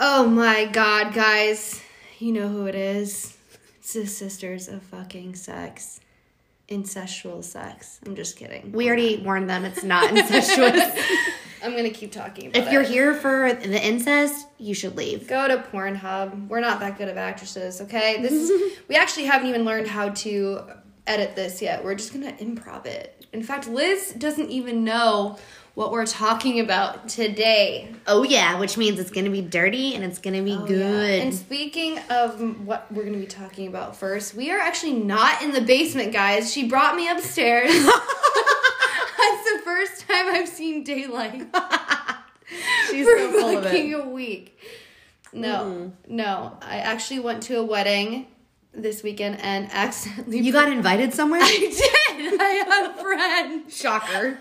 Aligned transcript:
Oh 0.00 0.28
my 0.28 0.64
god, 0.66 1.12
guys. 1.12 1.82
You 2.20 2.30
know 2.32 2.46
who 2.48 2.66
it 2.66 2.76
is. 2.76 3.36
It's 3.78 3.94
the 3.94 4.06
sisters 4.06 4.68
of 4.68 4.82
fucking 4.84 5.34
sex. 5.34 5.98
Incestual 6.68 7.42
sex. 7.42 7.98
I'm 8.06 8.14
just 8.14 8.36
kidding. 8.36 8.70
We 8.70 8.86
already 8.86 9.16
warned 9.16 9.50
them 9.50 9.64
it's 9.64 9.82
not 9.82 10.10
incestuous. 10.16 10.84
I'm 11.64 11.74
gonna 11.74 11.90
keep 11.90 12.12
talking 12.12 12.46
about 12.48 12.62
if 12.62 12.72
you're 12.72 12.82
it. 12.82 12.88
here 12.88 13.12
for 13.12 13.52
the 13.52 13.84
incest, 13.84 14.46
you 14.58 14.72
should 14.72 14.96
leave. 14.96 15.26
Go 15.26 15.48
to 15.48 15.56
Pornhub. 15.56 16.46
We're 16.46 16.60
not 16.60 16.78
that 16.78 16.96
good 16.96 17.08
of 17.08 17.16
actresses, 17.16 17.80
okay? 17.80 18.22
This 18.22 18.32
is 18.32 18.78
we 18.88 18.94
actually 18.94 19.24
haven't 19.24 19.48
even 19.48 19.64
learned 19.64 19.88
how 19.88 20.10
to 20.10 20.60
edit 21.08 21.34
this 21.34 21.60
yet. 21.60 21.82
We're 21.82 21.96
just 21.96 22.12
gonna 22.12 22.32
improv 22.34 22.86
it. 22.86 23.26
In 23.32 23.42
fact, 23.42 23.66
Liz 23.66 24.12
doesn't 24.16 24.48
even 24.48 24.84
know 24.84 25.38
what 25.78 25.92
we're 25.92 26.04
talking 26.04 26.58
about 26.58 27.08
today. 27.08 27.88
Oh 28.08 28.24
yeah, 28.24 28.58
which 28.58 28.76
means 28.76 28.98
it's 28.98 29.12
gonna 29.12 29.30
be 29.30 29.42
dirty 29.42 29.94
and 29.94 30.02
it's 30.02 30.18
gonna 30.18 30.42
be 30.42 30.54
Oh, 30.54 30.66
good. 30.66 31.20
And 31.20 31.32
speaking 31.32 32.00
of 32.10 32.66
what 32.66 32.90
we're 32.90 33.02
going 33.02 33.12
to 33.12 33.20
be 33.20 33.26
talking 33.26 33.68
about 33.68 33.94
first, 33.94 34.34
we 34.34 34.50
are 34.50 34.58
actually 34.58 34.94
not 34.94 35.40
in 35.40 35.52
the 35.52 35.60
basement, 35.60 36.12
guys. 36.12 36.52
She 36.52 36.68
brought 36.68 36.96
me 36.96 37.08
upstairs. 37.08 37.70
That's 37.72 37.92
the 37.92 39.60
first 39.64 40.00
time 40.08 40.26
I've 40.26 40.48
seen 40.48 40.82
daylight 40.82 41.42
She's 42.90 43.06
for 43.06 43.16
so 43.16 43.30
full 43.30 43.58
of 43.58 43.64
fucking 43.64 43.94
a 43.94 44.08
week. 44.08 44.58
No, 45.32 45.64
mm-hmm. 45.64 46.16
no. 46.16 46.58
I 46.60 46.78
actually 46.78 47.20
went 47.20 47.44
to 47.44 47.58
a 47.58 47.62
wedding 47.62 48.26
this 48.72 49.04
weekend 49.04 49.40
and 49.42 49.68
accidentally. 49.70 50.40
You 50.40 50.52
got 50.52 50.72
invited 50.72 51.14
somewhere? 51.14 51.40
I 51.40 51.56
did. 51.56 52.40
I 52.40 52.44
had 52.44 52.90
a 52.90 53.00
friend. 53.00 53.70
Shocker. 53.70 54.38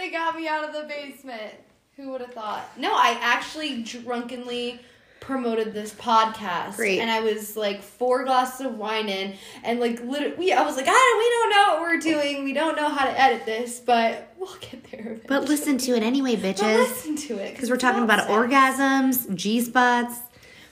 They 0.00 0.10
got 0.10 0.34
me 0.36 0.48
out 0.48 0.64
of 0.68 0.72
the 0.74 0.88
basement. 0.88 1.52
Who 1.96 2.10
would 2.12 2.20
have 2.22 2.32
thought? 2.32 2.64
No, 2.78 2.92
I 2.94 3.18
actually 3.20 3.82
drunkenly 3.82 4.80
promoted 5.20 5.74
this 5.74 5.92
podcast. 5.92 6.76
Great. 6.76 6.98
And 7.00 7.10
I 7.10 7.20
was 7.20 7.54
like 7.56 7.82
four 7.82 8.24
glasses 8.24 8.64
of 8.64 8.78
wine 8.78 9.08
in, 9.10 9.34
and 9.62 9.78
like 9.78 10.00
literally, 10.00 10.34
we, 10.36 10.52
I 10.52 10.64
was 10.64 10.76
like, 10.76 10.86
ah, 10.88 11.16
we 11.18 11.28
don't 11.28 11.50
know 11.50 11.74
what 11.74 11.82
we're 11.82 12.00
doing. 12.00 12.44
We 12.44 12.54
don't 12.54 12.74
know 12.76 12.88
how 12.88 13.04
to 13.04 13.20
edit 13.20 13.44
this, 13.44 13.78
but 13.80 14.32
we'll 14.38 14.56
get 14.60 14.90
there. 14.90 15.00
Eventually. 15.00 15.26
But 15.28 15.44
listen 15.44 15.76
to 15.78 15.92
it 15.94 16.02
anyway, 16.02 16.36
But 16.36 16.56
bitches. 16.56 16.76
listen 16.78 17.16
to 17.16 17.34
it 17.38 17.52
Because 17.52 17.68
we're 17.68 17.76
talking 17.76 18.02
about 18.02 18.20
sex. 18.20 18.30
orgasms, 18.32 19.34
G 19.34 19.60
spots. 19.60 20.20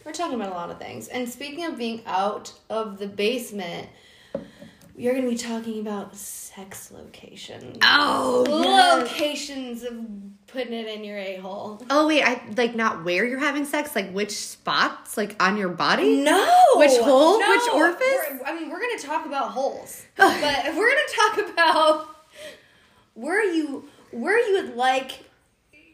We're 0.07 0.13
talking 0.13 0.37
about 0.37 0.51
a 0.53 0.55
lot 0.55 0.71
of 0.71 0.79
things. 0.79 1.09
And 1.09 1.29
speaking 1.29 1.67
of 1.67 1.77
being 1.77 2.01
out 2.07 2.51
of 2.71 2.99
the 2.99 3.07
basement, 3.07 3.91
we 4.99 5.07
are 5.07 5.13
going 5.13 5.23
to 5.25 5.31
be 5.31 5.37
talking 5.37 5.79
about 5.81 6.17
sex 6.17 6.91
locations. 6.91 7.79
Oh, 7.83 8.45
Locations 8.99 9.85
of 9.85 9.95
putting 10.49 10.73
it 10.73 10.89
in 10.89 11.05
your 11.05 11.17
a 11.17 11.37
hole. 11.37 11.81
Oh 11.89 12.09
wait, 12.09 12.25
I 12.25 12.43
like 12.57 12.75
not 12.75 13.05
where 13.05 13.25
you're 13.25 13.39
having 13.39 13.65
sex, 13.65 13.95
like 13.95 14.11
which 14.11 14.33
spots, 14.33 15.17
like 15.17 15.41
on 15.41 15.57
your 15.57 15.69
body. 15.69 16.17
No. 16.23 16.53
Which 16.75 16.99
hole? 16.99 17.39
No. 17.39 17.49
Which 17.49 17.69
orifice? 17.73 18.01
We're- 18.01 18.41
I 18.45 18.59
mean, 18.59 18.71
we're 18.71 18.81
going 18.81 18.99
to 18.99 19.07
talk 19.07 19.25
about 19.25 19.53
holes, 19.53 20.05
but 20.17 20.35
we're 20.35 20.91
going 20.91 21.07
to 21.07 21.15
talk 21.15 21.51
about 21.53 22.09
where 23.15 23.45
you 23.45 23.89
where 24.11 24.45
you 24.45 24.65
would 24.65 24.75
like 24.75 25.13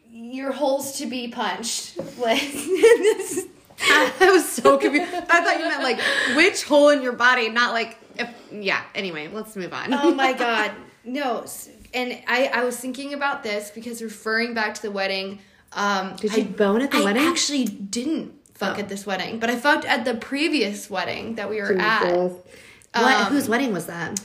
your 0.09 0.51
holes 0.51 0.97
to 0.97 1.05
be 1.05 1.27
punched. 1.27 1.97
Like 2.17 2.41
this 2.41 3.45
I 3.81 4.31
was 4.31 4.49
so 4.49 4.79
confused. 4.79 5.13
I 5.13 5.21
thought 5.21 5.59
you 5.59 5.67
meant 5.67 5.83
like 5.83 5.99
which 6.35 6.63
hole 6.63 6.89
in 6.89 7.03
your 7.03 7.13
body, 7.13 7.49
not 7.49 7.71
like 7.73 7.99
if. 8.17 8.29
Yeah. 8.51 8.81
Anyway, 8.93 9.29
let's 9.31 9.55
move 9.55 9.73
on. 9.73 9.93
oh 9.93 10.13
my 10.13 10.33
god, 10.45 10.71
no. 11.03 11.45
And 11.93 12.17
I 12.27 12.47
I 12.53 12.63
was 12.63 12.77
thinking 12.77 13.13
about 13.13 13.43
this 13.43 13.71
because 13.71 14.01
referring 14.01 14.53
back 14.53 14.73
to 14.75 14.81
the 14.81 14.91
wedding. 14.91 15.39
Um, 15.73 16.15
Did 16.15 16.35
you 16.37 16.43
I- 16.43 16.45
bone 16.47 16.81
at 16.81 16.91
the 16.91 16.97
I 16.99 17.03
wedding? 17.03 17.23
I 17.23 17.29
actually 17.29 17.65
didn't 17.65 18.33
fuck 18.53 18.77
Oh. 18.77 18.81
at 18.81 18.87
this 18.89 19.05
wedding, 19.05 19.39
but 19.39 19.49
I 19.49 19.55
fucked 19.57 19.83
at 19.85 20.05
the 20.05 20.15
previous 20.15 20.89
wedding 20.89 21.35
that 21.35 21.49
we 21.49 21.59
were 21.61 21.73
at. 21.77 22.11
what? 22.13 22.45
Um, 22.93 23.25
whose 23.25 23.49
wedding 23.49 23.73
was 23.73 23.87
that? 23.87 24.21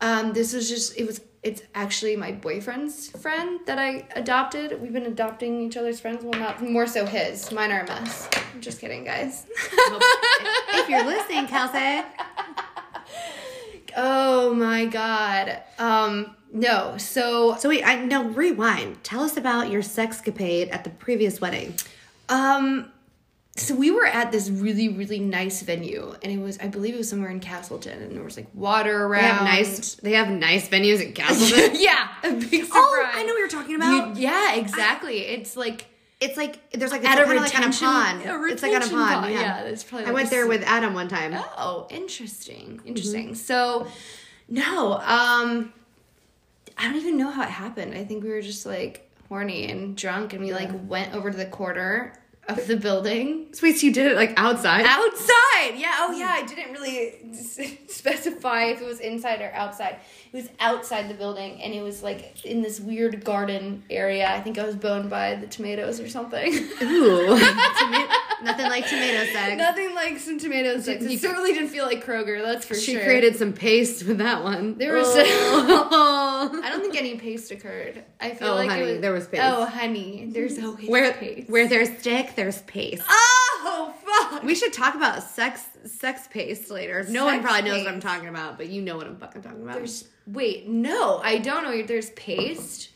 Um, 0.00 0.32
this 0.32 0.52
was 0.52 0.68
just 0.68 0.96
it 0.96 1.04
was 1.06 1.20
it's 1.42 1.62
actually 1.74 2.16
my 2.16 2.32
boyfriend's 2.32 3.08
friend 3.10 3.60
that 3.66 3.78
I 3.78 4.06
adopted. 4.16 4.80
We've 4.80 4.92
been 4.92 5.06
adopting 5.06 5.60
each 5.62 5.76
other's 5.76 5.98
friends. 6.00 6.22
Well, 6.24 6.38
not 6.38 6.60
more 6.62 6.86
so 6.86 7.06
his. 7.06 7.50
Mine 7.52 7.70
are 7.72 7.80
a 7.80 7.86
mess. 7.86 8.28
I'm 8.54 8.60
just 8.60 8.80
kidding, 8.80 9.04
guys. 9.04 9.46
if 10.74 10.88
you're 10.88 11.04
listening, 11.04 11.46
Kelsey. 11.46 12.04
Oh 13.96 14.54
my 14.54 14.86
god. 14.86 15.62
Um, 15.78 16.36
no. 16.52 16.96
So 16.98 17.56
So 17.58 17.68
wait, 17.68 17.82
I 17.84 17.96
no 18.04 18.24
rewind. 18.24 19.02
Tell 19.02 19.22
us 19.22 19.36
about 19.36 19.70
your 19.70 19.82
sexcapade 19.82 20.72
at 20.72 20.84
the 20.84 20.90
previous 20.90 21.40
wedding. 21.40 21.74
um, 22.28 22.92
so 23.58 23.74
we 23.74 23.90
were 23.90 24.04
at 24.04 24.32
this 24.32 24.50
really 24.50 24.90
really 24.90 25.18
nice 25.18 25.62
venue, 25.62 26.14
and 26.22 26.30
it 26.30 26.38
was 26.38 26.58
I 26.58 26.68
believe 26.68 26.92
it 26.94 26.98
was 26.98 27.08
somewhere 27.08 27.30
in 27.30 27.40
Castleton, 27.40 28.02
and 28.02 28.14
there 28.14 28.22
was 28.22 28.36
like 28.36 28.48
water 28.54 29.06
around. 29.06 29.22
They 29.22 29.28
have 29.28 29.42
nice. 29.44 29.94
They 29.94 30.12
have 30.12 30.28
nice 30.28 30.68
venues 30.68 31.00
at 31.06 31.14
Castleton. 31.22 31.70
yeah, 31.80 32.08
a 32.22 32.32
big 32.34 32.64
surprise. 32.64 32.70
oh, 32.74 33.10
I 33.14 33.22
know 33.22 33.32
what 33.32 33.38
you're 33.38 33.48
talking 33.48 33.70
You- 33.70 33.76
about. 33.78 34.16
yeah, 34.16 34.54
exactly. 34.56 35.20
It's 35.20 35.56
like. 35.56 35.86
It's 36.20 36.36
like 36.36 36.70
there's 36.72 36.92
like 36.92 37.04
At 37.04 37.18
a 37.18 37.24
kind 37.24 37.36
of 37.36 37.42
like 37.44 37.58
on 37.58 37.64
a 37.64 37.72
pond. 37.72 38.22
a 38.22 38.44
it's 38.52 38.62
like 38.62 38.74
on 38.74 38.82
a 38.82 38.88
pond. 38.88 39.14
pond, 39.20 39.34
Yeah, 39.34 39.40
yeah, 39.40 39.64
that's 39.64 39.84
probably 39.84 40.06
I 40.06 40.12
went 40.12 40.30
there 40.30 40.46
with 40.46 40.62
Adam 40.62 40.94
one 40.94 41.08
time. 41.08 41.34
Oh, 41.58 41.86
interesting. 41.90 42.78
Mm-hmm. 42.78 42.88
Interesting. 42.88 43.34
So, 43.34 43.86
no, 44.48 44.94
um, 44.94 45.72
I 46.78 46.84
don't 46.84 46.96
even 46.96 47.18
know 47.18 47.30
how 47.30 47.42
it 47.42 47.50
happened. 47.50 47.94
I 47.94 48.04
think 48.04 48.24
we 48.24 48.30
were 48.30 48.40
just 48.40 48.64
like 48.64 49.10
horny 49.28 49.70
and 49.70 49.94
drunk, 49.96 50.32
and 50.32 50.42
we 50.42 50.54
like 50.54 50.70
went 50.88 51.14
over 51.14 51.30
to 51.30 51.36
the 51.36 51.46
corner 51.46 52.14
of 52.48 52.66
the 52.66 52.76
building. 52.76 53.46
Sweet, 53.52 53.82
you 53.82 53.92
did 53.92 54.12
it 54.12 54.16
like 54.16 54.34
outside. 54.36 54.84
Outside, 54.86 55.74
yeah. 55.76 55.94
Oh, 56.00 56.14
yeah. 56.16 56.30
I 56.30 56.44
didn't 56.46 56.72
really 56.72 57.14
specify 57.88 58.64
if 58.64 58.80
it 58.80 58.84
was 58.86 59.00
inside 59.00 59.40
or 59.40 59.52
outside. 59.54 59.98
It 60.32 60.36
was 60.36 60.48
outside 60.60 61.08
the 61.08 61.14
building, 61.14 61.62
and 61.62 61.72
it 61.72 61.82
was 61.82 62.02
like 62.02 62.44
in 62.44 62.60
this 62.62 62.78
weird 62.80 63.24
garden 63.24 63.84
area. 63.90 64.28
I 64.28 64.40
think 64.40 64.58
I 64.58 64.66
was 64.66 64.76
boned 64.76 65.08
by 65.08 65.34
the 65.36 65.46
tomatoes 65.46 65.98
or 66.00 66.08
something. 66.08 66.52
Ooh, 66.82 67.26
Toma- 67.28 68.08
nothing 68.42 68.66
like 68.68 68.86
tomato 68.86 69.24
sex. 69.32 69.56
Nothing 69.56 69.94
like 69.94 70.18
some 70.18 70.38
tomatoes. 70.38 70.86
It 70.88 71.00
You- 71.02 71.18
certainly 71.18 71.52
didn't 71.52 71.68
feel 71.70 71.86
like 71.86 72.04
Kroger. 72.04 72.42
That's 72.42 72.66
for 72.66 72.74
she 72.74 72.92
sure. 72.92 73.00
She 73.00 73.06
created 73.06 73.36
some 73.36 73.52
paste 73.52 74.04
with 74.06 74.18
that 74.18 74.42
one. 74.44 74.76
There 74.78 74.94
was. 74.94 75.06
Oh. 75.16 76.60
I 76.62 76.70
don't 76.70 76.80
think 76.80 76.96
any 76.96 77.16
paste 77.16 77.50
occurred. 77.50 78.04
I 78.20 78.30
feel 78.34 78.48
Oh, 78.50 78.54
like 78.56 78.68
honey, 78.68 78.82
it 78.82 78.92
was, 78.92 79.00
there 79.00 79.12
was 79.12 79.26
paste. 79.26 79.42
Oh, 79.44 79.64
honey, 79.64 80.28
there's 80.30 80.56
mm-hmm. 80.58 80.66
always 80.66 80.88
where 80.88 81.12
paste. 81.14 81.48
where 81.48 81.66
there's 81.66 81.88
stick, 81.98 82.34
there's 82.36 82.62
paste. 82.62 83.02
Oh 83.08 83.94
fuck! 84.30 84.42
We 84.42 84.54
should 84.54 84.72
talk 84.72 84.94
about 84.94 85.22
sex 85.22 85.64
sex 85.86 86.28
paste 86.30 86.70
later. 86.70 87.04
No 87.08 87.24
one 87.24 87.36
Sex 87.36 87.44
probably 87.44 87.70
knows 87.70 87.84
what 87.84 87.92
I'm 87.94 88.00
talking 88.00 88.28
about, 88.28 88.56
but 88.58 88.68
you 88.68 88.82
know 88.82 88.96
what 88.96 89.06
I'm 89.06 89.16
fucking 89.16 89.42
talking 89.42 89.62
about. 89.62 89.74
There's 89.74 90.06
wait, 90.26 90.68
no, 90.68 91.18
I 91.22 91.38
don't 91.38 91.64
know. 91.64 91.82
There's 91.82 92.10
paste. 92.10 92.90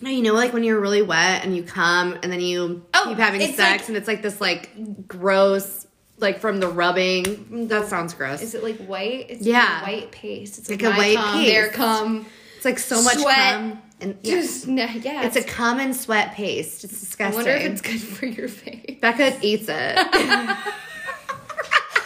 no, 0.00 0.10
you 0.10 0.22
know, 0.22 0.34
like 0.34 0.52
when 0.52 0.64
you're 0.64 0.80
really 0.80 1.02
wet 1.02 1.44
and 1.44 1.56
you 1.56 1.62
come 1.62 2.18
and 2.22 2.32
then 2.32 2.40
you 2.40 2.84
Oh, 2.94 3.04
keep 3.08 3.18
having 3.18 3.40
sex 3.40 3.58
like- 3.58 3.88
and 3.88 3.96
it's 3.96 4.08
like 4.08 4.22
this 4.22 4.40
like 4.40 5.06
gross, 5.06 5.86
like 6.18 6.40
from 6.40 6.58
the 6.60 6.68
rubbing. 6.68 7.68
That 7.68 7.86
sounds 7.88 8.14
gross. 8.14 8.42
Is 8.42 8.54
it 8.54 8.62
like 8.64 8.78
white? 8.78 9.26
It's 9.28 9.46
Yeah. 9.46 9.80
like 9.82 9.86
white 9.86 10.10
paste. 10.12 10.58
It's 10.58 10.68
Like 10.70 10.82
like, 10.82 10.94
a 10.94 10.96
white 10.98 11.16
cum, 11.16 11.34
paste. 11.34 11.52
Their 11.52 11.68
cum. 11.70 12.26
It's 12.56 12.64
like 12.64 12.78
so 12.78 13.02
much 13.02 13.18
Sweat. 13.18 13.36
cum 13.54 13.82
and 14.02 14.18
yeah. 14.22 14.34
Just 14.40 14.66
no, 14.68 14.84
yeah. 14.84 15.24
It's 15.26 15.36
a 15.36 15.42
common 15.44 15.94
sweat 15.94 16.32
paste. 16.34 16.84
It's 16.84 17.00
disgusting. 17.00 17.40
I 17.40 17.42
disgusting. 17.42 17.52
wonder 17.52 17.66
if 17.66 17.72
it's 17.72 17.80
good 17.82 18.00
for 18.18 18.26
your 18.26 18.48
face. 18.48 18.98
Becca 19.00 19.38
eats 19.42 19.68
it. 19.68 19.96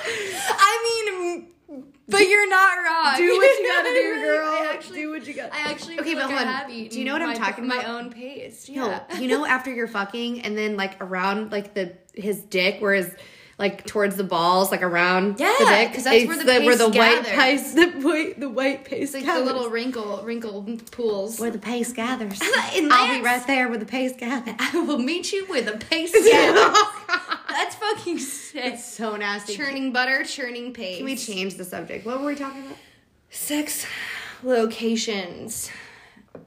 I 0.08 0.82
mean, 1.68 1.86
but 2.08 2.28
you're 2.28 2.48
not 2.48 2.76
wrong. 2.84 3.16
Do 3.16 3.36
what 3.36 3.58
you 3.58 3.66
gotta 3.66 3.88
do, 3.90 4.20
girl. 4.24 4.46
I 4.48 4.70
actually, 4.74 4.98
Do 5.00 5.10
what 5.10 5.26
you 5.26 5.34
gotta- 5.34 5.54
I 5.54 5.58
actually 5.70 5.98
Okay, 6.00 6.14
but 6.14 6.28
like 6.30 6.36
hold 6.36 6.48
on. 6.48 6.68
Do 6.68 6.98
you 6.98 7.04
know 7.04 7.12
what 7.12 7.22
I'm 7.22 7.28
my- 7.28 7.34
talking 7.34 7.66
My 7.66 7.76
about? 7.80 7.88
own 8.04 8.10
paste. 8.12 8.70
No, 8.70 8.86
Yeah. 8.88 9.18
you 9.18 9.28
know 9.28 9.44
after 9.46 9.72
you're 9.72 9.88
fucking 9.88 10.42
and 10.42 10.56
then 10.56 10.76
like 10.76 11.00
around 11.02 11.50
like 11.52 11.74
the 11.74 11.94
his 12.14 12.40
dick 12.42 12.80
where 12.80 12.94
his 12.94 13.10
like 13.58 13.86
towards 13.86 14.16
the 14.16 14.24
balls 14.24 14.70
like 14.70 14.82
around 14.82 15.40
Yeah, 15.40 15.54
the 15.58 15.64
dick 15.64 15.94
'cause 15.94 16.04
that's 16.04 16.26
where 16.26 16.34
it's 16.36 16.44
the 16.44 16.60
where 16.66 16.76
the 16.76 16.88
white 16.88 17.24
gathers. 17.24 17.32
paste 17.32 17.74
the 17.76 17.86
white 18.06 18.38
the 18.40 18.48
white 18.50 18.84
paste 18.84 19.02
It's 19.02 19.14
like 19.14 19.24
gathers. 19.24 19.46
the 19.48 19.52
little 19.54 19.70
wrinkle 19.70 20.20
wrinkle 20.24 20.62
pools. 20.90 21.40
where 21.40 21.50
the 21.50 21.58
paste 21.58 21.94
gathers. 21.96 22.40
And 22.74 22.92
I'll 22.92 23.18
be 23.18 23.24
right 23.24 23.46
there 23.46 23.68
where 23.68 23.78
the 23.78 23.86
paste 23.86 24.18
gathers. 24.18 24.54
I 24.60 24.78
will 24.80 24.98
meet 24.98 25.32
you 25.32 25.46
where 25.46 25.62
the 25.62 25.72
paste 25.78 26.12
gathers. 26.30 26.76
That's 27.48 27.74
fucking 27.76 28.18
sick. 28.18 28.74
it's 28.74 28.84
so 28.92 29.16
nasty. 29.16 29.56
Churning 29.56 29.90
butter, 29.92 30.24
churning 30.24 30.74
paste. 30.74 30.98
Can 30.98 31.06
we 31.06 31.16
change 31.16 31.54
the 31.54 31.64
subject? 31.64 32.04
What 32.04 32.20
were 32.20 32.26
we 32.26 32.34
talking 32.34 32.62
about? 32.66 32.76
sex 33.30 33.86
locations? 34.42 35.70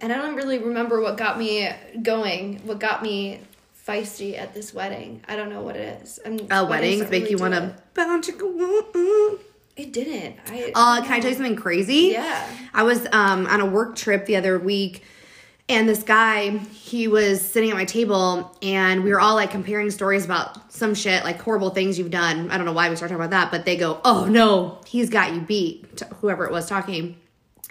And 0.02 0.14
I 0.14 0.18
don't 0.18 0.36
really 0.36 0.60
remember 0.60 1.02
what 1.02 1.18
got 1.18 1.38
me 1.40 1.70
going. 2.04 2.60
What 2.66 2.80
got 2.80 3.02
me 3.02 3.42
feisty 3.90 4.38
at 4.38 4.54
this 4.54 4.74
wedding? 4.74 5.22
I 5.28 5.36
don't 5.36 5.50
know 5.50 5.62
what 5.62 5.76
it 5.76 6.02
is. 6.04 6.20
I'm, 6.26 6.34
Uh, 6.34 6.66
weddings 6.66 6.70
weddings 6.70 7.02
make 7.12 7.24
really 7.24 7.32
you 7.32 7.38
want 7.38 7.54
to 7.56 7.76
bound 7.94 8.24
to 8.26 8.32
go. 8.34 9.40
It 9.76 9.94
didn't. 9.94 10.36
I. 10.48 10.72
Uh, 10.76 11.02
can 11.04 11.14
I 11.14 11.20
tell 11.22 11.32
you 11.32 11.38
something 11.38 11.56
crazy? 11.56 12.10
Yeah. 12.12 12.46
I 12.74 12.84
was 12.84 13.08
um, 13.14 13.48
on 13.48 13.62
a 13.62 13.66
work 13.66 13.96
trip 13.96 14.26
the 14.26 14.36
other 14.36 14.60
week, 14.60 15.04
And 15.70 15.88
this 15.88 16.04
guy, 16.04 16.50
he 16.90 17.08
was 17.08 17.40
sitting 17.42 17.70
at 17.70 17.76
my 17.78 17.86
table, 17.86 18.58
and 18.62 19.04
we 19.04 19.12
were 19.12 19.22
all 19.22 19.36
like 19.36 19.52
comparing 19.52 19.92
stories 19.92 20.26
about 20.26 20.74
some 20.74 20.96
shit, 20.96 21.24
like 21.24 21.40
horrible 21.40 21.70
things 21.70 21.98
you've 22.00 22.10
done. 22.12 22.50
I 22.52 22.58
don't 22.58 22.66
know 22.66 22.74
why 22.74 22.90
we 22.90 22.96
started 22.96 23.14
talking 23.14 23.26
about 23.26 23.38
that, 23.38 23.52
but 23.52 23.66
they 23.66 23.78
go, 23.78 24.02
"Oh 24.04 24.26
no, 24.26 24.82
he's 24.86 25.10
got 25.10 25.34
you 25.34 25.42
beat." 25.42 26.02
Whoever 26.22 26.44
it 26.46 26.52
was 26.52 26.68
talking, 26.68 27.16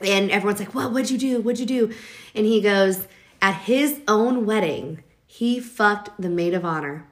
and 0.00 0.30
everyone's 0.30 0.60
like, 0.60 0.74
"What? 0.74 0.92
What'd 0.92 1.10
you 1.10 1.18
do? 1.18 1.40
What'd 1.42 1.58
you 1.60 1.66
do?" 1.66 1.94
And 2.36 2.46
he 2.46 2.60
goes, 2.62 3.06
"At 3.42 3.56
his 3.62 4.00
own 4.06 4.46
wedding, 4.46 5.02
he 5.38 5.60
fucked 5.60 6.10
the 6.20 6.28
maid 6.28 6.52
of 6.52 6.64
honor. 6.64 7.06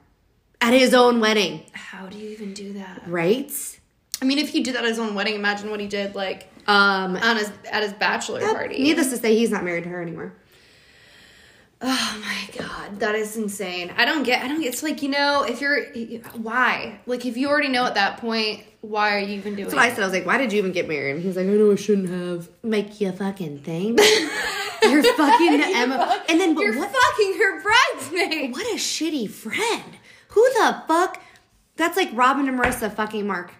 At 0.59 0.73
his 0.73 0.93
own 0.93 1.21
wedding, 1.21 1.63
How 1.71 2.07
do 2.07 2.17
you 2.17 2.29
even 2.29 2.53
do 2.53 2.73
that? 2.73 3.03
right?" 3.07 3.51
I 4.21 4.25
mean, 4.25 4.37
if 4.39 4.49
he 4.49 4.61
did 4.63 4.73
that 4.75 4.83
at 4.83 4.89
his 4.89 4.99
own 4.99 5.13
wedding, 5.15 5.35
imagine 5.35 5.69
what 5.69 5.79
he 5.79 5.87
did 5.87 6.13
like 6.15 6.51
Um, 6.67 7.15
on 7.15 7.37
his 7.37 7.49
at 7.71 7.83
his 7.83 7.93
bachelor 7.93 8.41
party. 8.41 8.81
needless 8.83 9.09
to 9.11 9.17
say, 9.17 9.35
he's 9.37 9.51
not 9.51 9.63
married 9.63 9.83
to 9.85 9.89
her 9.89 10.01
anymore. 10.01 10.33
Oh 11.79 12.21
my 12.23 12.57
god, 12.57 12.99
that 12.99 13.13
is 13.15 13.37
insane. 13.37 13.93
I 13.97 14.05
don't 14.05 14.23
get. 14.23 14.43
I 14.43 14.47
don't 14.47 14.59
get. 14.61 14.73
It's 14.73 14.81
like 14.83 15.03
you 15.03 15.09
know, 15.09 15.43
if 15.47 15.61
you're 15.61 15.85
why, 16.35 16.99
like 17.05 17.25
if 17.25 17.37
you 17.37 17.49
already 17.49 17.67
know 17.67 17.85
at 17.85 17.93
that 17.93 18.17
point, 18.17 18.63
why 18.81 19.15
are 19.15 19.19
you 19.19 19.35
even 19.37 19.53
doing? 19.55 19.65
That's 19.65 19.75
what 19.75 19.83
I 19.83 19.89
said. 19.89 19.99
I 19.99 20.05
was 20.05 20.13
like, 20.13 20.25
why 20.25 20.37
did 20.39 20.51
you 20.51 20.57
even 20.59 20.71
get 20.71 20.87
married? 20.87 21.11
And 21.11 21.21
he 21.21 21.27
was 21.27 21.35
like, 21.37 21.45
oh, 21.45 21.53
I 21.53 21.57
know 21.57 21.71
I 21.71 21.75
shouldn't 21.75 22.09
have. 22.09 22.49
Make 22.63 22.99
you 22.99 23.11
fucking 23.11 23.59
think. 23.59 23.99
You're 24.83 25.03
fucking 25.03 25.61
Emma. 25.75 26.23
And 26.29 26.39
then, 26.39 26.57
You're 26.57 26.77
what, 26.77 26.91
fucking 26.91 27.37
her 27.37 27.61
bridesmaid. 27.61 28.53
what 28.53 28.65
a 28.67 28.75
shitty 28.77 29.29
friend. 29.29 29.83
Who 30.29 30.41
the 30.53 30.83
fuck? 30.87 31.21
That's 31.75 31.97
like 31.97 32.09
Robin 32.13 32.47
and 32.47 32.57
Marissa 32.59 32.91
fucking 32.93 33.27
Mark. 33.27 33.51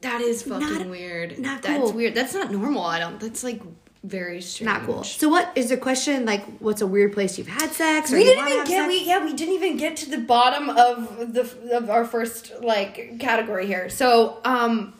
That 0.00 0.20
is 0.20 0.42
fucking 0.42 0.68
Not- 0.78 0.88
weird. 0.88 1.38
not 1.38 1.62
That's 1.62 1.78
cool. 1.78 1.92
weird. 1.92 2.14
That's 2.14 2.34
not 2.34 2.50
normal. 2.50 2.82
I 2.82 2.98
don't. 2.98 3.20
That's 3.20 3.44
like 3.44 3.60
very 4.04 4.40
strange. 4.40 4.66
Not 4.66 4.82
cool. 4.84 5.04
So, 5.04 5.28
what 5.28 5.52
is 5.54 5.68
the 5.68 5.76
question? 5.76 6.24
Like, 6.24 6.44
what's 6.58 6.80
a 6.80 6.86
weird 6.86 7.12
place 7.12 7.38
you've 7.38 7.46
had 7.48 7.70
sex? 7.72 8.10
We 8.10 8.24
didn't 8.24 8.48
even 8.48 8.64
get. 8.64 8.68
sex? 8.68 8.88
We 8.88 9.04
yeah. 9.04 9.24
We 9.24 9.32
didn't 9.32 9.54
even 9.54 9.76
get 9.76 9.96
to 9.98 10.10
the 10.10 10.18
bottom 10.18 10.70
of 10.70 11.32
the 11.34 11.76
of 11.76 11.88
our 11.88 12.04
first 12.04 12.52
like 12.60 13.18
category 13.20 13.66
here. 13.66 13.88
So 13.88 14.38
um, 14.44 14.94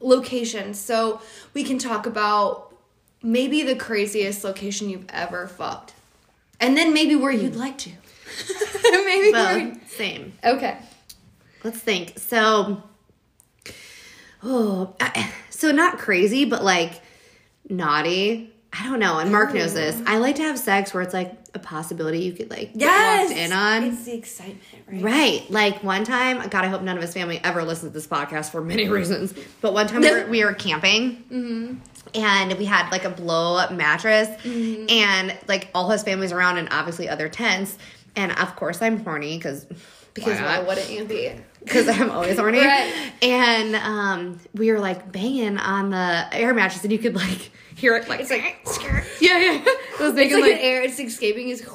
location. 0.00 0.74
So 0.74 1.20
we 1.54 1.64
can 1.64 1.78
talk 1.78 2.06
about 2.06 2.74
maybe 3.22 3.62
the 3.62 3.76
craziest 3.76 4.42
location 4.44 4.88
you've 4.88 5.06
ever 5.10 5.46
fucked, 5.46 5.92
and 6.60 6.76
then 6.76 6.94
maybe 6.94 7.14
where 7.14 7.32
you'd 7.32 7.56
like 7.56 7.76
to. 7.78 7.90
maybe. 9.04 9.32
where- 9.32 9.74
Same. 9.88 10.32
okay. 10.44 10.78
Let's 11.64 11.78
think. 11.78 12.18
So, 12.18 12.82
oh, 14.42 14.94
I, 15.00 15.32
so 15.50 15.72
not 15.72 15.98
crazy, 15.98 16.44
but 16.44 16.62
like 16.64 17.02
naughty. 17.68 18.52
I 18.72 18.84
don't 18.84 19.00
know. 19.00 19.18
And 19.18 19.32
Mark 19.32 19.54
knows 19.54 19.72
this. 19.72 19.96
Mm. 19.96 20.06
I 20.06 20.18
like 20.18 20.36
to 20.36 20.42
have 20.42 20.58
sex 20.58 20.92
where 20.92 21.02
it's 21.02 21.14
like 21.14 21.34
a 21.54 21.58
possibility 21.58 22.20
you 22.20 22.32
could 22.32 22.50
like 22.50 22.74
get 22.74 22.82
Yes. 22.82 23.28
walked 23.28 23.40
in 23.40 23.52
on. 23.52 23.84
It's 23.84 24.04
the 24.04 24.14
excitement, 24.14 24.62
right? 24.86 25.02
Right. 25.02 25.50
Like 25.50 25.82
one 25.82 26.04
time, 26.04 26.46
God, 26.48 26.64
I 26.64 26.68
hope 26.68 26.82
none 26.82 26.96
of 26.96 27.02
his 27.02 27.14
family 27.14 27.40
ever 27.42 27.64
listens 27.64 27.92
to 27.92 27.94
this 27.94 28.06
podcast 28.06 28.50
for 28.50 28.60
many 28.60 28.88
reasons. 28.88 29.32
But 29.62 29.72
one 29.72 29.86
time 29.86 30.02
we 30.02 30.10
were, 30.10 30.26
we 30.26 30.44
were 30.44 30.52
camping 30.52 31.24
mm-hmm. 31.30 31.74
and 32.14 32.58
we 32.58 32.66
had 32.66 32.90
like 32.90 33.04
a 33.04 33.10
blow 33.10 33.56
up 33.56 33.72
mattress 33.72 34.28
mm-hmm. 34.42 34.84
and 34.90 35.36
like 35.48 35.68
all 35.74 35.88
his 35.88 36.02
family's 36.02 36.32
around 36.32 36.58
and 36.58 36.68
obviously 36.70 37.08
other 37.08 37.30
tents. 37.30 37.78
And 38.16 38.32
of 38.32 38.54
course, 38.54 38.82
I'm 38.82 39.02
horny 39.02 39.38
because 39.38 39.66
Because 40.18 40.40
why 40.40 40.60
wouldn't 40.60 40.90
you 40.90 41.04
be? 41.04 41.32
because 41.62 41.88
I'm 41.88 42.10
always 42.10 42.38
horny. 42.38 42.58
Right. 42.64 43.12
And 43.22 43.74
um, 43.76 44.40
we 44.54 44.72
were 44.72 44.78
like 44.78 45.10
banging 45.12 45.58
on 45.58 45.90
the 45.90 46.26
air 46.32 46.54
mattress, 46.54 46.82
and 46.82 46.92
you 46.92 46.98
could 46.98 47.14
like 47.14 47.50
hear 47.74 47.96
it 47.96 48.08
like 48.08 48.20
It's 48.20 48.30
like 48.30 48.42
yeah, 49.20 49.38
yeah. 49.38 49.64
It 49.64 50.00
was 50.00 50.14
making 50.14 50.40
like, 50.40 50.52
like, 50.52 50.62
air. 50.62 50.82
It's 50.82 50.98
escaping 50.98 51.48
his. 51.48 51.66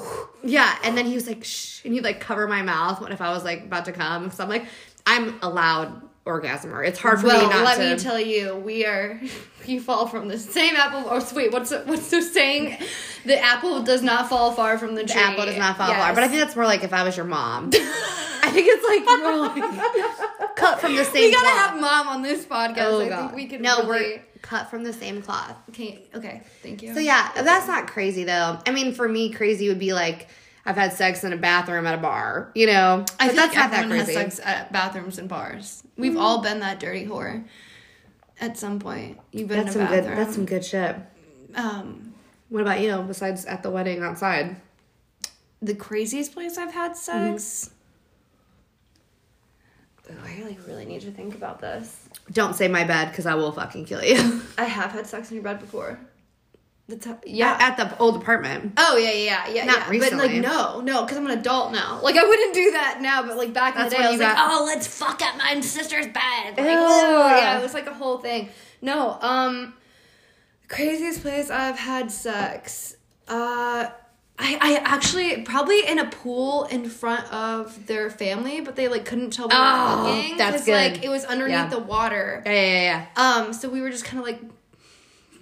yeah. 0.44 0.78
And 0.84 0.98
then 0.98 1.06
he 1.06 1.16
was 1.16 1.28
like 1.28 1.44
shh, 1.44 1.84
and 1.86 1.94
he'd 1.94 2.04
like 2.04 2.20
cover 2.20 2.48
my 2.48 2.62
mouth 2.62 3.02
What 3.02 3.12
if 3.12 3.22
I 3.22 3.32
was 3.32 3.44
like 3.44 3.64
about 3.64 3.86
to 3.86 3.92
come. 3.92 4.32
So 4.32 4.44
I'm 4.44 4.50
like, 4.50 4.66
I'm 5.06 5.40
a 5.42 5.50
loud 5.50 6.02
orgasmer. 6.26 6.86
It's 6.88 7.00
hard 7.00 7.20
for 7.22 7.28
Well, 7.28 7.44
me 7.44 7.50
not 7.54 7.66
let 7.66 7.76
to. 7.78 7.82
Let 7.84 7.98
me 7.98 8.04
tell 8.04 8.20
you, 8.20 8.56
we 8.56 8.86
are. 8.86 9.20
We 9.66 9.80
fall 9.80 10.08
from 10.08 10.28
the 10.28 10.38
same 10.38 10.76
apple. 10.76 11.06
Oh, 11.10 11.22
or 11.22 11.36
wait, 11.38 11.54
what's 11.54 11.70
the, 11.70 11.80
what's 11.86 12.10
the 12.12 12.22
saying? 12.22 12.78
The 13.24 13.40
apple 13.40 13.82
does 13.84 14.02
not 14.04 14.28
fall 14.28 14.52
far 14.52 14.78
from 14.78 14.94
the 14.94 15.06
tree. 15.06 15.14
the 15.14 15.20
apple 15.22 15.46
does 15.46 15.56
not 15.58 15.78
fall 15.78 15.88
Yes. 15.88 16.04
far, 16.04 16.14
but 16.14 16.22
I 16.22 16.28
think 16.28 16.42
that's 16.42 16.54
more 16.58 16.66
like 16.66 16.84
if 16.84 16.92
I 16.92 17.04
was 17.04 17.16
your 17.16 17.26
mom. 17.26 17.68
I 17.74 18.50
think 18.52 18.68
it's 18.70 18.86
like 18.86 19.06
more 19.24 19.38
like 19.38 20.56
cut 20.58 20.82
from 20.82 20.98
the 20.98 21.06
same. 21.06 21.24
we 21.24 21.32
gotta 21.32 21.46
cloth. 21.46 21.58
have 21.70 21.80
mom 21.80 22.08
on 22.10 22.22
this 22.24 22.44
podcast. 22.46 22.76
Oh 22.80 23.02
I 23.06 23.08
god, 23.08 23.20
think 23.22 23.36
we 23.36 23.46
can. 23.46 23.62
no, 23.62 23.88
really, 23.90 24.16
we're 24.16 24.22
cut 24.42 24.70
from 24.70 24.84
the 24.84 24.92
same 24.92 25.22
cloth. 25.22 25.56
Okay, 25.70 26.04
okay, 26.14 26.42
thank 26.62 26.84
you. 26.84 26.94
So 26.94 27.00
yeah, 27.00 27.32
that's 27.42 27.66
not 27.68 27.88
crazy 27.88 28.26
though. 28.26 28.60
I 28.68 28.72
mean, 28.72 28.94
for 28.94 29.08
me, 29.08 29.30
crazy 29.32 29.70
would 29.70 29.80
be 29.80 29.94
like 29.94 30.28
I've 30.66 30.76
had 30.76 30.92
sex 30.92 31.24
in 31.24 31.32
a 31.32 31.38
bathroom 31.38 31.88
at 31.88 31.96
a 31.96 32.02
bar. 32.02 32.52
You 32.54 32.68
know, 32.68 33.06
I 33.18 33.28
But 33.28 33.36
think 33.36 33.36
that's 33.38 33.56
not 33.56 33.72
that 33.72 33.80
everyone 33.86 34.06
crazy. 34.06 34.20
has 34.20 34.34
sex 34.36 34.40
at 34.46 34.74
bathrooms 34.74 35.20
and 35.20 35.30
bars. 35.30 35.83
We've 35.98 36.18
all 36.18 36.42
been 36.42 36.60
that 36.62 36.80
dirty 36.80 37.06
whore. 37.06 37.44
At 38.42 38.58
some 38.58 38.80
point, 38.80 39.20
you've 39.32 39.48
been 39.48 39.64
That's 39.66 39.76
in 39.76 39.82
a 39.82 39.86
some 39.86 39.96
good. 39.96 40.04
bathroom. 40.04 40.18
That's 40.26 40.36
some 40.36 40.46
good 40.46 40.66
shit. 40.66 40.96
um, 41.56 42.14
What 42.50 42.62
about 42.62 42.82
you? 42.82 42.98
Besides 43.08 43.46
at 43.46 43.62
the 43.64 43.70
wedding 43.70 44.02
outside. 44.02 44.56
the 45.62 45.76
craziest 45.76 46.34
place 46.34 46.58
I've 46.58 46.74
had 46.74 46.92
Mm-hmm. 46.94 47.34
sex. 47.38 47.70
Oh, 50.10 50.14
I 50.26 50.44
like 50.44 50.68
really 50.68 50.86
need 50.86 51.02
to 51.02 51.12
think 51.12 51.34
about 51.36 51.62
this. 51.62 52.10
Don't 52.32 52.56
say 52.56 52.68
my 52.68 52.84
bed 52.84 53.10
because 53.10 53.26
I 53.26 53.36
will 53.36 53.52
fucking 53.52 53.86
kill 53.86 54.04
you. 54.04 54.42
I 54.58 54.66
have 54.66 54.92
had 54.92 55.08
sex 55.08 55.30
in 55.32 55.36
your 55.36 55.44
bed 55.44 55.60
before. 55.60 56.00
The 56.90 56.98
t- 56.98 57.12
yeah. 57.28 57.54
at, 57.60 57.80
at 57.80 57.90
the 57.90 57.98
old 57.98 58.18
apartment. 58.18 58.74
oh 58.78 58.98
yeah, 58.98 59.12
yeah, 59.12 59.48
yeah, 59.48 59.66
Not 59.66 59.78
yeah. 59.80 59.90
recently. 59.90 60.28
But 60.28 60.34
like 60.34 60.42
no, 60.42 60.82
no, 60.82 61.02
because 61.04 61.18
I'm 61.18 61.26
an 61.26 61.40
adult 61.40 61.72
now. 61.72 62.02
Like 62.04 62.18
I 62.18 62.24
wouldn't 62.26 62.54
do 62.54 62.72
that 62.72 63.00
now, 63.02 63.24
but 63.24 63.38
like 63.38 63.54
back 63.54 63.78
in 63.78 63.84
the 63.86 63.90
day, 63.90 64.04
I 64.04 64.12
was 64.12 64.20
like, 64.20 64.36
oh, 64.38 64.64
let's 64.66 64.86
fuck 64.86 65.22
at 65.22 65.38
my 65.38 65.62
sister's 65.62 66.08
bed. 66.08 66.58
Like, 66.58 66.58
whoa, 66.58 67.28
yeah, 67.38 67.58
it 67.58 67.64
was 67.64 67.74
like 67.74 67.88
a 67.88 67.94
whole 67.94 68.18
thing. 68.18 68.50
No, 68.82 69.18
um, 69.22 69.74
craziest 70.68 71.22
place 71.22 71.50
I've 71.50 71.80
had 71.80 72.12
sex. 72.12 72.98
Uh, 73.30 73.88
I, 74.38 74.58
I 74.60 74.82
actually 74.84 75.44
probably 75.44 75.88
in 75.88 76.00
a 76.00 76.10
pool 76.10 76.66
in 76.66 76.90
front 76.90 77.32
of 77.32 77.88
their 77.88 78.10
family, 78.10 78.60
but 78.62 78.76
they 78.76 78.88
like 78.90 79.06
couldn't 79.06 79.32
tell 79.32 79.48
we 79.48 79.56
were 79.56 79.62
Oh, 79.62 80.04
fucking. 80.06 80.38
that's 80.38 80.66
good. 80.66 80.94
Like 80.94 81.04
it 81.06 81.10
was 81.10 81.24
underneath 81.24 81.54
Yeah. 81.56 81.68
the 81.70 81.80
water. 81.80 82.42
Yeah, 82.46 82.52
yeah, 82.52 83.06
yeah. 83.16 83.46
Um, 83.46 83.54
so 83.54 83.70
we 83.70 83.80
were 83.80 83.90
just 83.90 84.04
kind 84.04 84.20
of 84.20 84.26
like 84.26 84.42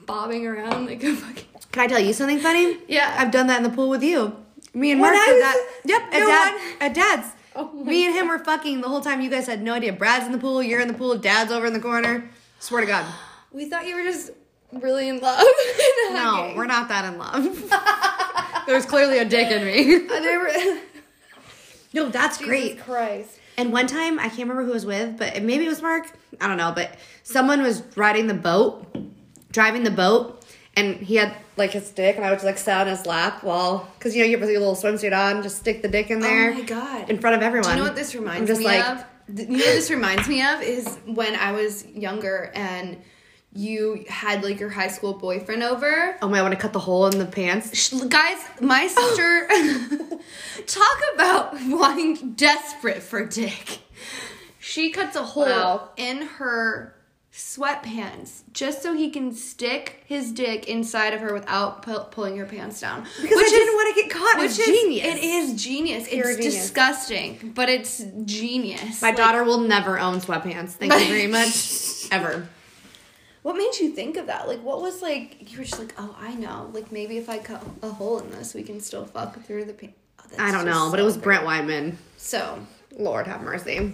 bobbing 0.05 0.45
around 0.47 0.85
like 0.87 1.03
a 1.03 1.15
fucking. 1.15 1.45
Can 1.71 1.83
I 1.83 1.87
tell 1.87 1.99
you 1.99 2.13
something 2.13 2.39
funny? 2.39 2.77
Yeah. 2.87 3.15
I've 3.17 3.31
done 3.31 3.47
that 3.47 3.57
in 3.57 3.63
the 3.63 3.69
pool 3.75 3.89
with 3.89 4.03
you. 4.03 4.35
Me 4.73 4.91
and 4.91 5.01
When 5.01 5.11
Mark 5.13 5.21
I 5.21 5.25
did 5.25 5.33
was- 5.35 5.41
that. 5.41 5.67
Yep, 5.85 6.01
at 6.13 6.19
No, 6.19 6.27
dad 6.27 6.75
at 6.81 6.93
dad's. 6.93 7.27
Oh 7.53 7.69
Me 7.83 8.05
and 8.05 8.15
him 8.15 8.29
were 8.29 8.39
fucking 8.39 8.79
the 8.79 8.87
whole 8.87 9.01
time. 9.01 9.19
You 9.19 9.29
guys 9.29 9.45
had 9.45 9.61
no 9.61 9.73
idea. 9.73 9.91
Brad's 9.91 10.25
in 10.25 10.31
the 10.31 10.37
pool. 10.37 10.63
You're 10.63 10.79
in 10.79 10.87
the 10.87 10.93
pool. 10.93 11.17
Dad's 11.17 11.51
over 11.51 11.65
in 11.65 11.73
the 11.73 11.81
corner. 11.81 12.29
Swear 12.59 12.81
to 12.81 12.87
God. 12.87 13.05
We 13.53 13.65
thought 13.65 13.85
you 13.85 13.95
were 13.95 14.03
just 14.03 14.31
really 14.71 15.09
in 15.09 15.19
love. 15.19 15.45
No, 16.11 16.53
we're 16.55 16.65
not 16.65 16.87
that 16.87 17.03
in 17.11 17.17
love. 17.17 18.63
There's 18.67 18.85
clearly 18.85 19.17
a 19.17 19.25
dick 19.25 19.49
in 19.51 19.65
me. 19.65 20.07
No, 21.93 22.07
that's 22.09 22.37
great. 22.37 22.79
Christ. 22.79 23.37
And 23.57 23.73
one 23.73 23.87
time, 23.87 24.19
I 24.19 24.23
can't 24.29 24.39
remember 24.47 24.63
who 24.63 24.71
was 24.71 24.85
with, 24.85 25.17
but 25.17 25.41
maybe 25.43 25.65
it 25.65 25.69
was 25.69 25.81
Mark. 25.81 26.09
I 26.39 26.47
don't 26.47 26.57
know. 26.57 26.71
But 26.73 26.95
someone 27.23 27.61
was 27.61 27.83
riding 27.97 28.27
the 28.27 28.33
boat, 28.33 28.85
driving 29.51 29.83
the 29.83 29.91
boat, 29.91 30.43
and 30.75 30.95
he 30.97 31.15
had 31.15 31.35
like 31.57 31.71
his 31.71 31.89
dick, 31.91 32.15
and 32.15 32.25
I 32.25 32.29
would 32.29 32.37
just 32.37 32.45
like 32.45 32.57
sit 32.57 32.73
on 32.73 32.87
his 32.87 33.05
lap 33.05 33.43
while, 33.43 33.87
because 33.97 34.15
you 34.15 34.21
know, 34.23 34.29
you 34.29 34.37
have 34.37 34.49
your 34.49 34.59
little 34.59 34.75
swimsuit 34.75 35.15
on, 35.17 35.43
just 35.43 35.57
stick 35.57 35.81
the 35.81 35.87
dick 35.87 36.09
in 36.09 36.19
oh 36.19 36.21
there. 36.21 36.51
Oh 36.51 36.55
my 36.55 36.61
God. 36.61 37.09
In 37.09 37.19
front 37.19 37.35
of 37.35 37.41
everyone. 37.43 37.71
Do 37.71 37.77
you 37.77 37.83
know 37.83 37.89
what 37.89 37.95
this 37.95 38.15
reminds 38.15 38.41
I'm 38.41 38.47
just 38.47 38.59
me 38.59 38.65
like, 38.65 38.85
of? 38.89 39.05
You 39.27 39.45
know 39.47 39.53
what 39.57 39.75
this 39.75 39.89
reminds 39.91 40.27
me 40.27 40.41
of 40.45 40.61
is 40.61 40.97
when 41.05 41.35
I 41.35 41.51
was 41.51 41.85
younger 41.87 42.51
and 42.55 42.97
you 43.53 44.05
had 44.07 44.43
like 44.43 44.59
your 44.59 44.69
high 44.69 44.87
school 44.87 45.13
boyfriend 45.13 45.61
over. 45.61 46.15
Oh 46.21 46.29
my, 46.29 46.39
I 46.39 46.41
want 46.41 46.53
to 46.53 46.59
cut 46.59 46.71
the 46.73 46.79
hole 46.79 47.05
in 47.07 47.19
the 47.19 47.25
pants. 47.25 47.77
Sh- 47.77 47.93
Guys, 48.07 48.37
my 48.61 48.87
sister 48.87 49.47
oh. 49.51 50.19
talk 50.67 50.97
about 51.15 51.53
wanting 51.67 52.33
desperate 52.33 53.03
for 53.03 53.25
dick. 53.25 53.79
She 54.59 54.91
cuts 54.91 55.15
a 55.17 55.23
hole 55.23 55.45
Wow. 55.45 55.89
in 55.97 56.21
her 56.23 56.95
sweatpants 57.33 58.41
just 58.53 58.81
so 58.83 58.93
he 58.93 59.09
can 59.09 59.33
stick 59.33 60.03
his 60.05 60.31
dick 60.31 60.67
inside 60.67 61.13
of 61.13 61.21
her 61.21 61.33
without 61.33 61.81
pu- 61.81 61.99
pulling 62.11 62.37
her 62.37 62.45
pants 62.45 62.81
down. 62.81 63.03
Because 63.21 63.37
I 63.37 63.49
didn't 63.49 63.73
want 63.73 63.95
to 63.95 64.01
get 64.01 64.11
caught. 64.11 64.37
which 64.39 64.51
It's 64.51 64.59
is 64.59 64.65
genius. 64.67 65.05
It 65.07 65.23
is 65.23 65.63
genius. 65.63 66.09
Pure 66.09 66.29
it's 66.29 66.37
genius. 66.37 66.55
disgusting, 66.55 67.51
but 67.55 67.69
it's 67.69 68.03
genius. 68.25 69.01
My 69.01 69.09
Like, 69.09 69.17
daughter 69.17 69.43
will 69.43 69.59
never 69.61 69.99
own 69.99 70.19
sweatpants. 70.19 70.71
Thank 70.71 70.93
you 70.93 71.07
very 71.07 71.27
much. 71.27 72.07
Ever. 72.11 72.47
What 73.43 73.55
made 73.55 73.71
you 73.79 73.89
think 73.91 74.17
of 74.17 74.27
that? 74.27 74.47
Like, 74.47 74.61
what 74.61 74.81
was 74.81 75.01
like? 75.01 75.51
You 75.51 75.57
were 75.59 75.63
just 75.63 75.79
like, 75.79 75.93
oh, 75.97 76.15
I 76.19 76.35
know. 76.35 76.69
Like, 76.73 76.91
maybe 76.91 77.17
if 77.17 77.27
I 77.29 77.39
cut 77.39 77.63
a 77.81 77.89
hole 77.89 78.19
in 78.19 78.29
this, 78.31 78.53
we 78.53 78.61
can 78.61 78.79
still 78.79 79.05
fuck 79.05 79.41
through 79.45 79.65
the 79.65 79.73
paint. 79.73 79.93
Oh, 80.19 80.35
I 80.37 80.51
don't 80.51 80.65
know, 80.65 80.89
but 80.91 80.99
it 80.99 81.03
was 81.03 81.15
great. 81.15 81.23
Brent 81.41 81.45
Wyman. 81.45 81.97
So, 82.17 82.59
Lord 82.97 83.25
have 83.27 83.41
mercy. 83.41 83.93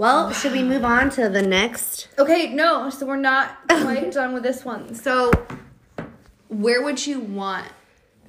Well, 0.00 0.32
should 0.32 0.52
we 0.52 0.62
move 0.62 0.82
on 0.82 1.10
to 1.10 1.28
the 1.28 1.42
next? 1.42 2.08
okay, 2.18 2.54
no. 2.54 2.88
So 2.88 3.04
we're 3.04 3.16
not 3.16 3.58
quite 3.68 4.10
done 4.12 4.32
with 4.32 4.42
this 4.42 4.64
one. 4.64 4.94
So, 4.94 5.30
where 6.48 6.82
would 6.82 7.06
you 7.06 7.20
want 7.20 7.66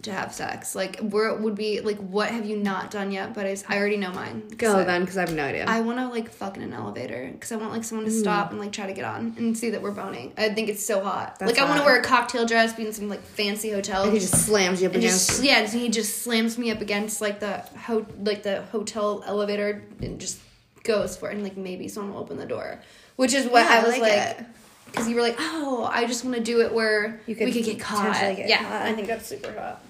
to 0.02 0.12
have 0.12 0.34
sex? 0.34 0.76
Like, 0.76 1.00
where 1.00 1.34
would 1.34 1.56
be 1.56 1.80
like, 1.80 1.98
what 1.98 2.30
have 2.30 2.46
you 2.46 2.58
not 2.58 2.92
done 2.92 3.10
yet? 3.12 3.34
But 3.34 3.46
I, 3.46 3.56
I 3.70 3.78
already 3.78 3.96
know 3.96 4.12
mine. 4.12 4.50
Go 4.58 4.80
I- 4.80 4.84
then, 4.84 5.02
because 5.02 5.16
I 5.18 5.22
have 5.22 5.34
no 5.34 5.46
idea. 5.46 5.64
I 5.66 5.80
want 5.80 6.00
to 6.00 6.10
like 6.10 6.30
fuck 6.30 6.58
in 6.58 6.64
an 6.64 6.74
elevator 6.74 7.30
because 7.32 7.54
I 7.54 7.56
want 7.56 7.72
like 7.72 7.86
someone 7.86 8.06
to 8.06 8.12
Hmm. 8.12 8.20
stop 8.20 8.52
and 8.52 8.60
like 8.60 8.74
try 8.74 8.88
to 8.88 8.94
get 8.94 9.06
on 9.06 9.34
and 9.38 9.58
see 9.58 9.70
that 9.70 9.82
we're 9.82 9.92
boning. 9.92 10.34
I 10.38 10.50
think 10.50 10.68
it's 10.68 10.86
so 10.86 11.02
hot. 11.02 11.40
That's 11.40 11.54
like 11.54 11.62
I 11.62 11.64
want 11.64 11.76
to 11.78 11.84
hot. 11.84 11.86
wear 11.86 12.00
a 12.02 12.04
cocktail 12.04 12.46
dress, 12.46 12.74
be 12.74 12.86
in 12.86 12.92
some 12.92 13.08
like 13.08 13.22
fancy 13.24 13.72
hotel. 13.72 14.04
And 14.04 14.12
he 14.12 14.20
just 14.20 14.46
slams 14.46 14.82
you 14.82 14.90
up 14.90 14.94
and 14.96 15.04
against. 15.06 15.28
just 15.30 15.44
yeah, 15.44 15.66
he 15.66 15.88
just 15.88 16.22
slams 16.24 16.58
me 16.58 16.70
up 16.70 16.82
against 16.82 17.22
like 17.22 17.40
the 17.40 17.60
ho- 17.86 18.06
like 18.20 18.44
the 18.44 18.64
hotel 18.74 19.24
elevator 19.26 19.84
and 20.02 20.20
just 20.20 20.38
goes 20.84 21.16
for 21.18 21.30
it. 21.30 21.36
And 21.36 21.44
like 21.44 21.58
maybe 21.58 21.88
someone 21.88 22.14
will 22.14 22.22
open 22.22 22.38
the 22.38 22.46
door, 22.46 22.80
which 23.16 23.34
is 23.34 23.46
what 23.46 23.64
Yeah, 23.66 23.72
I 23.72 23.78
I 23.80 23.84
was 23.84 23.98
like 23.98 24.02
like. 24.02 24.46
Because 24.86 25.08
you 25.08 25.16
were 25.16 25.22
like, 25.22 25.38
oh, 25.40 25.90
I 25.90 26.06
just 26.06 26.26
want 26.26 26.36
to 26.36 26.44
do 26.44 26.60
it 26.62 26.74
where 26.74 27.22
You 27.26 27.34
could 27.36 27.46
we 27.46 27.54
could 27.54 27.64
get 27.64 27.80
caught. 27.80 28.14
get 28.14 28.50
yeah, 28.50 28.62
caught. 28.64 28.82
I 28.82 28.94
think 28.94 29.08
that's 29.08 29.26
super 29.26 29.54
hot. 29.54 29.82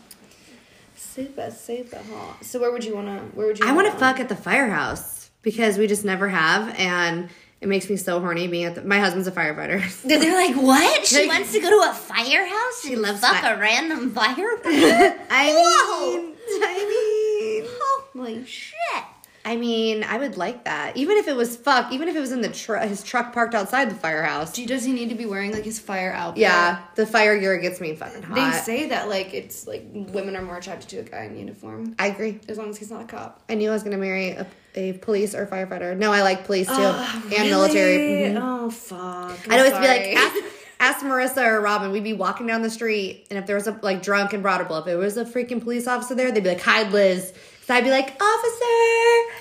Super, 0.95 1.51
super 1.51 1.98
hot. 1.98 2.43
So 2.45 2.60
where 2.60 2.71
would 2.71 2.83
you 2.86 2.95
wanna? 2.95 3.19
Where 3.33 3.48
would 3.48 3.60
you? 3.60 3.65
I 3.67 3.71
want 3.74 3.91
to 3.91 3.98
fuck 3.98 4.19
at 4.19 4.29
the 4.29 4.36
firehouse 4.36 5.29
because 5.41 5.77
we 5.77 5.88
just 5.88 6.05
never 6.05 6.29
have, 6.29 6.74
and 6.79 7.29
it 7.60 7.67
makes 7.67 7.89
me 7.89 7.98
so 7.98 8.19
horny 8.19 8.48
being 8.48 8.65
at 8.65 8.75
the. 8.75 8.83
My 8.83 9.00
husband's 9.00 9.27
a 9.27 9.31
firefighter. 9.31 9.81
They're 10.03 10.19
like, 10.36 10.55
what? 10.55 11.05
She 11.05 11.21
Like- 11.27 11.29
wants 11.39 11.51
to 11.53 11.60
go 11.60 11.69
to 11.69 11.89
a 11.89 11.93
firehouse 11.93 12.81
She 12.83 12.95
loves 12.95 13.19
fuck 13.21 13.41
fi- 13.41 13.51
a 13.53 13.60
random 13.60 14.12
firefighter? 14.12 15.17
I 15.29 15.53
Whoa. 15.53 16.17
mean, 16.21 16.36
I 16.63 17.63
mean, 17.63 17.71
Holy 18.13 18.45
shit. 18.45 19.03
I 19.43 19.55
mean, 19.55 20.03
I 20.03 20.19
would 20.19 20.38
like 20.38 20.65
that. 20.65 20.95
Even 20.98 21.17
if 21.17 21.27
it 21.27 21.36
was 21.36 21.57
fuck, 21.57 21.91
even 21.91 22.07
if 22.07 22.15
it 22.15 22.19
was 22.19 22.31
in 22.31 22.41
the 22.41 22.50
tr- 22.50 22.75
his 22.77 23.01
truck 23.01 23.33
parked 23.33 23.55
outside 23.55 23.89
the 23.89 23.95
firehouse. 23.95 24.53
Do- 24.53 24.65
Does 24.67 24.83
he 24.83 24.93
need 24.93 25.10
to 25.10 25.15
be 25.15 25.25
wearing 25.25 25.51
like 25.51 25.63
his 25.63 25.79
fire 25.79 26.12
outfit? 26.13 26.41
Yeah, 26.41 26.81
the 26.95 27.07
fire 27.07 27.39
gear 27.39 27.57
gets 27.57 27.81
me 27.81 27.95
fucking 27.95 28.21
hot. 28.21 28.36
They 28.36 28.51
say 28.60 28.89
that 28.89 29.10
like 29.10 29.33
it's 29.33 29.65
like 29.65 29.83
women 29.93 30.36
are 30.36 30.43
more 30.43 30.57
attracted 30.57 30.89
to 30.89 30.98
a 30.98 31.03
guy 31.03 31.24
in 31.24 31.38
uniform 31.38 31.95
I 31.98 32.07
agree. 32.07 32.39
as 32.48 32.57
long 32.60 32.69
as 32.69 32.77
he's 32.77 32.91
not 32.91 33.01
a 33.01 33.05
cop. 33.05 33.41
I 33.50 33.55
knew 33.55 33.69
I 33.69 33.74
was 33.74 33.81
gonna 33.81 33.98
marry 33.98 34.29
a, 34.31 34.45
a 34.75 34.93
police 34.93 35.33
or 35.33 35.48
firefighter. 35.48 35.98
No, 35.98 36.12
I 36.12 36.21
like 36.21 36.45
police 36.45 36.67
too, 36.67 36.74
Ah, 36.77 37.24
and 37.36 37.50
military. 37.50 37.98
Mhm. 38.29 38.39
Oh 38.39 38.69
fuck! 38.69 39.39
I'd 39.50 39.57
always 39.60 39.71
be 39.74 39.88
like, 39.88 40.15
ask, 40.17 40.36
ask 40.79 41.03
Marissa 41.05 41.43
or 41.48 41.62
Robin. 41.62 41.91
We'd 41.91 42.03
be 42.03 42.13
walking 42.13 42.45
down 42.45 42.62
the 42.62 42.69
street, 42.69 43.25
and 43.31 43.39
if 43.39 43.48
there 43.48 43.55
was 43.55 43.65
a 43.67 43.77
like 43.81 44.03
drunk 44.03 44.33
and 44.33 44.43
broadable, 44.43 44.79
if 44.81 44.88
it 44.88 44.95
was 44.98 45.17
a 45.17 45.25
freaking 45.25 45.62
police 45.63 45.88
officer 45.88 46.13
there, 46.13 46.31
they'd 46.31 46.43
be 46.43 46.50
like, 46.50 46.62
"Hide, 46.62 46.91
Liz." 46.91 47.33
So 47.65 47.74
I'd 47.74 47.84
be 47.84 47.89
like, 47.91 48.15
"Officer." 48.22 49.38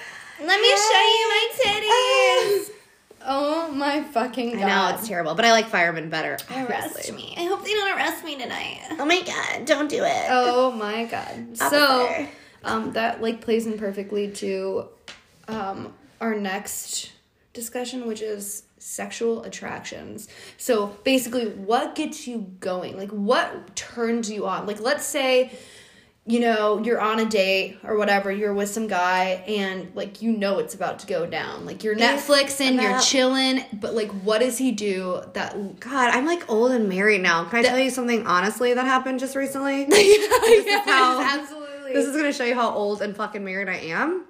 Let 0.46 0.60
me 0.60 0.68
show 0.70 1.04
you 1.16 1.28
my 1.28 1.48
titties. 1.64 2.70
oh 3.26 3.70
my 3.72 4.02
fucking 4.04 4.52
god! 4.52 4.62
I 4.62 4.68
know 4.90 4.96
it's 4.96 5.06
terrible, 5.08 5.34
but 5.34 5.44
I 5.44 5.52
like 5.52 5.66
firemen 5.66 6.08
better. 6.08 6.38
Arrest 6.50 7.12
me. 7.12 7.34
I 7.36 7.44
hope 7.44 7.64
they 7.64 7.72
don't 7.72 7.94
arrest 7.96 8.24
me 8.24 8.38
tonight. 8.38 8.80
Oh 8.98 9.04
my 9.04 9.20
god! 9.22 9.66
Don't 9.66 9.88
do 9.88 10.02
it. 10.04 10.26
Oh 10.28 10.70
my 10.72 11.04
god! 11.04 11.56
So, 11.56 12.26
um, 12.64 12.92
that 12.92 13.20
like 13.20 13.40
plays 13.40 13.66
in 13.66 13.78
perfectly 13.78 14.30
to, 14.32 14.88
um, 15.48 15.92
our 16.20 16.34
next 16.34 17.12
discussion, 17.52 18.06
which 18.06 18.22
is 18.22 18.62
sexual 18.78 19.42
attractions. 19.42 20.28
So 20.56 20.96
basically, 21.04 21.48
what 21.48 21.94
gets 21.94 22.26
you 22.26 22.54
going? 22.60 22.96
Like, 22.96 23.10
what 23.10 23.74
turns 23.76 24.30
you 24.30 24.46
on? 24.46 24.66
Like, 24.66 24.80
let's 24.80 25.04
say. 25.04 25.52
You 26.26 26.38
know, 26.38 26.82
you're 26.84 27.00
on 27.00 27.18
a 27.18 27.24
date 27.24 27.78
or 27.82 27.96
whatever, 27.96 28.30
you're 28.30 28.54
with 28.54 28.68
some 28.68 28.86
guy 28.86 29.42
and 29.48 29.90
like 29.94 30.22
you 30.22 30.32
know 30.32 30.58
it's 30.58 30.74
about 30.74 31.00
to 31.00 31.06
go 31.06 31.26
down. 31.26 31.66
Like 31.66 31.82
you're 31.82 31.96
Netflixing, 31.96 32.80
you're 32.80 33.00
chilling, 33.00 33.64
but 33.72 33.94
like 33.94 34.10
what 34.10 34.40
does 34.40 34.58
he 34.58 34.70
do 34.70 35.22
that 35.32 35.80
God, 35.80 36.10
I'm 36.14 36.26
like 36.26 36.48
old 36.48 36.72
and 36.72 36.88
married 36.88 37.22
now. 37.22 37.44
Can 37.44 37.60
I 37.60 37.62
tell 37.62 37.78
you 37.78 37.90
something 37.90 38.26
honestly 38.26 38.74
that 38.74 38.84
happened 38.84 39.18
just 39.18 39.34
recently? 39.34 39.86
This 39.90 40.66
yes, 40.66 40.84
how- 40.84 41.20
absolutely. 41.20 41.94
This 41.94 42.06
is 42.06 42.14
gonna 42.16 42.32
show 42.32 42.44
you 42.44 42.54
how 42.54 42.70
old 42.70 43.02
and 43.02 43.16
fucking 43.16 43.44
married 43.44 43.68
I 43.68 43.76
am. 43.76 44.26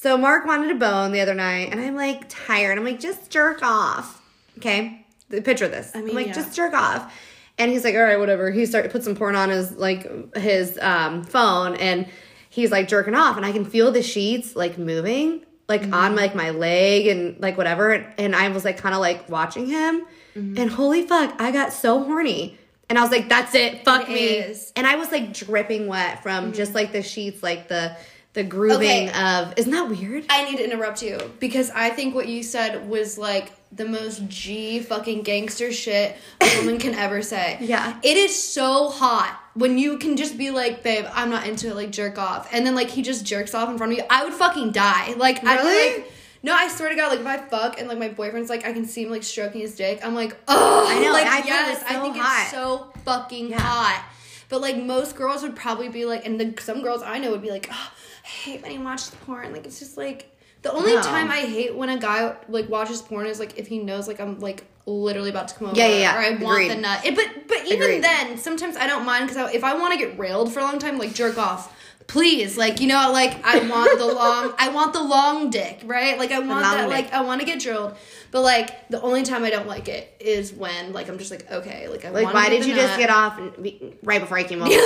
So 0.00 0.16
Mark 0.16 0.46
wanted 0.46 0.70
a 0.70 0.78
bone 0.78 1.12
the 1.12 1.20
other 1.20 1.34
night, 1.34 1.68
and 1.70 1.78
I'm 1.78 1.94
like 1.94 2.24
tired. 2.30 2.78
I'm 2.78 2.84
like, 2.84 3.00
just 3.00 3.28
jerk 3.28 3.62
off. 3.62 4.22
Okay, 4.56 5.04
picture 5.28 5.68
this. 5.68 5.92
I 5.94 5.98
mean, 5.98 6.10
am 6.10 6.14
like, 6.14 6.26
yeah. 6.28 6.32
just 6.32 6.56
jerk 6.56 6.72
off. 6.72 7.14
And 7.60 7.70
he's 7.70 7.84
like, 7.84 7.94
all 7.94 8.02
right, 8.02 8.18
whatever. 8.18 8.50
He 8.50 8.66
started 8.66 8.90
put 8.90 9.04
some 9.04 9.14
porn 9.14 9.36
on 9.36 9.50
his 9.50 9.72
like 9.76 10.34
his 10.36 10.78
um, 10.82 11.22
phone, 11.22 11.76
and 11.76 12.06
he's 12.48 12.70
like 12.72 12.88
jerking 12.88 13.14
off, 13.14 13.36
and 13.36 13.46
I 13.46 13.52
can 13.52 13.64
feel 13.64 13.92
the 13.92 14.02
sheets 14.02 14.56
like 14.56 14.78
moving, 14.78 15.44
like 15.68 15.82
Mm-hmm. 15.82 15.94
on 15.94 16.16
like 16.16 16.34
my 16.34 16.50
leg 16.50 17.06
and 17.06 17.38
like 17.40 17.56
whatever. 17.56 17.92
And 17.92 18.34
I 18.34 18.48
was 18.48 18.64
like 18.64 18.78
kind 18.78 18.94
of 18.94 19.00
like 19.00 19.28
watching 19.28 19.66
him, 19.66 20.02
Mm-hmm. 20.34 20.58
and 20.58 20.70
holy 20.70 21.06
fuck, 21.06 21.34
I 21.40 21.50
got 21.52 21.72
so 21.72 22.02
horny. 22.02 22.56
And 22.88 22.98
I 22.98 23.02
was 23.02 23.10
like, 23.12 23.28
"That's 23.28 23.54
it, 23.54 23.84
fuck 23.84 24.08
It 24.08 24.12
me." 24.14 24.14
is. 24.20 24.58
Mm-hmm. 24.58 24.72
And 24.76 24.86
I 24.88 24.96
was 24.96 25.12
like 25.12 25.32
dripping 25.32 25.86
wet 25.86 26.22
from 26.24 26.52
just 26.52 26.74
like 26.74 26.90
the 26.90 27.02
sheets, 27.02 27.40
like 27.42 27.68
the 27.68 27.96
the 28.32 28.42
grooving 28.44 29.08
Okay. 29.08 29.20
of. 29.22 29.54
Isn't 29.56 29.72
that 29.72 29.88
weird? 29.88 30.24
I 30.30 30.44
need 30.48 30.58
to 30.58 30.64
interrupt 30.64 31.02
you 31.02 31.18
because 31.40 31.70
I 31.70 31.90
think 31.90 32.14
what 32.14 32.28
you 32.28 32.42
said 32.42 32.88
was 32.88 33.18
like 33.18 33.52
the 33.72 33.84
most 33.84 34.26
G 34.28 34.80
fucking 34.80 35.22
gangster 35.22 35.72
shit 35.72 36.16
a 36.40 36.56
woman 36.58 36.78
can 36.78 36.94
ever 36.94 37.22
say. 37.22 37.58
Yeah. 37.60 37.98
It 38.02 38.16
is 38.16 38.40
so 38.40 38.88
hot 38.88 39.38
when 39.54 39.78
you 39.78 39.98
can 39.98 40.16
just 40.16 40.38
be 40.38 40.50
like, 40.50 40.82
babe, 40.82 41.06
I'm 41.12 41.30
not 41.30 41.46
into 41.46 41.68
it, 41.68 41.74
like 41.76 41.90
jerk 41.90 42.18
off. 42.18 42.48
And 42.52 42.64
then 42.66 42.74
like 42.74 42.88
he 42.90 43.02
just 43.02 43.24
jerks 43.24 43.54
off 43.54 43.68
in 43.68 43.78
front 43.78 43.92
of 43.92 43.98
you. 43.98 44.04
I 44.10 44.24
would 44.24 44.34
fucking 44.34 44.72
die. 44.72 45.14
Like 45.16 45.44
I'd 45.44 45.56
Really? 45.64 45.96
be 45.98 46.02
like 46.02 46.12
no, 46.42 46.54
I 46.54 46.68
swear 46.68 46.88
to 46.88 46.94
God, 46.96 47.10
like 47.10 47.20
if 47.20 47.26
I 47.26 47.36
fuck 47.36 47.78
and 47.78 47.86
like 47.86 47.98
my 47.98 48.08
boyfriend's 48.08 48.48
like 48.48 48.64
I 48.64 48.72
can 48.72 48.86
see 48.86 49.02
him 49.04 49.10
like 49.10 49.22
stroking 49.24 49.60
his 49.60 49.74
dick, 49.74 50.00
I'm 50.04 50.14
like, 50.14 50.36
oh 50.48 50.86
I 50.88 50.98
know, 51.02 51.12
like 51.12 51.26
I 51.26 51.38
yes, 51.44 51.80
was 51.82 51.90
I 51.90 52.00
think 52.00 52.16
hot. 52.16 52.42
it's 52.42 52.50
so 52.52 52.92
fucking 53.04 53.52
hot. 53.52 54.04
But 54.48 54.62
like 54.62 54.78
most 54.78 55.16
girls 55.16 55.42
would 55.42 55.54
probably 55.54 55.90
be 55.90 56.06
like, 56.06 56.24
and 56.26 56.40
the, 56.40 56.60
some 56.62 56.82
girls 56.82 57.02
I 57.02 57.18
know 57.18 57.30
would 57.30 57.42
be 57.42 57.50
like, 57.50 57.68
oh, 57.70 57.90
I 58.24 58.26
hate 58.28 58.62
when 58.62 58.70
he 58.70 58.78
watches 58.78 59.10
porn. 59.26 59.52
Like 59.52 59.66
it's 59.66 59.78
just 59.78 59.96
like 59.96 60.34
the 60.62 60.72
only 60.72 60.94
No. 60.94 61.02
time 61.02 61.30
I 61.30 61.40
hate 61.40 61.74
when 61.74 61.88
a 61.88 61.98
guy 61.98 62.34
like 62.48 62.68
watches 62.68 63.00
porn 63.02 63.26
is 63.26 63.38
like 63.40 63.58
if 63.58 63.66
he 63.66 63.78
knows 63.78 64.06
like 64.08 64.20
I'm 64.20 64.38
like 64.40 64.64
literally 64.86 65.30
about 65.30 65.48
to 65.48 65.54
come 65.54 65.68
over. 65.68 65.76
Yeah, 65.76 65.88
yeah, 65.88 65.96
yeah. 65.98 66.16
Or 66.16 66.18
I 66.20 66.30
want 66.42 66.68
the 66.68 66.76
nut. 66.76 67.04
It- 67.04 67.14
but 67.16 67.26
but 67.48 67.66
even 67.66 67.82
Agreed. 67.82 68.04
then, 68.04 68.38
sometimes 68.38 68.76
I 68.76 68.86
don't 68.86 69.04
mind 69.04 69.28
because 69.28 69.52
if 69.54 69.64
I 69.64 69.74
want 69.74 69.92
to 69.92 69.98
get 69.98 70.18
railed 70.18 70.52
for 70.52 70.60
a 70.60 70.62
long 70.62 70.78
time, 70.78 70.98
like 70.98 71.14
jerk 71.14 71.38
off. 71.38 71.74
Please, 72.10 72.58
like 72.58 72.80
you 72.80 72.88
know, 72.88 73.10
like 73.12 73.44
I 73.44 73.60
want 73.68 73.96
the 73.96 74.06
long, 74.14 74.52
I 74.58 74.70
want 74.70 74.92
the 74.92 75.02
long 75.02 75.48
dick, 75.50 75.82
right? 75.84 76.18
Like 76.18 76.32
I 76.32 76.40
want 76.40 76.62
that, 76.62 76.82
dick. 76.82 76.90
like 76.90 77.12
I 77.12 77.20
want 77.20 77.40
to 77.40 77.46
get 77.46 77.60
drilled, 77.60 77.96
but 78.32 78.42
like 78.42 78.88
the 78.88 79.00
only 79.00 79.22
time 79.22 79.44
I 79.44 79.50
don't 79.50 79.68
like 79.68 79.88
it 79.88 80.12
is 80.18 80.52
when 80.52 80.92
like 80.92 81.08
I'm 81.08 81.18
just 81.18 81.30
like 81.30 81.48
okay, 81.50 81.86
like 81.86 82.04
I 82.04 82.10
Like, 82.10 82.34
why 82.34 82.48
did 82.48 82.66
you 82.66 82.74
just 82.74 82.98
get 82.98 83.10
off 83.10 83.38
and 83.38 83.62
be, 83.62 83.94
right 84.02 84.20
before 84.20 84.38
I 84.38 84.42
came 84.42 84.60
over? 84.62 84.72
Yeah, 84.72 84.80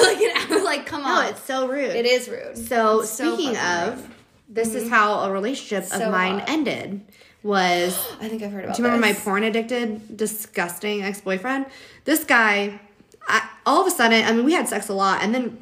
like, 0.50 0.50
like 0.64 0.86
come 0.86 1.00
no, 1.02 1.08
on. 1.08 1.26
it's 1.28 1.42
so 1.44 1.66
rude. 1.66 1.96
it 1.96 2.04
is 2.04 2.28
rude. 2.28 2.58
So 2.58 3.00
It's 3.00 3.10
speaking 3.10 3.56
of, 3.56 4.02
rude. 4.02 4.10
this 4.50 4.74
is 4.74 4.84
mm-hmm. 4.84 4.92
how 4.92 5.20
a 5.20 5.32
relationship 5.32 5.84
So 5.86 6.04
of 6.04 6.12
mine 6.12 6.40
hot. 6.40 6.48
ended. 6.50 7.00
Was 7.42 7.96
I 8.20 8.28
think 8.28 8.42
I've 8.42 8.52
heard 8.52 8.64
about. 8.64 8.76
Do 8.76 8.82
you 8.82 8.86
remember 8.86 9.06
my 9.06 9.14
porn 9.14 9.44
addicted, 9.44 10.14
disgusting 10.14 11.02
ex 11.02 11.22
boyfriend? 11.22 11.66
This 12.04 12.22
guy, 12.24 12.78
I, 13.26 13.48
all 13.64 13.80
of 13.80 13.86
a 13.86 13.90
sudden, 13.90 14.24
I 14.24 14.32
mean, 14.32 14.44
we 14.44 14.52
had 14.52 14.68
sex 14.68 14.88
a 14.90 14.94
lot, 14.94 15.22
and 15.22 15.34
then 15.34 15.58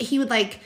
he 0.00 0.18
would 0.18 0.30
like, 0.30 0.58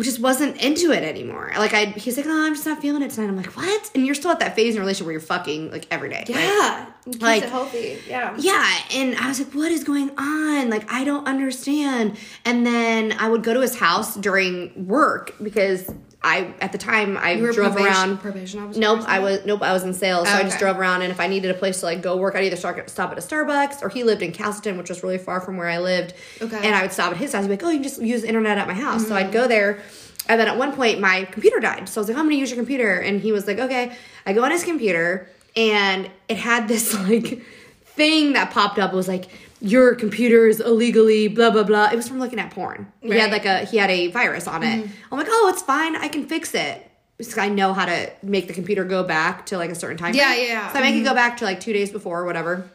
just 0.00 0.20
wasn't 0.20 0.56
into 0.62 0.90
it 0.90 1.02
anymore. 1.02 1.52
Like, 1.56 1.74
I, 1.74 1.84
he's 1.84 2.16
like, 2.16 2.24
oh, 2.26 2.46
I'm 2.46 2.54
just 2.54 2.66
not 2.66 2.80
feeling 2.80 3.02
it 3.02 3.10
tonight. 3.10 3.28
I'm 3.28 3.36
like, 3.36 3.54
what? 3.56 3.90
And 3.94 4.06
you're 4.06 4.14
still 4.14 4.30
at 4.30 4.40
that 4.40 4.56
phase 4.56 4.68
in 4.70 4.76
your 4.76 4.80
relationship 4.84 5.04
where 5.06 5.12
you're 5.12 5.20
fucking 5.20 5.70
like 5.70 5.86
every 5.90 6.08
day. 6.08 6.24
Yeah, 6.28 6.86
keeps 7.04 7.20
Like- 7.20 7.42
it 7.42 7.50
healthy. 7.50 7.98
Yeah. 8.08 8.34
Yeah, 8.38 8.78
and 8.94 9.14
I 9.16 9.28
was 9.28 9.38
like, 9.38 9.52
what 9.54 9.70
is 9.70 9.84
going 9.84 10.10
on? 10.16 10.70
Like, 10.70 10.90
I 10.90 11.04
don't 11.04 11.26
understand. 11.28 12.16
And 12.46 12.64
then 12.64 13.12
I 13.12 13.28
would 13.28 13.42
go 13.42 13.52
to 13.52 13.60
his 13.60 13.78
house 13.78 14.16
during 14.16 14.86
work 14.88 15.34
because 15.42 15.90
I, 16.24 16.54
at 16.60 16.70
the 16.72 16.78
time, 16.78 17.18
I 17.20 17.34
drove 17.34 17.56
probation, 17.56 17.84
around. 17.86 18.18
probation. 18.18 18.70
Nope, 18.76 19.00
I 19.06 19.18
was 19.18 19.44
nope, 19.44 19.60
I 19.62 19.72
was 19.72 19.82
in 19.82 19.92
sales, 19.92 20.28
so 20.28 20.34
I 20.34 20.42
just 20.42 20.56
Okay. 20.56 20.64
drove 20.66 20.78
around. 20.78 21.02
And 21.02 21.10
if 21.10 21.18
I 21.18 21.26
needed 21.26 21.50
a 21.50 21.54
place 21.54 21.80
to 21.80 21.86
like 21.86 22.00
go 22.00 22.16
work, 22.16 22.36
I'd 22.36 22.44
either 22.44 22.56
start, 22.56 22.88
stop 22.88 23.10
at 23.10 23.18
a 23.18 23.20
Starbucks 23.20 23.82
or 23.82 23.88
he 23.88 24.04
lived 24.04 24.22
in 24.22 24.30
Castleton, 24.32 24.78
which 24.78 24.88
was 24.88 25.02
really 25.02 25.18
far 25.18 25.40
from 25.40 25.56
where 25.56 25.68
I 25.68 25.78
lived. 25.78 26.14
Okay. 26.40 26.54
Mm-hmm. 26.54 26.64
and 26.64 26.74
I 26.74 26.82
would 26.82 26.92
stop 26.92 27.10
at 27.10 27.16
his 27.16 27.32
house. 27.32 27.42
He'd 27.42 27.48
be 27.48 27.54
like, 27.54 27.64
"Oh, 27.64 27.70
you 27.70 27.76
can 27.78 27.82
just 27.82 28.00
use 28.00 28.22
the 28.22 28.28
internet 28.28 28.56
at 28.58 28.66
my 28.68 28.74
house." 28.74 29.06
So 29.08 29.16
I'd 29.16 29.32
go 29.32 29.48
there, 29.48 29.80
and 30.28 30.38
then 30.40 30.46
at 30.46 30.56
one 30.56 30.72
point 30.72 31.00
my 31.00 31.24
computer 31.24 31.58
died. 31.58 31.88
So 31.88 32.00
I 32.00 32.02
was 32.02 32.08
like, 32.08 32.16
"I'm 32.16 32.24
going 32.26 32.36
to 32.36 32.40
use 32.40 32.50
your 32.50 32.56
computer," 32.58 32.98
and 32.98 33.20
he 33.20 33.32
was 33.32 33.46
like, 33.48 33.58
"Okay." 33.58 33.96
I 34.24 34.32
go 34.32 34.44
on 34.44 34.52
his 34.52 34.62
computer, 34.62 35.28
and 35.56 36.08
it 36.28 36.36
had 36.36 36.68
this 36.68 36.94
like 37.08 37.42
thing 37.84 38.34
that 38.34 38.50
popped 38.52 38.78
up. 38.78 38.92
It 38.92 38.96
was 38.96 39.08
like. 39.08 39.28
Your 39.64 39.94
computer 39.94 40.46
is 40.48 40.60
illegally 40.60 41.28
blah 41.28 41.50
blah 41.50 41.62
blah. 41.62 41.88
It 41.92 41.96
was 41.96 42.08
from 42.08 42.18
looking 42.18 42.40
at 42.40 42.50
porn. 42.50 42.92
He 43.00 43.10
had 43.16 43.30
like 43.30 43.44
a 43.46 43.60
he 43.64 43.76
had 43.76 43.90
a 43.90 44.08
virus 44.08 44.46
on 44.48 44.62
it. 44.62 44.88
I'm 45.10 45.18
like, 45.18 45.28
oh, 45.30 45.50
it's 45.52 45.62
fine. 45.62 45.94
I 45.96 46.08
can 46.08 46.26
fix 46.26 46.54
it. 46.54 46.88
Because 47.18 47.38
I 47.38 47.48
know 47.48 47.72
how 47.72 47.84
to 47.86 48.10
make 48.24 48.48
the 48.48 48.54
computer 48.54 48.82
go 48.84 49.04
back 49.04 49.46
to 49.46 49.56
like 49.58 49.70
a 49.70 49.76
certain 49.76 49.96
time. 49.96 50.14
Yeah, 50.14 50.32
frame. 50.32 50.46
yeah, 50.46 50.52
yeah. 50.54 50.72
So 50.72 50.78
I 50.80 50.82
make 50.82 50.96
it 50.96 51.04
go 51.04 51.14
back 51.14 51.36
to 51.36 51.44
like 51.44 51.60
two 51.60 51.72
days 51.72 51.92
before 51.92 52.20
or 52.20 52.24
whatever. 52.24 52.68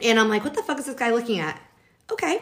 And 0.00 0.20
I'm 0.20 0.28
like, 0.28 0.44
what 0.44 0.54
the 0.54 0.62
fuck 0.62 0.78
is 0.78 0.86
this 0.86 0.94
guy 0.94 1.10
looking 1.10 1.40
at? 1.40 1.60
Okay. 2.12 2.40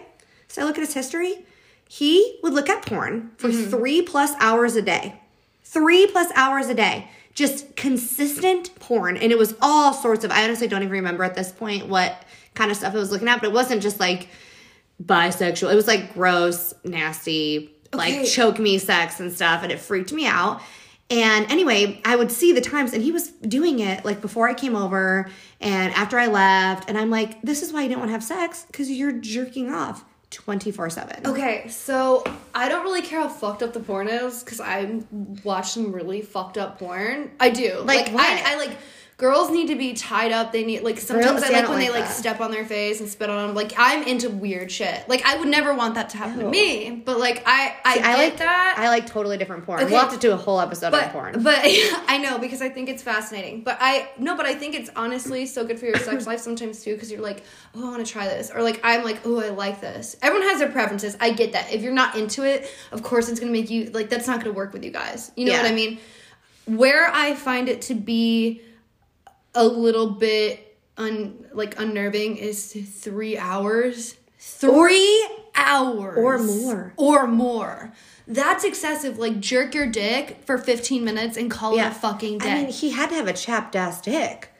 So 0.48 0.60
I 0.60 0.66
look 0.66 0.76
at 0.76 0.82
his 0.84 0.92
history. 0.92 1.46
He 1.88 2.38
would 2.42 2.52
look 2.52 2.68
at 2.68 2.84
porn 2.84 3.30
for 3.38 3.48
Mm-hmm. 3.48 3.70
three 3.70 4.02
plus 4.02 4.32
hours 4.40 4.76
a 4.76 4.82
day. 4.82 5.18
Three 5.64 6.06
plus 6.08 6.30
hours 6.34 6.68
a 6.68 6.74
day. 6.74 7.08
Just 7.32 7.74
consistent 7.76 8.74
porn. 8.78 9.16
And 9.16 9.32
it 9.32 9.38
was 9.38 9.54
all 9.62 9.94
sorts 9.94 10.24
of, 10.24 10.30
I 10.30 10.44
honestly 10.44 10.68
don't 10.68 10.82
even 10.82 10.92
remember 10.92 11.24
at 11.24 11.34
this 11.34 11.52
point 11.52 11.86
what 11.86 12.22
kind 12.56 12.70
of 12.72 12.76
stuff 12.76 12.92
I 12.94 12.98
was 12.98 13.12
looking 13.12 13.28
at, 13.28 13.40
but 13.40 13.48
it 13.50 13.52
wasn't 13.52 13.82
just 13.82 14.00
like 14.00 14.28
bisexual. 15.02 15.72
It 15.72 15.76
was 15.76 15.86
like 15.86 16.14
gross, 16.14 16.74
nasty, 16.84 17.72
Okay. 17.94 18.18
like 18.20 18.26
choke 18.28 18.58
me 18.58 18.78
sex 18.78 19.20
and 19.20 19.32
stuff, 19.32 19.62
and 19.62 19.70
it 19.70 19.78
freaked 19.78 20.12
me 20.12 20.26
out. 20.26 20.60
And 21.08 21.50
anyway, 21.52 22.00
I 22.04 22.16
would 22.16 22.32
see 22.32 22.52
the 22.52 22.60
times, 22.60 22.92
and 22.92 23.00
he 23.02 23.12
was 23.12 23.28
doing 23.28 23.78
it 23.78 24.04
like 24.04 24.20
before 24.20 24.48
I 24.48 24.54
came 24.54 24.74
over 24.74 25.30
and 25.60 25.92
after 25.94 26.18
I 26.18 26.26
left. 26.26 26.88
And 26.88 26.98
I'm 26.98 27.10
like, 27.10 27.40
this 27.42 27.62
is 27.62 27.72
why 27.72 27.82
you 27.82 27.88
didn't 27.88 28.00
want 28.00 28.08
to 28.08 28.12
have 28.12 28.24
sex 28.24 28.64
because 28.66 28.90
you're 28.90 29.12
jerking 29.12 29.70
off 29.72 30.04
24 30.30 30.90
7. 30.90 31.26
Okay, 31.26 31.68
so 31.68 32.24
I 32.56 32.68
don't 32.68 32.82
really 32.82 33.02
care 33.02 33.20
how 33.20 33.28
fucked 33.28 33.62
up 33.62 33.72
the 33.72 33.78
porn 33.80 34.08
is 34.08 34.42
because 34.42 34.60
I 34.60 35.00
watch 35.44 35.70
some 35.70 35.92
really 35.92 36.22
fucked 36.22 36.58
up 36.58 36.80
porn. 36.80 37.30
I 37.38 37.50
do. 37.50 37.82
Like 37.84 38.08
what? 38.10 38.26
I, 38.26 38.54
I 38.54 38.56
like 38.56 38.76
girls 39.18 39.50
need 39.50 39.68
to 39.68 39.76
be 39.76 39.94
tied 39.94 40.30
up. 40.30 40.52
They 40.52 40.62
need 40.62 40.82
like 40.82 40.98
sometimes 40.98 41.40
Girls- 41.40 41.44
I 41.44 41.60
like 41.60 41.68
when 41.70 41.78
they 41.78 41.88
like 41.88 42.02
like 42.02 42.10
step 42.10 42.40
on 42.40 42.50
their 42.50 42.66
face 42.66 43.00
and 43.00 43.08
spit 43.08 43.30
on 43.30 43.46
them. 43.46 43.56
Like 43.56 43.72
I'm 43.78 44.02
into 44.02 44.28
weird 44.28 44.70
shit. 44.70 45.08
Like 45.08 45.24
I 45.24 45.38
would 45.38 45.48
never 45.48 45.74
want 45.74 45.94
that 45.94 46.10
to 46.10 46.18
happen 46.18 46.38
to 46.40 46.48
me. 46.50 46.90
But 47.04 47.18
like 47.18 47.42
I 47.46 47.74
I, 47.84 47.94
See, 47.94 48.00
I 48.02 48.14
like 48.16 48.36
that. 48.36 48.74
I 48.78 48.88
like 48.90 49.06
totally 49.06 49.38
different 49.38 49.64
porn. 49.64 49.80
Okay. 49.80 49.90
We'll 49.90 50.00
have 50.02 50.12
to 50.12 50.18
do 50.18 50.32
a 50.32 50.36
whole 50.36 50.60
episode 50.60 50.92
on 50.92 51.08
porn. 51.10 51.42
but 51.42 51.58
I 51.62 52.18
know 52.22 52.38
because 52.38 52.60
I 52.60 52.68
think 52.68 52.90
it's 52.90 53.02
fascinating. 53.02 53.62
But 53.62 53.78
I 53.80 54.10
no, 54.18 54.36
but 54.36 54.44
I 54.44 54.54
think 54.54 54.74
it's 54.74 54.90
honestly 54.94 55.46
so 55.46 55.64
good 55.64 55.78
for 55.78 55.86
your 55.86 55.96
sex 55.98 56.26
life 56.28 56.40
sometimes 56.40 56.82
too 56.84 56.92
because 56.94 57.10
you're 57.10 57.22
like, 57.22 57.42
oh, 57.74 57.86
I 57.86 57.90
want 57.90 58.06
to 58.06 58.12
try 58.12 58.26
this, 58.28 58.50
or 58.54 58.62
like 58.62 58.80
I'm 58.84 59.02
like, 59.02 59.20
oh, 59.24 59.40
I 59.40 59.48
like 59.48 59.80
this. 59.80 60.16
Everyone 60.20 60.46
has 60.48 60.58
their 60.58 60.70
preferences. 60.70 61.16
I 61.20 61.30
get 61.32 61.52
that. 61.52 61.72
If 61.72 61.80
you're 61.82 61.94
not 61.94 62.16
into 62.16 62.44
it, 62.44 62.68
of 62.92 63.02
course 63.02 63.30
it's 63.30 63.40
gonna 63.40 63.52
make 63.52 63.70
you 63.70 63.90
like 63.92 64.10
that's 64.10 64.26
not 64.26 64.40
gonna 64.40 64.52
work 64.52 64.74
with 64.74 64.84
you 64.84 64.90
guys. 64.90 65.32
You 65.36 65.46
know 65.46 65.52
Yeah. 65.52 65.62
what 65.62 65.70
I 65.70 65.74
mean? 65.74 65.98
Where 66.66 67.06
I 67.08 67.34
find 67.34 67.68
it 67.70 67.80
to 67.82 67.94
be 67.94 68.60
a 69.56 69.64
little 69.66 70.10
bit 70.10 70.78
un 70.96 71.46
like 71.52 71.78
unnerving 71.80 72.36
is 72.36 72.72
three 72.72 73.36
hours. 73.36 74.16
Three 74.38 75.28
hours 75.56 76.18
or 76.18 76.38
more. 76.38 76.92
or 76.96 77.26
more. 77.26 77.92
That's 78.28 78.64
excessive. 78.64 79.18
Like 79.18 79.40
jerk 79.40 79.74
your 79.74 79.86
dick 79.86 80.42
for 80.44 80.58
15 80.58 81.04
minutes 81.04 81.36
and 81.36 81.50
call 81.50 81.76
it 81.76 81.82
a 81.82 81.90
fucking 81.90 82.38
day. 82.38 82.50
I 82.50 82.54
mean, 82.62 82.68
he 82.68 82.90
had 82.90 83.08
to 83.10 83.16
have 83.16 83.26
a 83.26 83.32
chapped 83.32 83.74
ass 83.74 84.00
dick. 84.00 84.52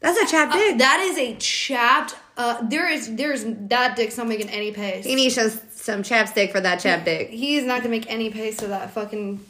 That's 0.00 0.18
a 0.18 0.26
chapped 0.30 0.52
dick. 0.52 0.78
that 0.78 1.00
is 1.00 1.16
a 1.16 1.34
chapped. 1.36 2.16
Uh, 2.36 2.60
there 2.68 2.88
is 2.88 3.14
there's 3.14 3.44
that 3.46 3.96
dick's 3.96 4.18
not 4.18 4.26
making 4.28 4.50
any 4.50 4.72
pace. 4.72 5.04
he 5.04 5.14
needs 5.14 5.34
some, 5.34 6.02
chapstick 6.02 6.50
for 6.52 6.60
that 6.60 6.80
chapped 6.80 7.04
dick. 7.04 7.30
He's 7.30 7.64
not 7.64 7.78
gonna 7.78 7.90
make 7.90 8.10
any 8.10 8.28
pace 8.30 8.60
of 8.62 8.70
that 8.70 8.90
fucking 8.90 9.40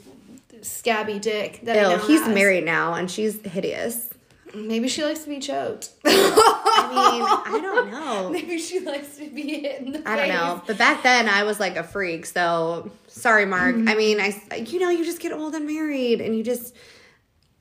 scabby 0.62 1.18
dick. 1.18 1.60
That 1.64 1.76
he 1.76 1.82
Ew, 1.82 1.88
now 1.88 2.06
he's 2.06 2.22
has. 2.22 2.34
married 2.34 2.64
now, 2.64 2.94
and 2.94 3.10
she's 3.10 3.40
hideous. 3.40 4.10
Maybe 4.54 4.88
she 4.88 5.04
likes 5.04 5.20
to 5.24 5.28
be 5.28 5.38
choked. 5.40 5.90
I 6.04 7.12
mean, 7.12 7.22
I 7.56 7.60
don't 7.60 7.90
know. 7.90 8.30
Maybe 8.30 8.58
she 8.58 8.80
likes 8.80 9.16
to 9.18 9.28
be 9.28 9.60
hit 9.60 9.80
in 9.80 9.92
the 9.92 10.08
I 10.08 10.16
don't 10.16 10.28
know. 10.28 10.62
But 10.66 10.78
back 10.78 11.02
then, 11.02 11.28
I 11.28 11.44
was 11.44 11.58
like 11.60 11.76
a 11.76 11.82
freak. 11.84 12.26
So 12.26 12.90
sorry, 13.08 13.46
Mark. 13.46 13.74
Mm-hmm. 13.76 13.88
I 13.88 13.94
mean, 13.94 14.20
I 14.20 14.56
you 14.56 14.78
know 14.80 14.90
you 14.90 15.04
just 15.04 15.20
get 15.20 15.32
old 15.32 15.54
and 15.54 15.66
married, 15.66 16.20
and 16.20 16.36
you 16.36 16.42
just 16.44 16.74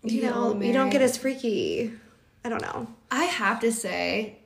you 0.04 0.24
know 0.24 0.60
you 0.62 0.74
don't 0.74 0.90
get 0.90 1.02
as 1.02 1.18
freaky. 1.18 1.92
I 2.46 2.50
don't 2.50 2.62
know. 2.62 2.88
I 3.10 3.24
have 3.26 3.62
to 3.62 3.72
say, 3.72 4.38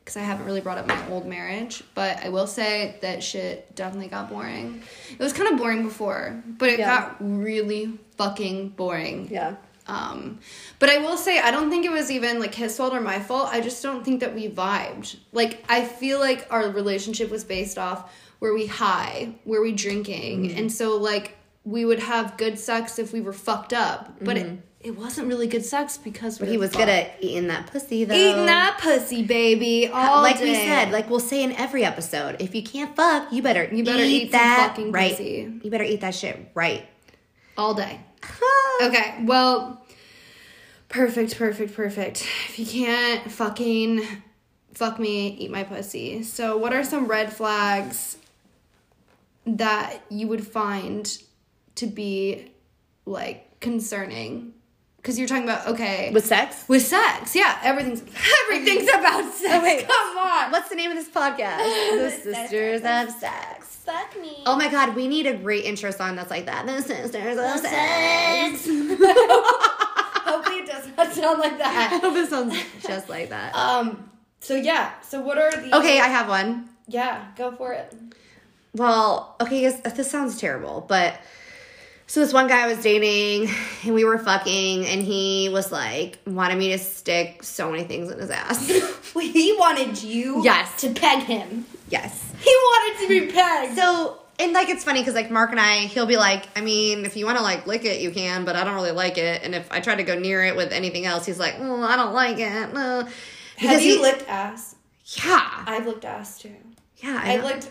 because 0.00 0.16
I 0.16 0.20
haven't 0.20 0.44
really 0.44 0.60
brought 0.60 0.76
up 0.78 0.86
my 0.86 1.08
old 1.10 1.26
marriage, 1.26 1.82
but 1.94 2.22
I 2.22 2.28
will 2.28 2.46
say 2.46 2.96
that 3.00 3.22
shit 3.22 3.74
definitely 3.74 4.08
got 4.08 4.28
boring. 4.28 4.82
It 5.10 5.18
was 5.18 5.32
kind 5.32 5.50
of 5.52 5.58
boring 5.58 5.82
before, 5.82 6.42
but 6.46 6.68
it 6.68 6.78
Yeah. 6.80 7.00
got 7.00 7.16
really 7.20 7.98
fucking 8.18 8.70
boring. 8.70 9.28
Yeah. 9.30 9.56
Um, 9.88 10.40
but 10.78 10.90
I 10.90 10.98
will 10.98 11.16
say, 11.16 11.38
I 11.38 11.50
don't 11.50 11.70
think 11.70 11.84
it 11.84 11.92
was 11.92 12.10
even 12.10 12.40
like 12.40 12.54
his 12.54 12.76
fault 12.76 12.92
or 12.92 13.00
my 13.00 13.20
fault. 13.20 13.48
I 13.52 13.60
just 13.60 13.82
don't 13.82 14.04
think 14.04 14.20
that 14.20 14.34
we 14.34 14.48
vibed. 14.48 15.16
Like, 15.32 15.64
I 15.68 15.84
feel 15.84 16.18
like 16.18 16.46
our 16.50 16.68
relationship 16.70 17.30
was 17.30 17.44
based 17.44 17.78
off 17.78 18.12
were 18.40 18.52
we 18.52 18.66
high, 18.66 19.34
were 19.44 19.62
we 19.62 19.72
drinking, 19.72 20.48
Mm-hmm. 20.48 20.58
and 20.58 20.72
so 20.72 20.96
like 20.96 21.36
we 21.64 21.84
would 21.84 22.00
have 22.00 22.36
good 22.36 22.58
sex 22.58 22.98
if 22.98 23.12
we 23.12 23.20
were 23.20 23.32
fucked 23.32 23.72
up, 23.72 24.16
but 24.22 24.36
it, 24.36 24.58
it 24.80 24.96
wasn't 24.96 25.26
really 25.26 25.46
good 25.48 25.64
sex 25.64 25.96
because 25.98 26.34
Mm-hmm. 26.36 26.44
But 26.44 26.50
he 26.50 26.58
was 26.58 26.70
fucked. 26.70 26.84
good 26.86 26.88
at 26.90 27.16
eating 27.20 27.46
that 27.48 27.66
pussy 27.68 28.04
though. 28.04 28.14
Eating 28.14 28.46
that 28.46 28.78
pussy, 28.80 29.22
baby, 29.24 29.88
all 29.88 30.20
like 30.22 30.38
we 30.40 30.54
said, 30.54 30.90
like 30.92 31.08
we'll 31.08 31.18
say 31.18 31.42
in 31.42 31.52
every 31.52 31.84
episode, 31.84 32.36
if 32.40 32.54
you 32.54 32.62
can't 32.62 32.94
fuck, 32.94 33.32
you 33.32 33.40
better 33.42 33.64
You 33.72 33.82
better 33.84 34.02
eat 34.04 34.30
some 34.30 34.40
that 34.40 34.68
fucking 34.70 34.92
right. 34.92 35.12
pussy. 35.12 35.60
You 35.62 35.70
better 35.70 35.84
eat 35.84 36.02
that 36.02 36.14
shit 36.14 36.50
right. 36.54 36.86
all 37.56 37.74
day. 37.74 38.00
Okay, 38.82 39.16
well, 39.22 39.84
perfect, 40.88 41.36
perfect, 41.38 41.74
perfect. 41.74 42.26
If 42.48 42.58
you 42.58 42.66
can't 42.66 43.30
fucking 43.30 44.02
fuck 44.74 44.98
me, 44.98 45.28
eat 45.28 45.50
my 45.50 45.64
pussy. 45.64 46.22
So, 46.22 46.56
what 46.58 46.74
are 46.74 46.84
some 46.84 47.06
red 47.06 47.32
flags 47.32 48.18
that 49.46 50.02
you 50.10 50.28
would 50.28 50.46
find 50.46 51.16
to 51.76 51.86
be 51.86 52.52
like 53.06 53.60
concerning? 53.60 54.52
Because 55.06 55.20
you're 55.20 55.28
talking 55.28 55.44
about 55.44 55.68
okay 55.68 56.10
With 56.12 56.26
sex? 56.26 56.64
with 56.66 56.82
sex, 56.82 57.36
yeah, 57.36 57.60
everything's 57.62 58.02
everything's 58.42 58.88
about 58.92 59.32
sex. 59.32 59.54
Oh, 59.54 59.62
wait. 59.62 59.86
Come 59.86 60.18
on. 60.18 60.50
What's 60.50 60.68
the 60.68 60.74
name 60.74 60.90
of 60.90 60.96
this 60.96 61.08
podcast? 61.08 61.58
the 61.92 62.10
Sisters 62.10 62.80
of 62.80 63.10
Sex. 63.20 63.76
Fuck 63.84 64.20
me. 64.20 64.42
Oh 64.46 64.56
my 64.56 64.68
god, 64.68 64.96
we 64.96 65.06
need 65.06 65.28
a 65.28 65.34
great 65.34 65.64
intro 65.64 65.92
song 65.92 66.16
that's 66.16 66.32
like 66.32 66.46
that. 66.46 66.66
The 66.66 66.82
Sisters 66.82 67.38
of 67.38 67.60
Sex. 67.60 68.66
Hopefully, 70.26 70.56
it 70.56 70.66
does 70.66 70.88
not 70.96 71.12
sound 71.12 71.38
like 71.38 71.56
that 71.58 71.92
I 71.92 71.98
hope 71.98 72.16
it 72.16 72.28
sounds 72.28 72.56
just 72.84 73.08
like 73.08 73.28
that. 73.28 73.54
Um. 73.54 74.10
So 74.40 74.56
yeah. 74.56 74.90
So 75.02 75.20
what 75.20 75.38
are 75.38 75.52
the 75.52 75.76
Okay, 75.78 76.00
I 76.00 76.08
have 76.08 76.28
one. 76.28 76.68
Yeah, 76.88 77.26
go 77.36 77.52
for 77.52 77.72
it. 77.74 77.94
Well, 78.74 79.36
okay, 79.40 79.70
this 79.70 80.10
sounds 80.10 80.36
terrible, 80.40 80.84
but 80.88 81.20
so 82.06 82.20
this 82.20 82.32
one 82.32 82.46
guy 82.48 82.62
I 82.64 82.66
was 82.68 82.82
dating 82.82 83.48
and 83.84 83.94
we 83.94 84.04
were 84.04 84.18
fucking 84.18 84.86
and 84.86 85.02
he 85.02 85.48
was 85.50 85.72
like 85.72 86.18
wanted 86.26 86.56
me 86.58 86.70
to 86.72 86.78
stick 86.78 87.42
so 87.42 87.70
many 87.70 87.84
things 87.84 88.10
in 88.10 88.18
his 88.18 88.30
ass. 88.30 88.66
he 89.14 89.56
wanted 89.58 90.02
you 90.02 90.42
Yes. 90.44 90.80
to 90.82 90.90
peg 90.92 91.24
him. 91.24 91.64
yes. 91.88 92.22
He 92.40 92.50
wanted 92.50 93.02
to 93.02 93.08
be 93.08 93.32
pegged. 93.32 93.76
So 93.76 94.18
and 94.38 94.52
like 94.52 94.68
it's 94.68 94.84
funny 94.84 95.00
because 95.00 95.14
like 95.14 95.30
Mark 95.30 95.50
and 95.50 95.58
I, 95.58 95.78
he'll 95.86 96.04
be 96.06 96.18
like, 96.18 96.46
I 96.56 96.60
mean, 96.60 97.06
if 97.06 97.16
you 97.16 97.24
want 97.24 97.38
to 97.38 97.42
like 97.42 97.66
lick 97.66 97.84
it, 97.86 98.00
you 98.02 98.10
can, 98.10 98.44
but 98.44 98.54
I 98.54 98.64
don't 98.64 98.74
really 98.74 98.90
like 98.92 99.16
it. 99.16 99.42
And 99.42 99.54
if 99.54 99.70
I 99.72 99.80
try 99.80 99.94
to 99.94 100.02
go 100.02 100.18
near 100.18 100.44
it 100.44 100.54
with 100.56 100.72
anything 100.72 101.06
else, 101.06 101.24
he's 101.24 101.38
like, 101.38 101.54
oh, 101.58 101.82
I 101.82 101.96
don't 101.96 102.12
like 102.12 102.38
it. 102.38 102.72
No. 102.74 103.08
Have 103.56 103.80
you 103.80 103.96
he- 103.96 104.02
licked 104.02 104.28
ass? 104.28 104.76
Yeah, 105.24 105.64
I've 105.66 105.86
licked 105.86 106.04
ass 106.04 106.38
too. 106.38 106.52
yeah. 106.98 107.18
I 107.22 107.34
I've 107.34 107.44
licked. 107.44 107.70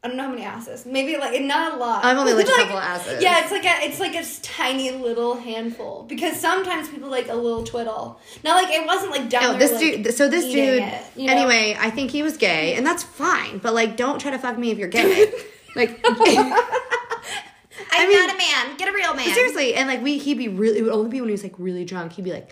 I 0.00 0.06
don't 0.06 0.16
know 0.16 0.22
how 0.24 0.30
many 0.30 0.44
asses. 0.44 0.86
Maybe 0.86 1.16
like 1.16 1.40
not 1.42 1.74
a 1.74 1.76
lot. 1.76 2.04
I've 2.04 2.16
only 2.16 2.32
licked 2.32 2.48
a 2.48 2.52
Like, 2.52 2.62
couple 2.66 2.78
asses. 2.78 3.20
Yeah, 3.20 3.40
it's 3.42 3.50
like 3.50 3.64
a 3.64 3.84
it's 3.84 3.98
like 3.98 4.14
a 4.14 4.24
tiny 4.42 4.92
little 4.92 5.34
handful 5.36 6.04
because 6.08 6.38
sometimes 6.38 6.88
people 6.88 7.10
like 7.10 7.28
a 7.28 7.34
little 7.34 7.64
twiddle. 7.64 8.20
Not 8.44 8.62
like 8.62 8.72
it 8.72 8.86
wasn't 8.86 9.10
like 9.10 9.28
down 9.28 9.42
No, 9.42 9.48
there, 9.50 9.58
this 9.58 9.72
like, 9.72 10.04
dude. 10.04 10.14
So 10.14 10.28
this 10.28 10.44
dude. 10.44 10.82
it, 10.84 11.02
you 11.16 11.26
know? 11.26 11.32
Anyway, 11.32 11.76
I 11.80 11.90
think 11.90 12.12
he 12.12 12.22
was 12.22 12.36
gay, 12.36 12.74
and 12.74 12.86
that's 12.86 13.02
fine. 13.02 13.58
But 13.58 13.74
like, 13.74 13.96
don't 13.96 14.20
try 14.20 14.30
to 14.30 14.38
fuck 14.38 14.56
me 14.56 14.70
if 14.70 14.78
you're 14.78 14.86
gay. 14.88 15.32
like, 15.74 16.00
I'm 16.06 16.14
mean- 18.08 18.16
not 18.18 18.34
a 18.34 18.38
man. 18.38 18.76
Get 18.76 18.88
a 18.88 18.92
real 18.92 19.14
man. 19.14 19.34
seriously. 19.34 19.74
And 19.74 19.88
like, 19.88 20.02
we 20.02 20.18
he'd 20.18 20.38
be 20.38 20.48
really. 20.48 20.78
It 20.78 20.82
would 20.82 20.92
only 20.92 21.10
be 21.10 21.20
when 21.20 21.28
he 21.28 21.32
was 21.32 21.42
like 21.42 21.54
really 21.58 21.84
drunk. 21.84 22.12
He'd 22.12 22.24
be 22.24 22.32
like, 22.32 22.50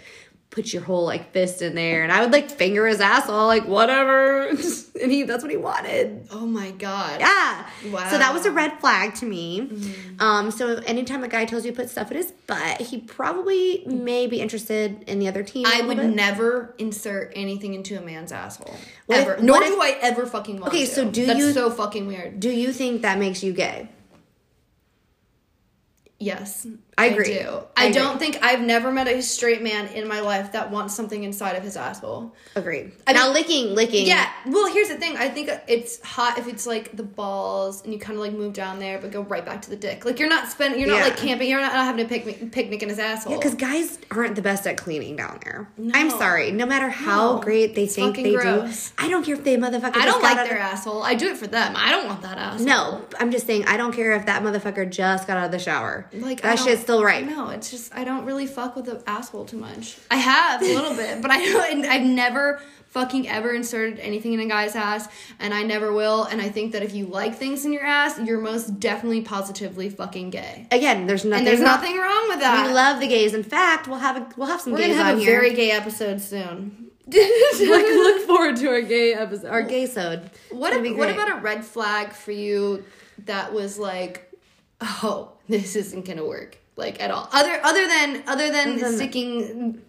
put 0.51 0.73
your 0.73 0.83
whole 0.83 1.05
like 1.05 1.33
fist 1.33 1.61
in 1.61 1.75
there, 1.75 2.03
and 2.03 2.11
I 2.13 2.21
would 2.23 2.33
like 2.33 2.51
finger 2.51 2.87
his 2.87 3.01
asshole, 3.01 3.47
like 3.47 3.67
whatever. 3.67 4.49
and 5.03 5.13
he 5.13 5.25
that's 5.25 5.43
what 5.43 5.51
he 5.51 5.57
wanted. 5.57 6.27
Oh 6.31 6.47
my 6.47 6.71
god. 6.71 7.21
Yeah. 7.21 7.69
Wow. 7.91 8.09
So 8.09 8.17
that 8.19 8.33
was 8.33 8.47
a 8.47 8.51
red 8.51 8.79
flag 8.81 9.15
to 9.17 9.27
me. 9.27 9.61
Mm-hmm. 9.63 10.21
Um, 10.23 10.51
so 10.51 10.77
anytime 10.87 11.25
a 11.25 11.29
guy 11.29 11.45
tells 11.45 11.65
you 11.65 11.73
to 11.73 11.77
put 11.77 11.91
stuff 11.91 12.11
in 12.11 12.17
his 12.17 12.33
butt, 12.33 12.81
he 12.81 12.99
probably 12.99 13.83
may 13.87 14.27
be 14.27 14.41
interested 14.41 15.03
in 15.07 15.19
the 15.19 15.29
other 15.29 15.43
team. 15.43 15.67
I 15.67 15.83
would 15.83 15.97
bit. 15.99 16.11
never 16.15 16.75
insert 16.79 17.33
anything 17.37 17.75
into 17.75 17.99
a 17.99 18.01
man's 18.01 18.33
asshole. 18.33 18.75
What 19.07 19.19
if- 19.19 19.29
ever. 19.29 19.43
Nor 19.43 19.63
if- 19.63 19.69
do 19.69 19.81
I 19.81 19.99
ever 20.01 20.27
fucking 20.27 20.61
want 20.61 20.73
Okay, 20.73 20.87
to. 20.87 20.91
so 20.91 21.11
do 21.11 21.27
That's 21.27 21.39
you- 21.39 21.53
so 21.53 21.71
fucking 21.71 22.07
weird. 22.07 22.41
Do 22.41 22.51
you 22.51 22.73
think 22.73 23.03
that 23.03 23.19
makes 23.19 23.43
you 23.43 23.53
gay? 23.53 23.89
Yes. 26.19 26.67
I 26.99 27.07
agree. 27.09 27.27
do. 27.35 27.61
I 27.77 27.83
I, 27.83 27.85
agree. 27.87 27.95
don't 28.01 28.19
think 28.19 28.39
I've 28.43 28.63
never 28.63 28.91
met 28.91 29.07
a 29.07 29.21
straight 29.23 29.63
man 29.63 29.89
in 29.89 30.09
my 30.09 30.21
life 30.21 30.53
that 30.53 30.71
wants 30.71 30.95
something 30.95 31.25
inside 31.25 31.55
of 31.55 31.63
his 31.63 31.77
asshole. 31.77 32.35
Agreed. 32.55 32.93
I 33.07 33.13
now 33.13 33.25
mean- 33.27 33.35
licking, 33.35 33.75
licking. 33.75 34.07
Yeah. 34.07 34.27
Well, 34.47 34.73
here's 34.73 34.89
the 34.89 34.97
thing. 34.97 35.17
I 35.19 35.29
think 35.29 35.51
it's 35.69 36.01
hot 36.03 36.39
if 36.39 36.49
it's 36.49 36.67
like 36.67 36.97
the 36.97 37.03
balls 37.03 37.85
and 37.85 37.93
you 37.93 37.99
kind 37.99 38.15
of 38.19 38.21
like 38.25 38.33
move 38.33 38.55
down 38.55 38.79
there, 38.79 38.99
but 38.99 39.11
go 39.11 39.21
right 39.23 39.45
back 39.45 39.61
to 39.63 39.71
the 39.71 39.77
dick. 39.77 40.07
Like 40.07 40.19
you're 40.19 40.31
not 40.31 40.49
spending, 40.49 40.81
you're 40.81 40.89
Yeah. 40.89 41.01
not 41.01 41.09
like 41.11 41.17
camping. 41.19 41.51
You're 41.51 41.61
not, 41.61 41.75
not 41.75 41.85
having 41.85 42.05
a 42.05 42.09
picnic, 42.09 42.51
picnic 42.51 42.83
in 42.83 42.89
his 42.89 42.99
asshole. 42.99 43.33
Yeah, 43.33 43.39
because 43.41 43.55
guys 43.57 43.99
aren't 44.11 44.35
the 44.37 44.43
best 44.43 44.67
at 44.67 44.79
cleaning 44.79 45.17
down 45.17 45.39
there. 45.45 45.69
I'm 45.93 46.09
sorry. 46.09 46.51
No 46.51 46.65
matter 46.65 46.89
how 46.89 47.35
No. 47.35 47.41
great 47.43 47.75
they 47.75 47.85
It's 47.85 47.95
think 47.95 48.17
they 48.17 48.33
gross. 48.35 48.91
do, 48.97 49.05
I 49.05 49.09
don't 49.11 49.23
care 49.23 49.35
if 49.35 49.45
they 49.45 49.59
motherfucker. 49.59 49.97
I 49.97 50.07
don't 50.07 50.23
like 50.23 50.37
their 50.49 50.57
of, 50.57 50.63
asshole. 50.63 51.03
I 51.03 51.15
do 51.15 51.29
it 51.29 51.37
for 51.37 51.47
them. 51.47 51.75
I 51.77 51.91
don't 51.91 52.07
want 52.07 52.23
that 52.23 52.39
asshole. 52.39 52.67
No, 52.67 53.03
I'm 53.21 53.31
just 53.31 53.47
saying 53.47 53.67
I 53.67 53.77
don't 53.77 53.93
care 53.93 54.13
if 54.13 54.25
that 54.25 54.43
motherfucker 54.43 54.89
just 54.91 55.27
got 55.27 55.37
out 55.37 55.45
of 55.47 55.51
the 55.53 55.59
shower. 55.59 56.07
Like, 56.15 56.43
I 56.43 56.51
that 56.51 56.57
don't- 56.57 56.67
shit's 56.67 56.86
still 56.87 57.03
right. 57.05 57.27
No, 57.27 57.51
it's 57.51 57.71
just 57.71 57.95
I 57.95 58.05
don't 58.05 58.25
really 58.25 58.47
fuck 58.47 58.77
with 58.77 58.85
the 58.87 59.03
asshole 59.07 59.45
too 59.45 59.57
much. 59.59 59.99
I 60.11 60.17
have 60.17 60.63
a 60.63 60.65
little 60.75 60.95
bit, 60.95 61.21
but 61.21 61.31
I 61.31 61.45
don't. 61.45 61.85
I've 61.85 62.03
never 62.03 62.61
fucking 62.91 63.29
ever 63.29 63.53
inserted 63.53 63.99
anything 63.99 64.33
in 64.33 64.41
a 64.41 64.47
guy's 64.47 64.75
ass, 64.75 65.07
and 65.39 65.53
I 65.53 65.63
never 65.65 65.93
will. 65.93 66.25
And 66.25 66.41
I 66.41 66.49
think 66.49 66.73
that 66.73 66.83
if 66.83 66.95
you 66.95 67.07
like 67.07 67.35
things 67.35 67.65
in 67.67 67.73
your 67.73 67.85
ass, 67.85 68.19
you're 68.21 68.41
most 68.41 68.81
definitely 68.81 69.21
positively 69.23 69.91
fucking 69.91 70.31
gay. 70.31 70.67
Again, 70.71 71.07
there's 71.07 71.25
nothing. 71.25 71.41
And 71.41 71.47
there's 71.47 71.61
not- 71.61 71.81
nothing 71.83 71.99
wrong 71.99 72.29
with 72.29 72.39
that. 72.41 72.67
We 72.67 72.73
love 72.73 73.01
the 73.01 73.09
gays. 73.09 73.35
In 73.35 73.43
fact, 73.43 73.87
we'll 73.89 73.99
have 73.99 74.17
a, 74.17 74.29
we'll 74.37 74.47
have 74.49 74.61
some 74.61 74.73
We're 74.73 74.81
gonna 74.81 74.95
have 74.95 75.17
a 75.17 75.21
here. 75.21 75.39
very 75.41 75.55
gay 75.55 75.73
episode 75.73 76.21
soon. 76.23 76.91
look, 77.07 77.61
look 77.61 78.27
forward 78.27 78.57
to 78.57 78.69
our 78.69 78.81
gay 78.81 79.13
episode, 79.15 79.47
our 79.49 79.63
gay 79.63 79.87
sode. 79.87 80.31
What 80.51 80.73
It's 80.73 80.77
gonna 80.79 80.79
ab- 80.79 80.83
be 80.83 80.93
what 80.95 81.11
about 81.11 81.31
a 81.39 81.41
red 81.41 81.65
flag 81.65 82.13
for 82.13 82.33
you 82.33 82.85
that 83.27 83.53
was 83.53 83.79
like, 83.79 84.33
oh, 84.81 85.33
this 85.49 85.77
isn't 85.77 86.05
gonna 86.07 86.25
work 86.27 86.57
like 86.77 87.03
at 87.03 87.11
all. 87.11 87.29
Other 87.33 87.61
other 87.65 87.87
than 87.87 88.23
other 88.27 88.51
than 88.51 88.79
than- 88.79 88.95
sticking, 88.95 89.83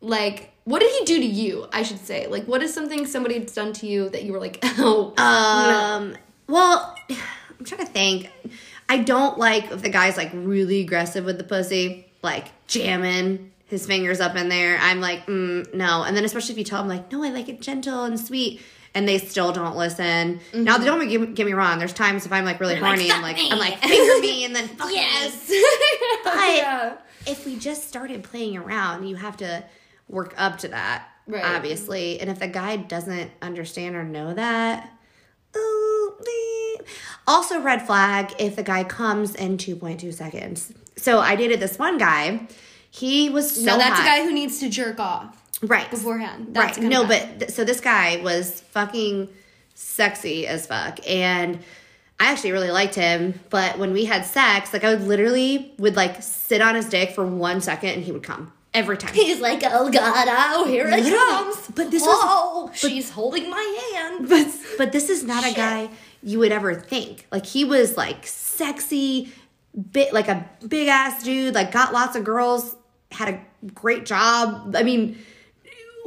like, 0.00 0.52
what 0.64 0.80
did 0.80 0.90
he 0.98 1.04
do 1.04 1.18
to 1.18 1.26
you? 1.26 1.66
I 1.72 1.82
should 1.82 1.98
say, 1.98 2.26
like, 2.26 2.44
what 2.44 2.62
is 2.62 2.72
something 2.72 3.06
somebody's 3.06 3.52
done 3.52 3.72
to 3.74 3.86
you 3.86 4.08
that 4.10 4.22
you 4.24 4.32
were 4.32 4.40
like, 4.40 4.58
oh, 4.78 5.14
Um. 5.16 6.16
Well, 6.46 6.94
I'm 7.10 7.64
trying 7.64 7.84
to 7.84 7.92
think. 7.92 8.30
I 8.88 8.98
don't 8.98 9.36
like 9.38 9.70
if 9.70 9.82
the 9.82 9.90
guy's 9.90 10.16
like 10.16 10.30
really 10.32 10.80
aggressive 10.80 11.24
with 11.24 11.36
the 11.36 11.44
pussy, 11.44 12.06
like 12.22 12.46
jamming 12.66 13.52
his 13.66 13.86
fingers 13.86 14.18
up 14.18 14.34
in 14.34 14.48
there. 14.48 14.78
I'm 14.80 15.00
like, 15.02 15.26
mm, 15.26 15.74
no. 15.74 16.04
And 16.04 16.16
then 16.16 16.24
especially 16.24 16.52
if 16.52 16.58
you 16.58 16.64
tell 16.64 16.80
him 16.80 16.88
like, 16.88 17.12
no, 17.12 17.22
I 17.22 17.28
like 17.28 17.50
it 17.50 17.60
gentle 17.60 18.04
and 18.04 18.18
sweet, 18.18 18.62
and 18.94 19.08
they 19.08 19.18
still 19.18 19.52
don't 19.52 19.76
listen. 19.76 20.40
Now, 20.52 20.76
mm-hmm. 20.76 20.84
don't 20.84 21.08
get, 21.08 21.34
get 21.34 21.46
me 21.46 21.52
wrong. 21.52 21.78
There's 21.78 21.92
times 21.92 22.26
if 22.26 22.32
I'm 22.32 22.44
like 22.44 22.60
really 22.60 22.74
like, 22.74 22.82
horny, 22.82 23.10
I'm 23.10 23.22
like, 23.22 23.38
"Fuck 23.38 23.52
I'm 23.52 23.58
like 23.58 23.78
finger 23.78 24.20
me, 24.20 24.44
and 24.44 24.54
then 24.54 24.68
fuck 24.76 24.88
me. 24.88 24.94
Yes. 24.94 25.52
But 26.24 26.34
yeah. 26.34 26.96
if 27.26 27.46
we 27.46 27.56
just 27.58 27.88
started 27.88 28.22
playing 28.22 28.56
around, 28.56 29.06
you 29.06 29.16
have 29.16 29.36
to 29.38 29.64
work 30.08 30.34
up 30.36 30.58
to 30.58 30.68
that, 30.68 31.08
Right. 31.26 31.44
obviously. 31.44 32.20
And 32.20 32.28
if 32.30 32.38
the 32.38 32.48
guy 32.48 32.76
doesn't 32.76 33.30
understand 33.40 33.94
or 33.96 34.04
know 34.04 34.34
that, 34.34 34.90
ooh, 35.56 36.14
also 37.26 37.60
red 37.60 37.86
flag 37.86 38.34
if 38.38 38.56
the 38.56 38.62
guy 38.62 38.84
comes 38.84 39.34
in 39.34 39.58
2.2 39.58 40.12
seconds. 40.12 40.72
So 40.96 41.20
I 41.20 41.36
dated 41.36 41.60
this 41.60 41.78
one 41.78 41.98
guy. 41.98 42.48
He 42.90 43.28
was 43.28 43.54
so 43.54 43.62
no, 43.62 43.78
that's 43.78 44.00
hot. 44.00 44.02
a 44.02 44.04
guy 44.04 44.24
who 44.24 44.32
needs 44.32 44.58
to 44.60 44.68
jerk 44.68 44.98
off 44.98 45.37
right 45.62 45.90
beforehand. 45.90 46.48
That's 46.52 46.78
right. 46.78 46.86
No, 46.86 47.02
guy. 47.02 47.08
but 47.08 47.38
th- 47.40 47.50
so 47.52 47.64
this 47.64 47.80
guy 47.80 48.16
was 48.22 48.60
fucking 48.72 49.28
sexy 49.74 50.46
as 50.46 50.66
fuck, 50.66 50.98
and 51.08 51.58
I 52.20 52.32
actually 52.32 52.52
really 52.52 52.70
liked 52.70 52.94
him. 52.94 53.40
But 53.50 53.78
when 53.78 53.92
we 53.92 54.04
had 54.04 54.24
sex, 54.24 54.72
like 54.72 54.84
I 54.84 54.94
would 54.94 55.02
literally 55.06 55.72
would 55.78 55.96
like 55.96 56.22
sit 56.22 56.60
on 56.60 56.74
his 56.74 56.86
dick 56.88 57.10
for 57.12 57.26
one 57.26 57.60
second, 57.60 57.90
and 57.90 58.02
he 58.04 58.12
would 58.12 58.22
come 58.22 58.52
every 58.74 58.96
time. 58.98 59.14
He's 59.14 59.40
like, 59.40 59.62
oh 59.64 59.90
God, 59.90 60.28
oh, 60.30 60.66
here 60.66 60.86
it 60.86 60.90
Literally. 60.90 61.10
comes. 61.18 61.68
But 61.74 61.90
this 61.90 62.02
was- 62.02 62.18
oh, 62.22 62.70
she's 62.74 63.10
holding 63.10 63.48
my 63.50 63.90
hand. 63.94 64.28
but 64.28 64.46
but 64.76 64.92
this 64.92 65.10
is 65.10 65.24
not 65.24 65.44
a 65.44 65.54
guy 65.54 65.90
you 66.22 66.38
would 66.40 66.52
ever 66.52 66.74
think. 66.74 67.26
Like 67.32 67.46
he 67.46 67.64
was 67.64 67.96
like 67.96 68.26
sexy, 68.26 69.32
bit 69.92 70.12
like 70.12 70.28
a 70.28 70.48
big 70.66 70.88
ass 70.88 71.22
dude. 71.22 71.54
Like 71.54 71.72
got 71.72 71.92
lots 71.92 72.16
of 72.16 72.24
girls, 72.24 72.76
had 73.10 73.28
a 73.34 73.40
great 73.74 74.04
job. 74.06 74.74
I 74.76 74.82
mean, 74.82 75.16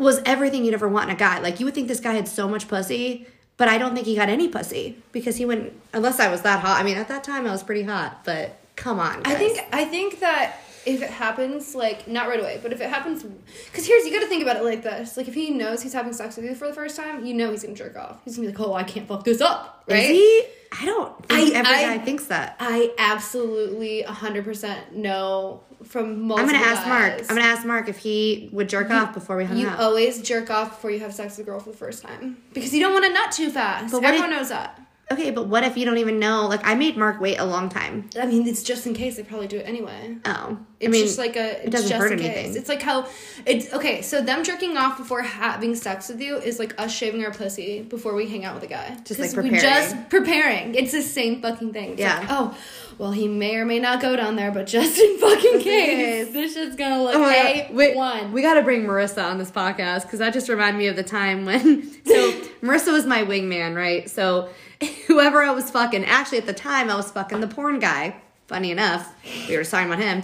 was 0.01 0.21
everything 0.25 0.65
you'd 0.65 0.73
ever 0.73 0.87
want 0.87 1.09
in 1.09 1.15
a 1.15 1.19
guy. 1.19 1.39
Like 1.39 1.59
you 1.59 1.65
would 1.65 1.75
think 1.75 1.87
this 1.87 1.99
guy 1.99 2.13
had 2.13 2.27
so 2.27 2.47
much 2.47 2.67
pussy, 2.67 3.27
but 3.57 3.67
I 3.67 3.77
don't 3.77 3.93
think 3.93 4.07
he 4.07 4.15
got 4.15 4.29
any 4.29 4.47
pussy 4.47 4.97
because 5.11 5.37
he 5.37 5.45
wouldn't. 5.45 5.73
Unless 5.93 6.19
I 6.19 6.29
was 6.29 6.41
that 6.41 6.59
hot. 6.59 6.79
I 6.79 6.83
mean, 6.83 6.97
at 6.97 7.07
that 7.09 7.23
time 7.23 7.45
I 7.45 7.51
was 7.51 7.63
pretty 7.63 7.83
hot, 7.83 8.23
but 8.25 8.57
come 8.75 8.99
on. 8.99 9.21
I 9.25 9.35
think 9.35 9.59
I 9.71 9.85
think 9.85 10.19
that 10.19 10.57
if 10.85 11.01
it 11.01 11.09
happens, 11.09 11.75
like 11.75 12.07
not 12.07 12.27
right 12.27 12.39
away, 12.39 12.59
but 12.61 12.73
if 12.73 12.81
it 12.81 12.89
happens, 12.89 13.23
because 13.23 13.85
here's 13.85 14.05
you 14.05 14.11
got 14.11 14.21
to 14.21 14.27
think 14.27 14.41
about 14.41 14.57
it 14.57 14.63
like 14.63 14.81
this: 14.83 15.17
like 15.17 15.27
if 15.27 15.33
he 15.33 15.51
knows 15.51 15.83
he's 15.83 15.93
having 15.93 16.13
sex 16.13 16.35
with 16.35 16.45
you 16.45 16.55
for 16.55 16.67
the 16.67 16.73
first 16.73 16.95
time, 16.95 17.25
you 17.25 17.33
know 17.33 17.51
he's 17.51 17.63
gonna 17.63 17.75
jerk 17.75 17.95
off. 17.95 18.17
He's 18.25 18.35
gonna 18.35 18.47
be 18.47 18.53
like, 18.53 18.67
"Oh, 18.67 18.73
I 18.73 18.83
can't 18.83 19.07
fuck 19.07 19.23
this 19.23 19.41
up," 19.41 19.83
right? 19.87 20.47
I 20.79 20.85
don't 20.85 21.27
think 21.27 21.53
I- 21.55 21.59
every 21.59 21.73
I- 21.73 21.97
guy 21.97 22.03
thinks 22.05 22.25
that. 22.25 22.55
I 22.59 22.91
absolutely 22.97 24.03
100% 24.07 24.93
know 24.93 25.61
from 25.83 26.31
I'm 26.31 26.45
gonna 26.45 26.57
ask 26.59 26.87
Mark. 26.87 27.13
I'm 27.21 27.35
gonna 27.35 27.41
ask 27.41 27.65
Mark 27.65 27.89
if 27.89 27.97
he 27.97 28.49
would 28.51 28.69
jerk 28.69 28.89
off 28.91 29.13
before 29.13 29.35
we 29.37 29.45
hung 29.45 29.57
You 29.57 29.67
out. 29.67 29.79
always 29.79 30.21
jerk 30.21 30.49
off 30.49 30.69
before 30.71 30.91
you 30.91 30.99
have 30.99 31.13
sex 31.13 31.37
with 31.37 31.47
a 31.47 31.49
girl 31.49 31.59
for 31.59 31.71
the 31.71 31.77
first 31.77 32.03
time 32.03 32.37
because 32.53 32.73
you 32.73 32.79
don't 32.81 32.93
want 32.93 33.05
to 33.05 33.11
nut 33.13 33.31
too 33.31 33.49
fast. 33.49 33.91
But 33.91 34.03
Everyone 34.03 34.29
knows 34.29 34.49
that. 34.49 34.79
Okay, 35.11 35.31
but 35.31 35.47
what 35.47 35.63
if 35.63 35.77
you 35.77 35.85
don't 35.85 35.97
even 35.97 36.19
know? 36.19 36.47
Like, 36.47 36.61
I 36.65 36.73
made 36.75 36.95
Mark 36.97 37.19
wait 37.19 37.37
a 37.37 37.45
long 37.45 37.69
time. 37.69 38.09
I 38.19 38.25
mean, 38.25 38.47
it's 38.47 38.63
just 38.63 38.87
in 38.87 38.93
case 38.93 39.17
they 39.17 39.23
probably 39.23 39.47
do 39.47 39.57
it 39.57 39.67
anyway. 39.67 40.17
Oh, 40.25 40.57
It's 40.79 40.87
I 40.87 40.91
mean, 40.91 41.05
just 41.05 41.17
like 41.17 41.35
a. 41.35 41.61
It's 41.63 41.69
doesn't 41.71 41.89
just 41.89 42.01
hurt 42.01 42.11
in 42.13 42.19
anything. 42.19 42.55
It's 42.55 42.69
like 42.69 42.81
how 42.81 43.07
it's 43.45 43.71
okay. 43.73 44.01
So 44.01 44.21
them 44.21 44.43
jerking 44.43 44.77
off 44.77 44.97
before 44.97 45.21
having 45.21 45.75
sex 45.75 46.09
with 46.09 46.21
you 46.21 46.37
is 46.37 46.59
like 46.59 46.79
us 46.79 46.91
shaving 46.95 47.23
our 47.25 47.31
pussy 47.31 47.81
before 47.81 48.15
we 48.15 48.27
hang 48.27 48.45
out 48.45 48.55
with 48.55 48.63
a 48.63 48.67
guy. 48.67 48.97
Just, 49.03 49.19
like, 49.19 49.29
'Cause 49.29 49.37
we 49.37 49.49
preparing. 49.49 49.61
just 49.61 50.09
preparing. 50.09 50.75
It's 50.75 50.91
the 50.93 51.01
same 51.01 51.41
fucking 51.41 51.73
thing. 51.73 51.91
It's 51.91 51.99
Yeah. 52.01 52.19
like, 52.19 52.27
oh, 52.29 52.57
well, 52.97 53.11
he 53.11 53.27
may 53.27 53.55
or 53.55 53.65
may 53.65 53.79
not 53.79 53.99
go 54.01 54.15
down 54.15 54.35
there, 54.35 54.51
but 54.51 54.67
just 54.67 54.97
in 54.99 55.17
fucking 55.17 55.59
case, 55.61 56.31
this 56.31 56.53
shit's 56.53 56.75
gonna 56.75 56.99
oh 56.99 57.03
look 57.03 57.15
Oh 57.15 57.25
a 57.29 57.69
Wait, 57.73 57.95
one. 57.95 58.31
we 58.31 58.41
got 58.41 58.53
to 58.55 58.61
bring 58.61 58.83
Marissa 58.85 59.23
on 59.25 59.37
this 59.39 59.49
podcast 59.51 60.03
because 60.03 60.19
that 60.19 60.33
just 60.33 60.49
reminded 60.49 60.77
me 60.77 60.87
of 60.87 60.95
the 60.95 61.03
time 61.03 61.45
when. 61.45 61.89
So 62.05 62.31
Marissa 62.61 62.91
was 62.91 63.05
my 63.05 63.23
wingman, 63.23 63.75
right? 63.75 64.09
So 64.09 64.49
whoever 65.07 65.41
I 65.41 65.51
was 65.51 65.69
fucking, 65.69 66.05
actually 66.05 66.39
at 66.39 66.45
the 66.45 66.53
time 66.53 66.89
I 66.89 66.95
was 66.95 67.11
fucking 67.11 67.39
the 67.39 67.47
porn 67.47 67.79
guy. 67.79 68.15
Funny 68.47 68.71
enough, 68.71 69.13
we 69.47 69.55
were 69.55 69.63
talking 69.63 69.87
about 69.87 70.03
him, 70.03 70.23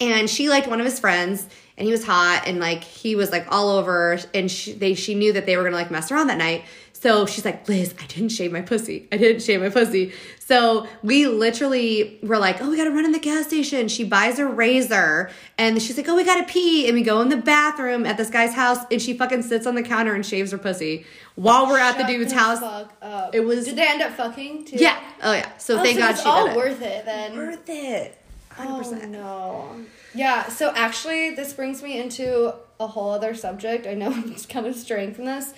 and 0.00 0.28
she 0.28 0.48
liked 0.48 0.66
one 0.66 0.80
of 0.80 0.84
his 0.84 0.98
friends, 0.98 1.46
and 1.76 1.86
he 1.86 1.92
was 1.92 2.04
hot, 2.04 2.42
and 2.46 2.58
like 2.58 2.82
he 2.82 3.14
was 3.14 3.30
like 3.30 3.46
all 3.50 3.70
over, 3.70 4.18
and 4.34 4.50
she, 4.50 4.72
they 4.72 4.94
she 4.94 5.14
knew 5.14 5.32
that 5.32 5.46
they 5.46 5.56
were 5.56 5.62
gonna 5.62 5.76
like 5.76 5.90
mess 5.90 6.10
around 6.10 6.26
that 6.26 6.38
night. 6.38 6.64
So 7.00 7.26
she's 7.26 7.44
like, 7.44 7.68
Liz, 7.68 7.94
I 8.02 8.06
didn't 8.06 8.30
shave 8.30 8.50
my 8.50 8.60
pussy. 8.60 9.06
I 9.12 9.18
didn't 9.18 9.42
shave 9.42 9.60
my 9.60 9.68
pussy. 9.68 10.12
So 10.40 10.88
we 11.04 11.28
literally 11.28 12.18
were 12.24 12.38
like, 12.38 12.60
oh, 12.60 12.68
we 12.70 12.76
gotta 12.76 12.90
run 12.90 13.04
in 13.04 13.12
the 13.12 13.20
gas 13.20 13.46
station. 13.46 13.86
She 13.86 14.02
buys 14.02 14.40
a 14.40 14.46
razor 14.46 15.30
and 15.58 15.80
she's 15.80 15.96
like, 15.96 16.08
oh, 16.08 16.16
we 16.16 16.24
gotta 16.24 16.44
pee. 16.44 16.86
And 16.88 16.94
we 16.96 17.02
go 17.02 17.20
in 17.20 17.28
the 17.28 17.36
bathroom 17.36 18.04
at 18.04 18.16
this 18.16 18.30
guy's 18.30 18.52
house 18.54 18.78
and 18.90 19.00
she 19.00 19.16
fucking 19.16 19.42
sits 19.42 19.64
on 19.64 19.76
the 19.76 19.82
counter 19.84 20.12
and 20.14 20.26
shaves 20.26 20.50
her 20.50 20.58
pussy 20.58 21.06
while 21.36 21.68
we're 21.68 21.78
at 21.78 21.98
the 21.98 22.04
dude's 22.04 22.32
the 22.32 22.38
house. 22.38 22.58
Fuck 22.58 22.92
up. 23.00 23.32
It 23.34 23.40
was- 23.40 23.66
Did 23.66 23.76
they 23.76 23.86
end 23.88 24.02
up 24.02 24.12
fucking 24.14 24.64
too? 24.64 24.76
Yeah. 24.78 24.98
Oh, 25.22 25.32
yeah. 25.34 25.56
So 25.58 25.78
Oh, 25.78 25.82
thank 25.84 25.98
so 26.00 26.06
God 26.08 26.16
she 26.18 26.24
all 26.28 26.46
did 26.46 26.52
it. 26.54 26.56
worth 26.56 26.82
it 26.82 27.04
then. 27.04 27.36
Worth 27.36 27.68
it. 27.68 28.18
100%. 28.56 29.04
Oh 29.04 29.06
no. 29.06 29.84
Yeah, 30.14 30.48
so 30.48 30.72
actually 30.74 31.34
this 31.36 31.52
brings 31.52 31.80
me 31.80 31.96
into 32.00 32.54
a 32.80 32.86
whole 32.88 33.10
other 33.12 33.34
subject. 33.36 33.86
I 33.86 33.94
know 33.94 34.06
I'm 34.12 34.32
just 34.32 34.48
kind 34.48 34.66
of 34.66 34.74
straying 34.74 35.14
from 35.14 35.26
this. 35.26 35.54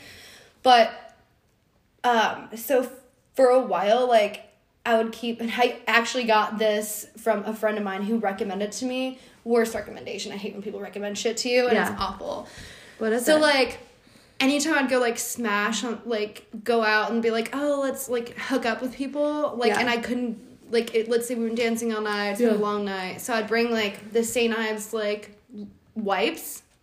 But 0.62 0.92
um 2.04 2.48
so 2.56 2.88
for 3.34 3.46
a 3.50 3.60
while 3.60 4.06
like 4.08 4.46
I 4.86 4.96
would 4.96 5.12
keep 5.12 5.40
and 5.40 5.52
I 5.54 5.78
actually 5.86 6.24
got 6.24 6.58
this 6.58 7.06
from 7.18 7.44
a 7.44 7.54
friend 7.54 7.76
of 7.76 7.84
mine 7.84 8.02
who 8.02 8.16
recommended 8.16 8.72
to 8.72 8.86
me. 8.86 9.18
Worst 9.44 9.74
recommendation. 9.74 10.32
I 10.32 10.36
hate 10.36 10.54
when 10.54 10.62
people 10.62 10.80
recommend 10.80 11.18
shit 11.18 11.36
to 11.38 11.48
you 11.50 11.66
and 11.66 11.74
Yeah. 11.74 11.92
it's 11.92 12.00
awful. 12.00 12.48
What 12.98 13.12
is 13.12 13.24
So 13.26 13.36
it? 13.36 13.40
like 13.42 13.78
anytime 14.40 14.74
I'd 14.84 14.88
go 14.90 14.98
like 14.98 15.18
smash 15.18 15.84
on 15.84 16.00
like 16.06 16.46
go 16.64 16.82
out 16.82 17.10
and 17.10 17.22
be 17.22 17.30
like, 17.30 17.50
oh 17.54 17.80
let's 17.82 18.08
like 18.08 18.36
hook 18.38 18.64
up 18.64 18.80
with 18.80 18.94
people 18.94 19.54
like 19.56 19.68
Yeah. 19.68 19.80
and 19.80 19.90
I 19.90 19.98
couldn't 19.98 20.38
like 20.70 20.94
it, 20.94 21.08
let's 21.10 21.26
say 21.28 21.34
we 21.34 21.48
were 21.50 21.54
dancing 21.54 21.92
all 21.92 22.00
night, 22.00 22.30
it's 22.30 22.40
been 22.40 22.50
Yeah. 22.50 22.56
a 22.56 22.58
long 22.58 22.84
night. 22.86 23.20
So 23.20 23.34
I'd 23.34 23.48
bring 23.48 23.70
like 23.70 24.12
the 24.12 24.24
St. 24.24 24.56
Ives 24.56 24.94
like 24.94 25.36
wipes 25.94 26.62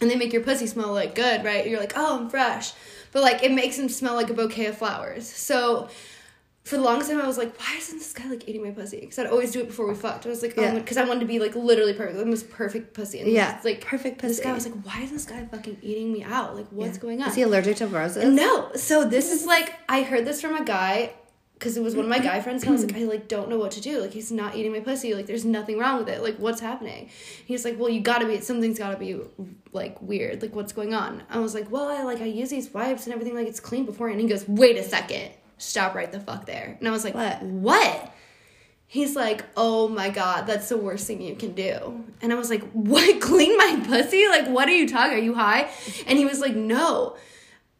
and 0.00 0.10
they 0.10 0.16
make 0.16 0.32
your 0.32 0.42
pussy 0.42 0.66
smell 0.66 0.92
like 0.94 1.14
good, 1.14 1.44
right? 1.44 1.66
You're 1.66 1.80
like, 1.80 1.92
oh 1.96 2.18
I'm 2.18 2.30
fresh. 2.30 2.72
But 3.16 3.22
like 3.22 3.42
it 3.42 3.50
makes 3.50 3.78
him 3.78 3.88
smell 3.88 4.14
like 4.14 4.28
a 4.28 4.34
bouquet 4.34 4.66
of 4.66 4.76
flowers. 4.76 5.26
So 5.26 5.88
for 6.64 6.76
the 6.76 6.82
longest 6.82 7.08
time, 7.10 7.18
I 7.18 7.26
was 7.26 7.38
like, 7.38 7.58
why 7.58 7.76
isn't 7.78 7.96
this 7.96 8.12
guy 8.12 8.28
like 8.28 8.46
eating 8.46 8.62
my 8.62 8.72
pussy? 8.72 9.00
Because 9.00 9.18
I'd 9.18 9.28
always 9.28 9.52
do 9.52 9.60
it 9.60 9.68
before 9.68 9.88
we 9.88 9.94
fucked. 9.94 10.26
I 10.26 10.28
was 10.28 10.42
like, 10.42 10.52
oh, 10.58 10.60
Yeah. 10.62 10.74
because 10.74 10.98
I 10.98 11.04
wanted 11.04 11.20
to 11.20 11.26
be 11.26 11.38
like 11.38 11.56
literally 11.56 11.94
perfect, 11.94 12.18
the 12.18 12.26
most 12.26 12.50
perfect 12.50 12.92
pussy. 12.92 13.20
And 13.20 13.30
Yeah, 13.32 13.58
like 13.64 13.80
perfect 13.80 14.18
pussy. 14.18 14.34
This 14.34 14.40
guy 14.40 14.52
was 14.52 14.66
like, 14.68 14.78
why 14.84 15.00
is 15.00 15.12
this 15.12 15.24
guy 15.24 15.42
fucking 15.46 15.78
eating 15.80 16.12
me 16.12 16.24
out? 16.24 16.56
Like, 16.56 16.66
what's 16.68 16.98
going 16.98 17.22
on? 17.22 17.28
Is 17.30 17.36
he 17.36 17.40
allergic 17.40 17.78
to 17.78 17.86
roses? 17.86 18.22
no. 18.24 18.70
So 18.74 19.06
this 19.06 19.32
is 19.32 19.46
like, 19.46 19.72
I 19.88 20.02
heard 20.02 20.26
this 20.26 20.42
from 20.42 20.54
a 20.54 20.62
guy 20.62 21.14
because 21.58 21.78
it 21.78 21.82
was 21.82 21.96
one 21.96 22.04
of 22.04 22.10
my 22.10 22.18
guy 22.18 22.40
friends, 22.40 22.62
and 22.62 22.68
I 22.68 22.72
was 22.72 22.84
like, 22.84 22.96
I 22.96 23.04
like 23.04 23.28
don't 23.28 23.48
know 23.48 23.56
what 23.58 23.70
to 23.72 23.80
do. 23.80 24.00
Like, 24.00 24.12
he's 24.12 24.30
not 24.30 24.56
eating 24.56 24.72
my 24.72 24.80
pussy. 24.80 25.14
Like, 25.14 25.26
there's 25.26 25.44
nothing 25.46 25.78
wrong 25.78 25.98
with 25.98 26.08
it. 26.08 26.22
Like, 26.22 26.36
what's 26.36 26.60
happening? 26.60 27.08
He's 27.46 27.64
like, 27.64 27.78
well, 27.78 27.88
you 27.88 28.00
gotta 28.00 28.26
be 28.26 28.40
something's 28.42 28.78
gotta 28.78 28.98
be 28.98 29.18
like 29.72 30.00
weird. 30.02 30.42
Like, 30.42 30.54
what's 30.54 30.74
going 30.74 30.92
on? 30.92 31.22
I 31.30 31.38
was 31.38 31.54
like, 31.54 31.70
well, 31.70 31.88
I 31.88 32.02
like 32.02 32.20
I 32.20 32.26
use 32.26 32.50
these 32.50 32.72
wipes 32.74 33.06
and 33.06 33.14
everything. 33.14 33.34
Like, 33.34 33.48
it's 33.48 33.60
clean 33.60 33.86
before. 33.86 34.08
And 34.08 34.20
he 34.20 34.26
goes, 34.26 34.46
wait 34.46 34.76
a 34.76 34.82
second, 34.82 35.30
stop 35.56 35.94
right 35.94 36.12
the 36.12 36.20
fuck 36.20 36.44
there. 36.44 36.76
And 36.78 36.86
I 36.86 36.90
was 36.90 37.04
like, 37.04 37.14
What? 37.14 37.42
What? 37.42 38.12
He's 38.88 39.16
like, 39.16 39.44
oh 39.56 39.88
my 39.88 40.10
god, 40.10 40.46
that's 40.46 40.68
the 40.68 40.76
worst 40.76 41.06
thing 41.08 41.20
you 41.20 41.34
can 41.34 41.52
do. 41.52 42.04
And 42.22 42.32
I 42.32 42.36
was 42.36 42.50
like, 42.50 42.62
what? 42.70 43.20
Clean 43.20 43.56
my 43.56 43.82
pussy? 43.86 44.28
Like, 44.28 44.46
what 44.46 44.68
are 44.68 44.74
you 44.76 44.88
talking? 44.88 45.14
Are 45.14 45.20
you 45.20 45.34
high? 45.34 45.68
And 46.06 46.18
he 46.18 46.24
was 46.24 46.40
like, 46.40 46.54
no. 46.54 47.16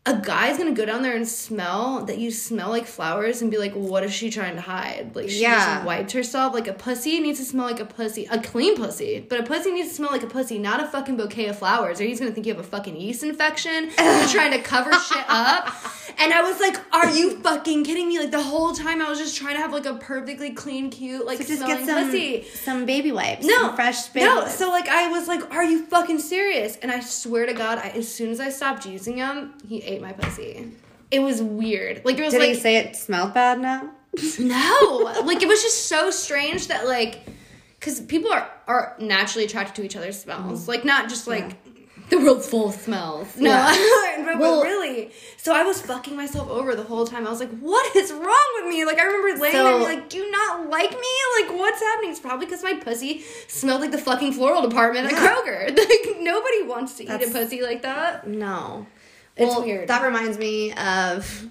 A 0.07 0.15
guy's 0.15 0.57
gonna 0.57 0.73
go 0.73 0.85
down 0.85 1.03
there 1.03 1.17
and 1.17 1.27
smell 1.27 2.05
that 2.05 2.19
you 2.19 2.31
smell 2.31 2.71
like 2.71 2.87
flowers 2.87 3.43
and 3.43 3.51
be 3.51 3.59
like, 3.59 3.73
what 3.75 4.05
is 4.05 4.13
she 4.13 4.31
trying 4.31 4.55
to 4.55 4.61
hide? 4.61 5.15
Like 5.17 5.29
she 5.29 5.41
Yeah. 5.43 5.75
just 5.75 5.85
wiped 5.87 6.13
herself. 6.13 6.55
Like 6.55 6.69
a 6.69 6.73
pussy 6.73 7.19
needs 7.21 7.39
to 7.41 7.45
smell 7.45 7.67
like 7.67 7.81
a 7.81 7.85
pussy, 7.85 8.27
a 8.31 8.41
clean 8.41 8.77
pussy, 8.77 9.27
but 9.29 9.41
a 9.41 9.43
pussy 9.43 9.73
needs 9.73 9.89
to 9.89 9.95
smell 9.97 10.11
like 10.13 10.23
a 10.23 10.29
pussy, 10.29 10.59
not 10.59 10.81
a 10.81 10.87
fucking 10.87 11.17
bouquet 11.17 11.47
of 11.47 11.59
flowers. 11.59 12.01
Or 12.01 12.05
he's 12.05 12.21
gonna 12.21 12.31
think 12.33 12.47
you 12.47 12.55
have 12.55 12.65
a 12.65 12.69
fucking 12.69 12.97
yeast 12.97 13.23
infection. 13.25 13.91
You're 13.99 14.29
trying 14.29 14.53
to 14.53 14.61
cover 14.63 14.93
shit 14.93 15.25
up. 15.29 15.75
And 16.19 16.33
I 16.33 16.41
was 16.43 16.59
like, 16.61 16.77
are 16.95 17.11
you 17.11 17.39
fucking 17.41 17.85
kidding 17.85 18.09
me? 18.09 18.19
Like 18.21 18.31
the 18.31 18.43
whole 18.43 18.73
time 18.73 19.03
I 19.03 19.11
was 19.11 19.19
just 19.19 19.37
trying 19.37 19.57
to 19.57 19.61
have 19.61 19.73
like 19.73 19.87
a 19.87 19.95
perfectly 19.95 20.51
clean, 20.53 20.89
cute, 20.89 21.27
like 21.27 21.39
So 21.39 21.45
just 21.45 21.59
smelling 21.63 21.85
get 21.85 21.95
some 21.95 22.05
pussy. 22.07 22.45
some 22.55 22.87
baby 22.87 23.13
wipes. 23.13 23.45
No, 23.45 23.55
some 23.57 23.75
fresh 23.77 24.07
baby 24.09 24.27
no. 24.27 24.37
wipes. 24.43 24.55
So 24.55 24.71
like, 24.71 24.89
I 24.89 25.09
was 25.09 25.29
like, 25.29 25.53
"Are 25.53 25.65
you 25.65 25.85
fucking 25.87 26.21
serious?" 26.21 26.77
And 26.77 26.91
I 26.91 27.01
swear 27.01 27.45
to 27.45 27.53
God, 27.53 27.79
I, 27.79 27.89
as 27.91 28.09
soon 28.11 28.31
as 28.31 28.41
I 28.41 28.49
stopped 28.51 28.87
using 28.87 29.17
him, 29.19 29.53
he 29.69 29.83
ate 29.83 29.96
my 30.01 30.13
pussy. 30.13 30.73
It 31.11 31.21
was 31.21 31.41
weird. 31.43 32.03
Like 32.05 32.19
it 32.19 32.23
was 32.25 32.33
Did 32.33 32.41
like 32.41 32.49
he 32.51 32.55
say 32.55 32.77
it 32.77 32.97
smelled 32.97 33.35
bad 33.35 33.61
now? 33.61 33.91
no, 34.41 35.13
like 35.25 35.43
it 35.43 35.49
was 35.49 35.63
just 35.63 35.87
so 35.87 36.11
strange 36.11 36.69
that 36.69 36.87
like, 36.87 37.21
because 37.79 38.01
people 38.01 38.33
are 38.33 38.51
are 38.67 38.97
naturally 38.99 39.45
attracted 39.45 39.75
to 39.77 39.85
each 39.85 39.97
other's 39.97 40.19
smells. 40.21 40.65
Mm. 40.65 40.69
Like 40.69 40.85
not 40.85 41.09
just 41.09 41.27
like. 41.27 41.57
The 42.09 42.19
world's 42.19 42.49
full 42.49 42.69
of 42.69 42.77
smells. 42.77 43.37
No, 43.37 43.51
but, 44.25 44.39
Well- 44.39 44.63
really. 44.63 45.11
So 45.39 45.53
I 45.53 45.65
was 45.65 45.81
fucking 45.83 46.15
myself 46.17 46.49
over 46.49 46.77
the 46.77 46.85
whole 46.85 47.05
time. 47.05 47.27
I 47.27 47.31
was 47.31 47.41
like, 47.41 47.51
"What 47.59 47.97
is 47.97 48.13
wrong 48.13 48.47
with 48.63 48.67
me?" 48.73 48.85
Like 48.85 49.01
I 49.01 49.03
remember 49.03 49.43
laying 49.43 49.55
there 49.55 49.65
So- 49.65 49.79
being 49.79 49.99
like, 49.99 50.09
"Do 50.09 50.19
you 50.19 50.31
not 50.31 50.71
like 50.71 50.93
me? 50.93 51.43
Like 51.43 51.59
what's 51.59 51.81
happening?" 51.81 52.13
It's 52.13 52.21
probably 52.21 52.47
because 52.47 52.63
my 52.63 52.75
pussy 52.75 53.25
smelled 53.49 53.81
like 53.81 53.91
the 53.91 53.99
fucking 53.99 54.35
floral 54.35 54.63
department 54.63 55.07
at 55.07 55.13
Yeah. 55.15 55.35
Kroger. 55.35 55.77
Like 55.77 56.21
nobody 56.21 56.63
wants 56.63 56.95
to 56.99 57.03
eat 57.05 57.11
a 57.11 57.29
pussy 57.31 57.61
like 57.63 57.83
that. 57.83 58.29
No. 58.29 58.87
It's 59.37 59.51
Well, 59.55 59.63
weird. 59.65 59.89
That 59.89 60.03
reminds 60.03 60.39
me 60.39 60.73
of 60.73 61.47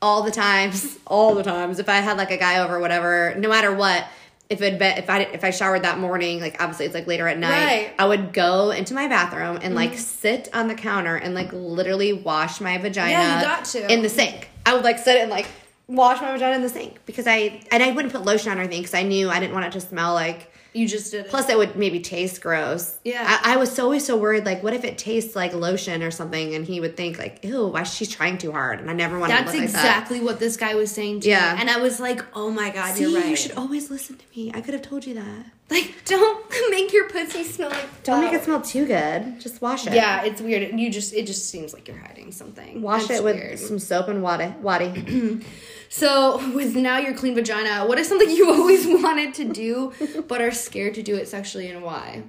all 0.00 0.22
the 0.22 0.30
times, 0.30 0.98
all 1.06 1.34
the 1.34 1.42
times. 1.42 1.78
If 1.78 1.88
I 1.88 1.96
had 1.96 2.16
like 2.16 2.30
a 2.30 2.36
guy 2.36 2.60
over, 2.60 2.76
or 2.76 2.80
whatever, 2.80 3.34
no 3.36 3.48
matter 3.48 3.74
what, 3.74 4.06
if 4.48 4.62
it 4.62 4.78
been, 4.78 4.96
if 4.96 5.10
I 5.10 5.20
if 5.20 5.44
I 5.44 5.50
showered 5.50 5.82
that 5.82 5.98
morning, 5.98 6.40
like 6.40 6.56
obviously 6.62 6.86
it's 6.86 6.94
like 6.94 7.06
later 7.06 7.28
at 7.28 7.36
night, 7.38 7.50
Right. 7.50 7.86
Mm-hmm. 7.88 8.00
I 8.00 8.04
would 8.06 8.32
go 8.32 8.70
into 8.70 8.94
my 8.94 9.06
bathroom 9.06 9.58
and 9.60 9.74
like 9.74 9.98
sit 9.98 10.48
on 10.54 10.68
the 10.68 10.74
counter 10.74 11.16
and 11.16 11.34
like 11.34 11.52
literally 11.52 12.12
wash 12.14 12.60
my 12.60 12.78
vagina. 12.78 13.10
Yeah, 13.10 13.38
you 13.40 13.44
got 13.44 13.64
to. 13.66 13.92
in 13.92 14.00
the 14.02 14.08
sink. 14.08 14.48
I 14.64 14.72
would 14.74 14.84
like 14.84 14.98
sit 14.98 15.16
and 15.20 15.30
like 15.30 15.46
wash 15.86 16.20
my 16.22 16.32
vagina 16.32 16.56
in 16.56 16.62
the 16.62 16.68
sink 16.70 16.98
because 17.04 17.26
I 17.26 17.60
and 17.70 17.82
I 17.82 17.90
wouldn't 17.90 18.12
put 18.14 18.24
lotion 18.24 18.50
on 18.50 18.58
or 18.58 18.62
anything 18.62 18.80
because 18.80 18.94
I 18.94 19.02
knew 19.02 19.28
I 19.28 19.38
didn't 19.40 19.52
want 19.52 19.66
it 19.66 19.72
to 19.72 19.80
smell 19.82 20.14
like 20.14 20.50
You 20.78 20.86
just 20.86 21.10
did. 21.10 21.26
Plus, 21.28 21.48
it 21.48 21.58
would 21.58 21.74
maybe 21.76 21.98
taste 22.00 22.40
gross. 22.40 22.98
Yeah. 23.04 23.24
I, 23.26 23.54
I 23.54 23.56
was 23.56 23.72
so 23.72 23.84
always 23.84 24.06
so 24.06 24.16
worried. 24.16 24.44
Like, 24.44 24.62
what 24.62 24.74
if 24.74 24.84
it 24.84 24.96
tastes 24.96 25.34
like 25.34 25.52
lotion 25.54 26.02
or 26.02 26.10
something? 26.10 26.54
And 26.54 26.64
he 26.64 26.78
would 26.80 26.96
think 26.96 27.18
like, 27.18 27.44
"Ew, 27.44 27.66
why 27.66 27.82
she's 27.82 28.08
trying 28.08 28.38
too 28.38 28.52
hard?" 28.52 28.80
And 28.80 28.88
I 28.88 28.92
never 28.92 29.18
wanted 29.18 29.32
That's 29.32 29.50
to 29.52 29.58
look 29.58 29.64
like 29.66 29.72
that. 29.72 29.78
exactly 29.80 30.20
what 30.20 30.38
this 30.38 30.56
guy 30.56 30.74
was 30.76 30.90
saying 30.92 31.20
to 31.20 31.28
Yeah. 31.28 31.54
me. 31.54 31.60
And 31.62 31.70
I 31.70 31.78
was 31.78 31.98
like, 31.98 32.20
oh 32.34 32.50
my 32.50 32.70
god, 32.70 32.94
See, 32.94 33.02
you're 33.02 33.20
right. 33.20 33.28
you 33.28 33.36
should 33.36 33.52
always 33.56 33.90
listen 33.90 34.16
to 34.16 34.24
me. 34.36 34.52
I 34.54 34.60
could 34.60 34.74
have 34.74 34.82
told 34.82 35.04
you 35.06 35.14
that. 35.14 35.46
like, 35.70 35.92
don't 36.04 36.44
make 36.70 36.92
your 36.92 37.08
pussy 37.08 37.42
smell 37.44 37.70
like 37.70 38.02
Don't 38.04 38.22
make 38.24 38.32
it 38.32 38.44
smell 38.44 38.60
too 38.62 38.86
good. 38.86 39.40
Just 39.40 39.60
wash 39.60 39.86
it. 39.86 39.92
Yeah, 39.94 40.22
it's 40.24 40.40
weird. 40.40 40.78
You 40.78 40.90
just 40.90 41.12
it 41.12 41.26
just 41.26 41.48
seems 41.50 41.74
like 41.74 41.88
you're 41.88 41.98
hiding 41.98 42.30
something. 42.32 42.82
Wash 42.82 43.06
That's 43.08 43.20
it 43.20 43.24
with 43.24 43.36
weird. 43.36 43.58
some 43.58 43.78
soap 43.78 44.08
and 44.08 44.22
water. 44.22 44.54
Waddy. 44.62 45.40
So 45.88 46.36
with 46.54 46.76
now 46.76 46.98
your 46.98 47.14
clean 47.14 47.34
vagina, 47.34 47.86
what 47.86 47.98
is 47.98 48.08
something 48.08 48.30
you 48.30 48.50
always 48.52 48.86
wanted 48.86 49.34
to 49.34 49.44
do 49.44 49.92
but 50.28 50.40
are 50.40 50.52
scared 50.52 50.94
to 50.94 51.02
do 51.02 51.14
it 51.16 51.28
sexually 51.28 51.68
and 51.70 51.82
why? 51.82 52.22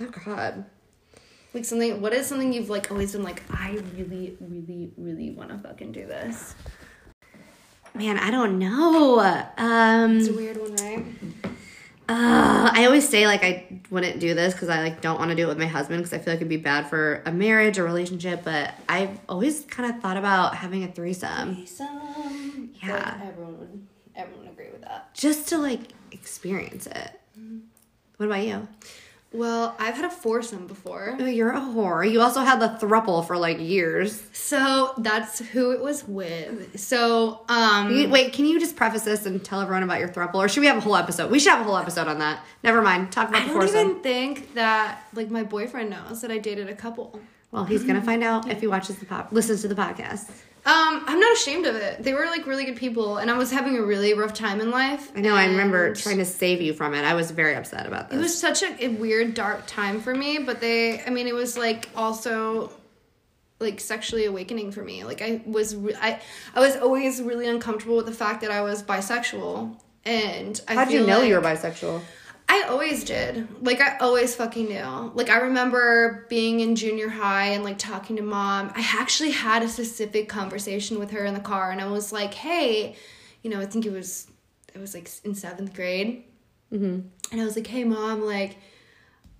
oh 0.00 0.06
God. 0.24 0.64
Like 1.54 1.64
something 1.64 2.00
what 2.00 2.12
is 2.12 2.26
something 2.26 2.52
you've 2.52 2.70
like 2.70 2.90
always 2.90 3.12
been 3.12 3.22
like, 3.22 3.42
I 3.50 3.78
really, 3.96 4.36
really, 4.40 4.90
really 4.96 5.30
wanna 5.30 5.58
fucking 5.58 5.92
do 5.92 6.06
this. 6.06 6.54
Man, 7.94 8.18
I 8.18 8.30
don't 8.30 8.58
know. 8.58 9.18
Um, 9.56 10.18
It's 10.18 10.28
a 10.28 10.32
weird 10.32 10.56
one, 10.58 10.76
right? 10.76 11.04
Uh, 12.10 12.70
I 12.72 12.86
always 12.86 13.06
say 13.06 13.26
like 13.26 13.44
I 13.44 13.80
wouldn't 13.90 14.18
do 14.18 14.32
this 14.34 14.54
because 14.54 14.70
I 14.70 14.80
like 14.82 15.02
don't 15.02 15.18
want 15.18 15.30
to 15.30 15.36
do 15.36 15.42
it 15.42 15.48
with 15.48 15.58
my 15.58 15.66
husband 15.66 16.02
because 16.02 16.14
I 16.14 16.18
feel 16.18 16.32
like 16.32 16.38
it'd 16.38 16.48
be 16.48 16.56
bad 16.56 16.88
for 16.88 17.22
a 17.26 17.32
marriage 17.32 17.78
or 17.78 17.84
relationship. 17.84 18.44
But 18.44 18.72
I've 18.88 19.20
always 19.28 19.64
kind 19.66 19.92
of 19.94 20.00
thought 20.00 20.16
about 20.16 20.54
having 20.54 20.84
a 20.84 20.88
threesome 20.88 21.66
Some 21.66 22.00
Yeah. 22.82 23.20
everyone 23.24 23.58
would 23.58 23.86
everyone 24.16 24.44
would 24.46 24.52
agree 24.52 24.70
with 24.72 24.82
that. 24.82 25.14
just 25.14 25.48
to 25.48 25.58
like 25.58 25.80
experience 26.12 26.86
it. 26.86 27.10
What 28.16 28.26
about 28.26 28.44
you? 28.44 28.66
Well, 29.30 29.76
I've 29.78 29.94
had 29.94 30.06
a 30.06 30.10
foursome 30.10 30.66
before. 30.66 31.14
Oh, 31.20 31.26
you're 31.26 31.50
a 31.52 31.60
whore. 31.60 32.10
You 32.10 32.22
also 32.22 32.40
had 32.40 32.60
the 32.60 32.84
thruple 32.84 33.26
for 33.26 33.36
like 33.36 33.60
years. 33.60 34.22
So 34.32 34.94
that's 34.96 35.38
who 35.40 35.70
it 35.72 35.80
was 35.82 36.08
with. 36.08 36.80
So, 36.80 37.42
um 37.48 37.94
You- 37.94 38.08
wait, 38.08 38.32
can 38.32 38.46
you 38.46 38.58
just 38.58 38.74
preface 38.74 39.02
this 39.04 39.26
and 39.26 39.44
tell 39.44 39.60
everyone 39.60 39.82
about 39.82 40.00
your 40.00 40.08
thruple, 40.08 40.36
or 40.36 40.48
should 40.48 40.60
we 40.60 40.66
have 40.66 40.78
a 40.78 40.80
whole 40.80 40.96
episode? 40.96 41.30
We 41.30 41.38
should 41.38 41.50
have 41.52 41.60
a 41.60 41.64
whole 41.64 41.76
episode 41.76 42.08
on 42.08 42.18
that. 42.20 42.42
Never 42.64 42.80
mind. 42.80 43.12
Talk 43.12 43.28
about 43.28 43.42
I 43.42 43.48
the 43.48 43.52
don't 43.54 43.68
even 43.68 44.00
think 44.02 44.54
that 44.54 45.02
like 45.12 45.30
my 45.30 45.42
boyfriend 45.42 45.90
knows 45.90 46.22
that 46.22 46.30
I 46.30 46.38
dated 46.38 46.68
a 46.70 46.74
couple. 46.74 47.20
Well, 47.50 47.64
he's 47.64 47.84
gonna 47.84 48.02
find 48.02 48.22
out 48.22 48.50
if 48.50 48.60
he 48.60 48.66
watches 48.66 48.96
the 48.98 49.06
pop, 49.06 49.32
listens 49.32 49.62
to 49.62 49.68
the 49.68 49.74
podcast. 49.74 50.28
Um, 50.66 51.02
I'm 51.06 51.18
not 51.18 51.32
ashamed 51.32 51.64
of 51.66 51.76
it. 51.76 52.02
They 52.02 52.12
were 52.12 52.26
like 52.26 52.46
really 52.46 52.64
good 52.66 52.76
people, 52.76 53.16
and 53.16 53.30
I 53.30 53.38
was 53.38 53.50
having 53.50 53.78
a 53.78 53.82
really 53.82 54.12
rough 54.12 54.34
time 54.34 54.60
in 54.60 54.70
life. 54.70 55.10
I 55.16 55.20
know. 55.20 55.34
I 55.34 55.46
remember 55.46 55.94
trying 55.94 56.18
to 56.18 56.26
save 56.26 56.60
you 56.60 56.74
from 56.74 56.94
it. 56.94 57.04
I 57.04 57.14
was 57.14 57.30
very 57.30 57.54
upset 57.54 57.86
about 57.86 58.10
this. 58.10 58.18
It 58.18 58.22
was 58.22 58.38
such 58.38 58.62
a, 58.62 58.84
a 58.84 58.88
weird, 58.88 59.32
dark 59.32 59.66
time 59.66 60.00
for 60.00 60.14
me, 60.14 60.38
but 60.38 60.60
they, 60.60 61.00
I 61.02 61.08
mean, 61.10 61.26
it 61.26 61.34
was 61.34 61.56
like 61.56 61.88
also 61.96 62.70
like 63.60 63.80
sexually 63.80 64.26
awakening 64.26 64.70
for 64.72 64.82
me. 64.82 65.04
Like 65.04 65.22
I 65.22 65.40
was, 65.46 65.74
re- 65.74 65.96
I, 65.98 66.20
I 66.54 66.60
was 66.60 66.76
always 66.76 67.22
really 67.22 67.48
uncomfortable 67.48 67.96
with 67.96 68.06
the 68.06 68.12
fact 68.12 68.42
that 68.42 68.50
I 68.50 68.60
was 68.60 68.82
bisexual, 68.82 69.74
and 70.04 70.60
I 70.68 70.74
How 70.74 70.84
did 70.84 70.92
you 70.92 71.06
know 71.06 71.20
like- 71.20 71.28
you 71.28 71.34
were 71.36 71.40
bisexual? 71.40 72.02
I 72.50 72.62
always 72.68 73.04
did. 73.04 73.46
Like 73.64 73.80
I 73.80 73.98
always 73.98 74.34
fucking 74.34 74.68
knew. 74.68 75.12
Like 75.14 75.28
I 75.28 75.38
remember 75.38 76.26
being 76.30 76.60
in 76.60 76.76
junior 76.76 77.08
high 77.08 77.48
and 77.48 77.62
like 77.62 77.78
talking 77.78 78.16
to 78.16 78.22
mom. 78.22 78.72
I 78.74 78.86
actually 78.98 79.32
had 79.32 79.62
a 79.62 79.68
specific 79.68 80.28
conversation 80.28 80.98
with 80.98 81.10
her 81.10 81.24
in 81.24 81.34
the 81.34 81.40
car 81.40 81.70
and 81.70 81.80
I 81.80 81.86
was 81.88 82.10
like, 82.12 82.32
"Hey, 82.34 82.96
you 83.42 83.50
know, 83.50 83.60
I 83.60 83.66
think 83.66 83.84
it 83.86 83.92
was 83.92 84.28
it 84.74 84.78
was 84.80 84.94
like 84.94 85.10
in 85.24 85.32
7th 85.34 85.74
grade." 85.74 86.24
Mm-hmm. 86.72 87.00
And 87.32 87.40
I 87.40 87.44
was 87.44 87.54
like, 87.56 87.66
"Hey 87.66 87.84
mom, 87.84 88.22
like 88.22 88.56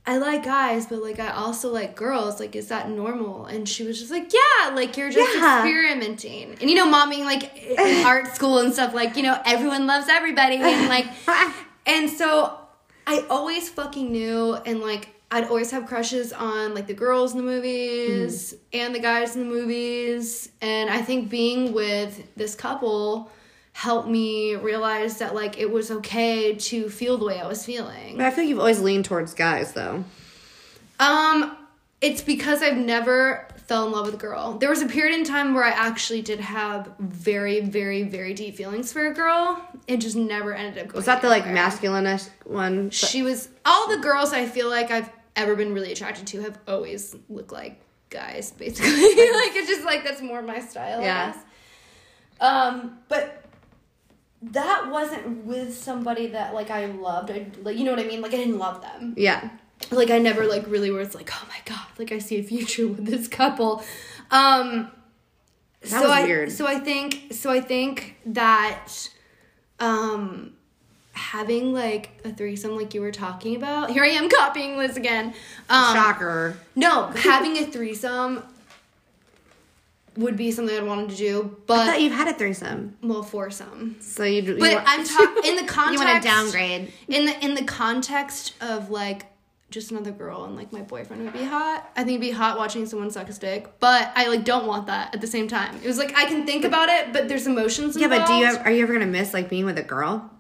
I 0.07 0.17
like 0.19 0.45
guys, 0.45 0.87
but 0.87 1.03
like 1.03 1.19
I 1.19 1.29
also 1.31 1.71
like 1.71 1.95
girls. 1.97 2.41
Like, 2.41 2.57
is 2.57 2.69
that 2.69 2.89
normal? 2.91 3.45
And 3.47 3.69
she 3.69 3.85
was 3.85 3.99
just 3.99 4.11
like, 4.11 4.33
yeah, 4.33 4.71
like 4.75 4.97
you're 4.97 5.11
just 5.11 5.35
Yeah. 5.37 5.59
experimenting. 5.65 6.57
And 6.61 6.71
you 6.71 6.77
know, 6.77 6.87
mom 6.87 7.11
being 7.11 7.25
like 7.25 7.57
in 7.57 8.05
art 8.07 8.35
school 8.35 8.59
and 8.59 8.73
stuff, 8.73 8.93
like, 8.95 9.17
you 9.17 9.23
know, 9.23 9.39
everyone 9.45 9.87
loves 9.87 10.09
everybody. 10.09 10.57
And 10.57 10.89
like, 10.89 11.07
and 11.87 12.09
so 12.09 12.59
I 13.09 13.25
always 13.31 13.71
fucking 13.71 14.13
knew, 14.13 14.53
and 14.53 14.81
like, 14.81 15.09
I'd 15.31 15.45
always 15.45 15.71
have 15.71 15.87
crushes 15.87 16.31
on 16.35 16.75
like 16.75 16.87
the 16.87 16.95
girls 16.95 17.33
in 17.33 17.39
the 17.39 17.45
movies 17.45 18.55
and 18.75 18.95
the 18.95 18.99
guys 18.99 19.35
in 19.35 19.49
the 19.49 19.55
movies. 19.55 20.51
And 20.61 20.91
I 20.91 21.01
think 21.01 21.31
being 21.31 21.73
with 21.73 22.23
this 22.37 22.55
couple 22.55 23.31
helped 23.73 24.09
me 24.09 24.57
realize 24.57 25.19
that 25.19 25.35
like 25.35 25.59
it 25.59 25.71
was 25.71 25.91
okay 25.91 26.55
to 26.57 26.91
feel 26.91 27.17
the 27.17 27.25
way 27.25 27.41
I 27.41 27.47
was 27.47 27.65
feeling. 27.65 28.19
But 28.19 28.27
I 28.27 28.31
feel 28.31 28.45
like 28.45 28.51
you've 28.51 28.59
always 28.59 28.81
leaned 28.81 29.07
towards 29.07 29.33
guys, 29.33 29.73
though. 29.73 30.05
Um, 31.01 31.57
it's 32.03 32.21
because 32.21 32.63
I've 32.63 32.77
never 32.77 33.49
fell 33.69 33.85
in 33.87 33.93
love 33.93 34.07
with 34.07 34.15
a 34.15 34.19
girl. 34.19 34.55
There 34.55 34.71
was 34.71 34.81
a 34.81 34.87
period 34.87 35.15
in 35.15 35.25
time 35.25 35.55
where 35.55 35.63
I 35.63 35.71
actually 35.71 36.23
did 36.23 36.41
have 36.41 36.91
very, 36.99 37.61
very, 37.61 38.03
very 38.03 38.33
deep 38.33 38.57
feelings 38.57 38.93
for 38.93 39.07
a 39.07 39.13
girl. 39.13 39.63
It 39.87 39.99
just 39.99 40.17
never 40.17 40.55
ended 40.55 40.83
up 40.83 40.89
going. 40.89 40.97
Was 40.97 41.05
that 41.05 41.21
the 41.21 41.29
like 41.29 41.43
anywhere. 41.43 41.65
masculine 41.65 42.19
one? 42.45 42.91
She 42.91 43.23
was 43.23 43.51
all 43.67 43.89
the 43.89 43.99
girls 43.99 44.33
I 44.33 44.47
feel 44.47 44.71
like 44.71 44.91
I've 44.91 45.11
ever 45.37 45.55
been 45.55 45.75
really 45.75 45.93
attracted 45.93 46.27
to 46.29 46.41
have 46.41 46.59
always 46.67 47.15
looked 47.29 47.53
like 47.53 47.79
guys, 48.09 48.51
basically. 48.59 48.91
like 48.93 49.55
it's 49.55 49.69
just 49.69 49.85
like 49.85 50.03
that's 50.03 50.23
more 50.23 50.41
my 50.41 50.61
style. 50.61 51.03
Yeah. 51.03 51.23
I 51.23 51.33
guess. 51.33 51.45
Um, 52.41 52.99
but 53.09 53.45
that 54.41 54.89
wasn't 54.91 55.45
with 55.45 55.77
somebody 55.77 56.29
that 56.29 56.55
like 56.55 56.71
I 56.71 56.87
loved. 56.87 57.31
I 57.31 57.49
like 57.63 57.77
you 57.77 57.85
know 57.85 57.91
what 57.91 58.01
I 58.01 58.05
mean. 58.05 58.23
Like 58.23 58.33
I 58.33 58.37
didn't 58.37 58.59
love 58.59 58.81
them 58.81 59.13
Yeah. 59.19 59.51
Like 59.91 60.11
I 60.11 60.19
never 60.19 60.47
like 60.47 60.67
really 60.67 60.91
was 60.91 61.15
like, 61.15 61.31
oh 61.33 61.47
my 61.49 61.59
god, 61.65 61.87
like 61.99 62.13
I 62.13 62.19
see 62.19 62.37
a 62.39 62.43
future 62.43 62.87
with 62.89 63.05
this 63.07 63.29
couple. 63.29 63.83
Um 64.31 64.91
That 65.83 65.89
so 65.89 66.01
was 66.03 66.11
I, 66.11 66.23
weird. 66.25 66.53
So 66.53 66.67
I 66.67 66.79
think 66.79 67.33
so 67.33 67.51
I 67.51 67.61
think 67.61 68.17
that 68.27 68.89
um 69.81 70.53
having 71.13 71.73
like 71.73 72.11
a 72.25 72.33
threesome 72.33 72.77
like 72.77 72.95
you 72.95 73.01
were 73.01 73.13
talking 73.13 73.57
about. 73.57 73.91
Here 73.91 74.05
I 74.05 74.09
am 74.09 74.29
copying 74.41 74.77
Liz 74.77 74.97
again. 74.97 75.35
Um 75.69 75.95
Shocker. 75.95 76.57
no, 76.77 77.07
having 77.09 77.57
a 77.59 77.65
threesome 77.67 78.43
would 80.17 80.37
be 80.37 80.51
something 80.51 80.77
I'd 80.77 80.85
wanted 80.85 81.11
to 81.11 81.17
do, 81.17 81.41
I 81.43 81.63
but 81.67 81.87
thought 81.87 82.01
you've 82.01 82.13
had 82.13 82.27
a 82.27 82.35
threesome. 82.35 82.97
well 83.03 83.23
foursome. 83.23 83.97
So 84.01 84.25
you. 84.25 84.43
you 84.43 84.59
But 84.59 84.75
wa- 84.75 84.83
I'm 84.85 85.05
talking 85.05 85.45
in 85.45 85.57
the 85.57 85.63
context 85.73 86.01
You 86.03 86.09
want 86.09 86.23
to 86.23 86.29
downgrade? 86.29 86.93
in 87.07 87.27
the 87.27 87.45
in 87.45 87.55
the 87.55 87.63
context 87.65 88.55
of 88.61 88.91
like 88.91 89.27
just 89.71 89.91
another 89.91 90.11
girl 90.13 90.45
and 90.45 90.57
like 90.57 90.73
my 90.73 90.81
boyfriend 90.81 91.23
would 91.25 91.33
be 91.35 91.45
hot. 91.45 91.91
I 91.95 92.05
think 92.05 92.11
it'd 92.17 92.21
be 92.23 92.31
hot 92.31 92.57
watching 92.57 92.87
someone 92.87 93.11
suck 93.11 93.29
a 93.29 93.33
dick, 93.35 93.69
but 93.81 94.11
I 94.15 94.29
like 94.29 94.45
don't 94.45 94.67
want 94.67 94.87
that 94.87 95.15
at 95.15 95.21
the 95.21 95.27
same 95.27 95.47
time. 95.49 95.77
It 95.83 95.87
was 95.87 95.99
like 95.99 96.17
I 96.17 96.25
can 96.25 96.47
think 96.47 96.65
about 96.65 96.89
it, 96.89 97.13
but 97.13 97.29
there's 97.29 97.47
emotions. 97.47 97.97
Yeah, 97.97 98.09
but 98.09 98.27
do 98.27 98.33
you 98.33 98.45
involved. 98.45 98.61
ever, 98.61 98.69
are 98.69 98.73
you 98.73 98.83
ever 98.83 98.93
gonna 98.95 99.07
miss 99.07 99.35
like 99.35 99.49
being 99.51 99.65
with 99.67 99.79
a 99.79 99.83
girl? 99.83 100.31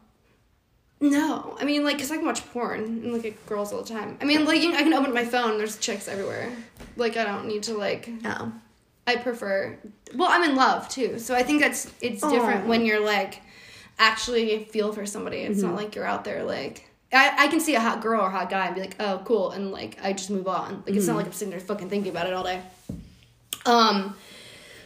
No, 1.00 1.56
I 1.60 1.64
mean 1.64 1.84
like, 1.84 1.98
cause 1.98 2.10
I 2.10 2.16
can 2.16 2.26
watch 2.26 2.44
porn 2.52 2.80
and 2.82 3.12
look 3.12 3.24
at 3.24 3.46
girls 3.46 3.72
all 3.72 3.82
the 3.82 3.88
time. 3.88 4.18
I 4.20 4.24
mean, 4.24 4.44
like, 4.44 4.60
you, 4.60 4.74
I 4.74 4.82
can 4.82 4.92
open 4.94 5.14
my 5.14 5.24
phone. 5.24 5.56
There's 5.56 5.78
chicks 5.78 6.08
everywhere. 6.08 6.50
Like, 6.96 7.16
I 7.16 7.22
don't 7.24 7.46
need 7.46 7.62
to 7.64 7.74
like. 7.78 8.08
No. 8.08 8.52
I 9.06 9.16
prefer. 9.16 9.78
Well, 10.14 10.28
I'm 10.28 10.42
in 10.50 10.56
love 10.56 10.88
too, 10.88 11.18
so 11.20 11.34
I 11.36 11.42
think 11.44 11.60
that's 11.60 11.92
it's 12.00 12.20
different 12.20 12.64
Aw. 12.64 12.68
when 12.68 12.84
you're 12.84 12.98
like 13.00 13.42
actually 13.98 14.64
feel 14.64 14.92
for 14.92 15.06
somebody. 15.06 15.38
It's 15.38 15.58
Mm-hmm. 15.60 15.68
not 15.68 15.76
like 15.76 15.94
you're 15.94 16.04
out 16.04 16.24
there 16.24 16.42
like. 16.44 16.87
I, 17.12 17.44
I 17.44 17.48
can 17.48 17.60
see 17.60 17.74
a 17.74 17.80
hot 17.80 18.02
girl 18.02 18.20
or 18.20 18.28
hot 18.30 18.50
guy 18.50 18.66
and 18.66 18.74
be 18.74 18.80
like, 18.82 18.96
oh, 19.00 19.22
cool, 19.24 19.50
and 19.52 19.70
like 19.72 19.98
I 20.02 20.12
just 20.12 20.30
move 20.30 20.46
on. 20.48 20.82
Like 20.86 20.94
it's 20.94 21.04
Mm-hmm. 21.04 21.06
not 21.08 21.16
like 21.16 21.26
I'm 21.26 21.32
sitting 21.32 21.50
there 21.50 21.60
fucking 21.60 21.88
thinking 21.88 22.10
about 22.10 22.26
it 22.26 22.32
all 22.34 22.44
day. 22.44 22.60
Um, 23.66 24.14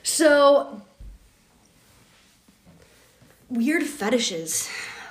so 0.03 0.81
weird 3.49 3.83
fetishes. 3.83 4.69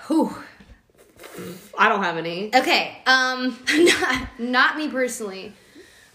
Whew. 0.08 0.36
I 1.78 1.88
don't 1.90 2.04
have 2.04 2.18
any. 2.18 2.54
Okay, 2.56 2.98
um, 3.06 3.58
not, 3.76 4.28
not 4.40 4.78
me 4.78 4.90
personally, 4.90 5.54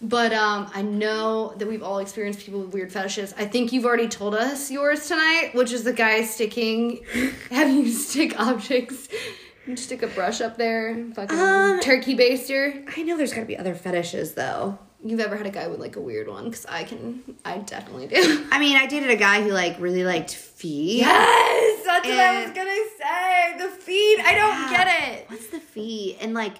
but 0.03 0.33
um, 0.33 0.71
I 0.75 0.83
know 0.83 1.55
that 1.57 1.67
we've 1.67 1.83
all 1.83 1.99
experienced 1.99 2.41
people 2.41 2.61
with 2.61 2.75
weird 2.75 2.93
fetishes. 2.93 3.33
I 3.39 3.47
think 3.47 3.73
you've 3.73 3.87
already 3.87 4.09
told 4.09 4.35
us 4.35 4.71
yours 4.71 5.09
tonight, 5.09 5.51
which 5.55 5.73
is 5.73 5.85
the 5.85 5.93
guy 5.93 6.23
sticking, 6.25 7.03
having 7.51 7.77
you 7.79 7.91
stick 7.93 8.39
objects, 8.39 9.09
stick 9.75 10.03
a 10.03 10.07
brush 10.07 10.41
up 10.41 10.57
there, 10.57 10.95
fucking 11.15 11.37
Um, 11.39 11.81
turkey 11.81 12.17
baster. 12.17 12.85
I 12.97 13.03
know 13.03 13.17
there's 13.17 13.33
gotta 13.33 13.47
be 13.47 13.57
other 13.57 13.75
fetishes 13.75 14.35
though. 14.35 14.79
You've 15.05 15.21
ever 15.21 15.37
had 15.37 15.47
a 15.47 15.51
guy 15.51 15.67
with 15.69 15.81
like 15.81 15.97
a 15.97 16.01
weird 16.01 16.29
one? 16.29 16.45
Because 16.45 16.67
I 16.67 16.85
can, 16.85 17.23
I 17.45 17.59
definitely 17.59 18.07
do. 18.09 18.47
I 18.53 18.59
mean, 18.59 18.77
I 18.77 18.87
dated 18.87 19.11
a 19.11 19.17
guy 19.17 19.43
who 19.43 19.51
like 19.51 19.77
really 19.81 20.05
liked 20.05 20.35
feet. 20.35 20.99
Yes, 20.99 21.83
that's 21.85 22.07
what 22.07 22.19
I 22.19 22.43
was 22.45 22.53
gonna 22.53 22.71
say. 22.99 23.59
The 23.59 23.83
feet, 23.83 24.21
I 24.25 24.35
don't 24.35 24.71
get 24.71 24.89
it. 25.13 25.31
What's 25.31 25.49
the 25.49 25.61
feet? 25.61 26.19
And 26.21 26.33
like, 26.35 26.55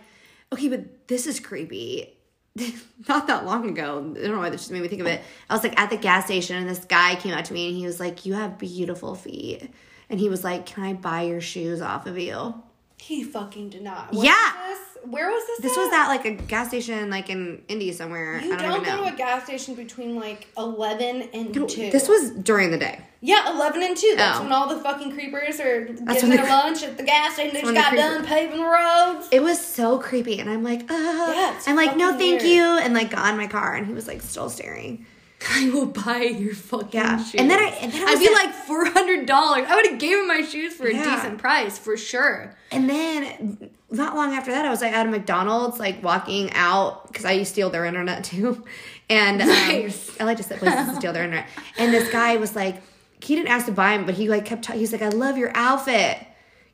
okay, 0.53 0.69
but 0.69 1.09
this 1.09 1.27
is 1.27 1.39
creepy. 1.41 2.13
Not 3.09 3.27
that 3.27 3.45
long 3.45 3.69
ago, 3.69 3.99
I 4.17 4.21
don't 4.23 4.33
know 4.33 4.39
why 4.39 4.49
this 4.51 4.63
just 4.63 4.71
made 4.73 4.81
me 4.83 4.89
think 4.89 5.03
of 5.03 5.07
it. 5.07 5.21
I 5.51 5.55
was 5.55 5.63
like 5.63 5.79
at 5.79 5.91
the 5.91 5.97
gas 5.99 6.25
station, 6.25 6.57
and 6.57 6.69
this 6.69 6.85
guy 6.85 7.15
came 7.17 7.35
out 7.35 7.45
to 7.47 7.53
me, 7.53 7.69
and 7.69 7.77
he 7.77 7.85
was 7.87 8.01
like, 8.01 8.25
"You 8.25 8.35
have 8.35 8.59
beautiful 8.59 9.15
feet," 9.15 9.71
and 10.09 10.19
he 10.19 10.29
was 10.31 10.43
like, 10.43 10.65
"Can 10.67 10.85
I 10.85 10.93
buy 10.95 11.23
your 11.23 11.41
shoes 11.43 11.81
off 11.83 12.07
of 12.07 12.19
you?" 12.19 12.55
He 12.99 13.23
fucking 13.23 13.71
did 13.71 13.83
not. 13.83 14.09
Yeah. 14.13 14.33
was? 14.33 14.79
Where 15.05 15.29
was 15.31 15.47
this? 15.47 15.61
This 15.61 15.77
at? 15.79 15.81
was 15.85 15.93
at 15.93 16.09
like 16.09 16.25
a 16.25 16.33
gas 16.33 16.69
station, 16.69 17.11
like 17.11 17.31
in 17.31 17.63
India 17.69 17.93
somewhere. 17.93 18.41
You 18.41 18.53
I 18.55 18.57
don't, 18.57 18.71
don't, 18.71 18.85
go 18.85 18.97
know. 18.97 19.09
to 19.09 19.15
a 19.15 19.17
gas 19.17 19.45
station 19.45 19.75
between 19.77 20.17
like 20.17 20.49
eleven 20.59 21.29
and 21.33 21.55
two. 21.55 21.91
This 21.93 22.09
was 22.09 22.31
during 22.33 22.71
the 22.73 22.79
day. 22.79 22.99
yeah, 23.21 23.55
eleven 23.55 23.83
and 23.85 23.97
two. 23.97 24.15
That's 24.17 24.39
Oh. 24.39 24.43
when 24.43 24.53
all 24.53 24.69
the 24.75 24.81
fucking 24.81 25.13
creepers 25.13 25.61
are 25.61 25.85
when 25.87 26.05
getting 26.07 26.31
their 26.31 26.45
lunch 26.49 26.83
at 26.83 26.97
the 26.97 27.05
gas 27.05 27.35
station. 27.35 27.53
They 27.55 27.61
just 27.61 27.65
when 27.67 27.75
the 27.75 27.81
got 27.81 27.95
done 27.95 28.25
paving 28.25 28.57
the 28.57 28.65
roads. 28.65 29.29
It 29.31 29.43
was 29.43 29.65
so 29.65 29.99
creepy, 29.99 30.41
and 30.41 30.51
I'm 30.51 30.65
like, 30.65 30.91
uh, 30.91 30.95
Yeah, 30.95 31.61
I'm 31.67 31.77
like, 31.77 31.97
no, 31.97 32.13
fucking 32.13 32.19
thank 32.19 32.43
weird. 32.43 32.55
you, 32.57 32.63
and 32.79 32.93
like 32.95 33.11
got 33.11 33.31
in 33.31 33.37
my 33.37 33.47
car, 33.47 33.75
and 33.75 33.87
he 33.87 33.93
was 33.93 34.09
like 34.09 34.23
still 34.23 34.49
staring. 34.51 35.07
I 35.51 35.71
will 35.71 35.87
buy 35.87 36.23
your 36.23 36.55
fucking 36.55 36.89
Yeah. 36.93 37.17
shoes. 37.23 37.35
And 37.41 37.51
then 37.51 37.59
I- 37.61 37.77
and 37.81 37.93
then 37.93 38.07
I 38.09 38.13
I'd 38.13 38.19
be 38.19 38.33
like 38.33 38.53
four 38.55 38.85
hundred 38.87 39.27
dollars. 39.27 39.65
I 39.69 39.75
would 39.77 39.87
have 39.87 39.99
him 39.99 40.27
my 40.27 40.43
shoes 40.43 40.75
for 40.75 40.87
a 40.87 40.93
decent 40.93 41.39
price 41.39 41.79
for 41.79 41.97
sure. 41.97 42.57
And 42.73 42.89
then 42.91 43.71
not 43.91 44.17
long 44.17 44.35
after 44.35 44.51
that, 44.53 44.65
I 44.65 44.71
was 44.71 44.81
like 44.83 44.93
at 44.93 45.07
a 45.07 45.11
McDonald's, 45.11 45.79
like 45.79 46.03
walking 46.03 46.51
out 46.55 47.07
because 47.09 47.25
I 47.25 47.33
used 47.33 47.51
to 47.51 47.53
steal 47.53 47.71
their 47.71 47.85
internet 47.85 48.25
too. 48.33 48.65
And 49.09 49.41
um, 49.41 49.49
Nice. 49.49 50.19
I 50.21 50.25
like 50.25 50.39
to 50.39 50.43
set 50.43 50.59
places 50.59 50.89
to 50.89 50.97
steal 50.97 51.13
their 51.13 51.23
internet. 51.25 51.47
And 51.79 51.93
this 51.95 52.11
guy 52.11 52.37
was 52.39 52.57
like, 52.57 52.83
he 53.23 53.35
didn't 53.37 53.49
ask 53.49 53.67
to 53.67 53.73
buy 53.73 53.93
him, 53.93 54.05
but 54.05 54.15
he 54.15 54.29
like 54.29 54.45
kept. 54.45 54.65
T- 54.65 54.77
he's 54.79 54.93
like, 54.93 55.03
I 55.03 55.09
love 55.11 55.39
your 55.39 55.53
outfit. 55.55 56.19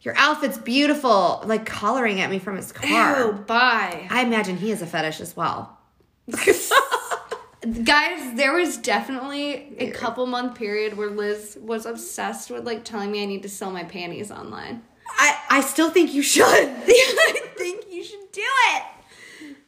Your 0.01 0.15
outfit's 0.17 0.59
beautiful. 0.59 1.43
Like 1.45 1.69
hollering 1.69 2.21
at 2.21 2.31
me 2.31 2.39
from 2.39 2.57
his 2.57 2.73
car. 2.73 3.17
Oh, 3.19 3.33
bye. 3.33 4.07
I 4.11 4.23
imagine 4.23 4.57
he 4.57 4.71
has 4.71 4.81
a 4.83 4.87
fetish 4.87 5.21
as 5.21 5.37
well. 5.37 5.79
Guys, 7.85 8.35
there 8.35 8.55
was 8.55 8.77
definitely 8.77 9.77
a 9.79 9.91
couple 9.93 10.27
month 10.27 10.57
period 10.57 10.97
where 10.97 11.11
Liz 11.11 11.57
was 11.61 11.87
obsessed 11.87 12.51
with 12.51 12.67
like 12.67 12.85
telling 12.85 13.13
me 13.13 13.23
I 13.23 13.27
need 13.27 13.43
to 13.45 13.49
sell 13.49 13.71
my 13.71 13.85
panties 13.85 14.33
online. 14.33 14.83
I 15.09 15.39
I 15.49 15.61
still 15.61 15.91
think 15.91 16.13
you 16.13 16.23
should. 16.23 16.45
I 16.47 17.43
think 17.57 17.85
you 17.91 18.03
should 18.03 18.33
do 18.33 18.43
it. 18.43 18.83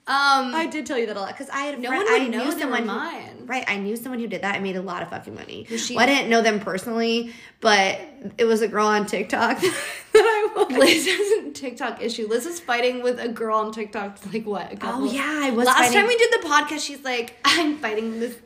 Um, 0.06 0.54
I 0.54 0.66
did 0.66 0.84
tell 0.84 0.98
you 0.98 1.06
that 1.06 1.16
a 1.16 1.20
lot 1.20 1.28
because 1.28 1.48
I 1.48 1.60
had 1.60 1.78
a 1.78 1.80
No 1.80 1.88
friend, 1.88 2.04
one 2.04 2.12
I 2.22 2.26
knew 2.26 2.52
someone 2.52 2.80
who- 2.80 2.86
mine. 2.86 3.44
right, 3.46 3.64
I 3.66 3.78
knew 3.78 3.96
someone 3.96 4.18
who 4.20 4.26
did 4.26 4.42
that. 4.42 4.54
I 4.54 4.58
made 4.58 4.76
a 4.76 4.82
lot 4.82 5.02
of 5.02 5.08
fucking 5.08 5.34
money. 5.34 5.64
She- 5.64 5.94
Well, 5.96 6.02
I 6.02 6.06
didn't 6.06 6.28
know 6.28 6.42
them 6.42 6.60
personally, 6.60 7.32
but 7.62 7.98
it 8.36 8.44
was 8.44 8.60
a 8.60 8.68
girl 8.68 8.86
on 8.86 9.06
TikTok 9.06 9.60
that 9.60 9.72
I 10.14 10.52
watched. 10.54 10.72
Liz 10.72 11.06
has 11.06 11.46
a 11.46 11.50
TikTok 11.52 12.02
issue. 12.02 12.26
Liz 12.28 12.44
is 12.44 12.60
fighting 12.60 13.02
with 13.02 13.18
a 13.18 13.28
girl 13.28 13.56
on 13.60 13.72
TikTok. 13.72 14.18
Like 14.30 14.44
what? 14.44 14.76
Oh 14.82 15.04
yeah, 15.10 15.40
I 15.44 15.50
was. 15.52 15.64
Last 15.66 15.78
fighting- 15.78 15.94
time 15.94 16.06
we 16.06 16.18
did 16.18 16.32
the 16.32 16.46
podcast, 16.48 16.80
she's 16.80 17.02
like, 17.02 17.36
"I'm 17.46 17.78
fighting 17.78 18.20
this, 18.20 18.36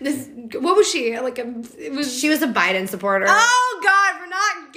this. 0.00 0.28
What 0.60 0.76
was 0.76 0.88
she 0.88 1.18
like? 1.18 1.40
A, 1.40 1.52
it 1.78 1.92
was. 1.94 2.16
she 2.16 2.28
was 2.28 2.42
a 2.42 2.46
Biden 2.48 2.88
supporter. 2.88 3.26
oh 3.28 3.80
God, 3.82 4.20
we're 4.20 4.28
not 4.28 4.72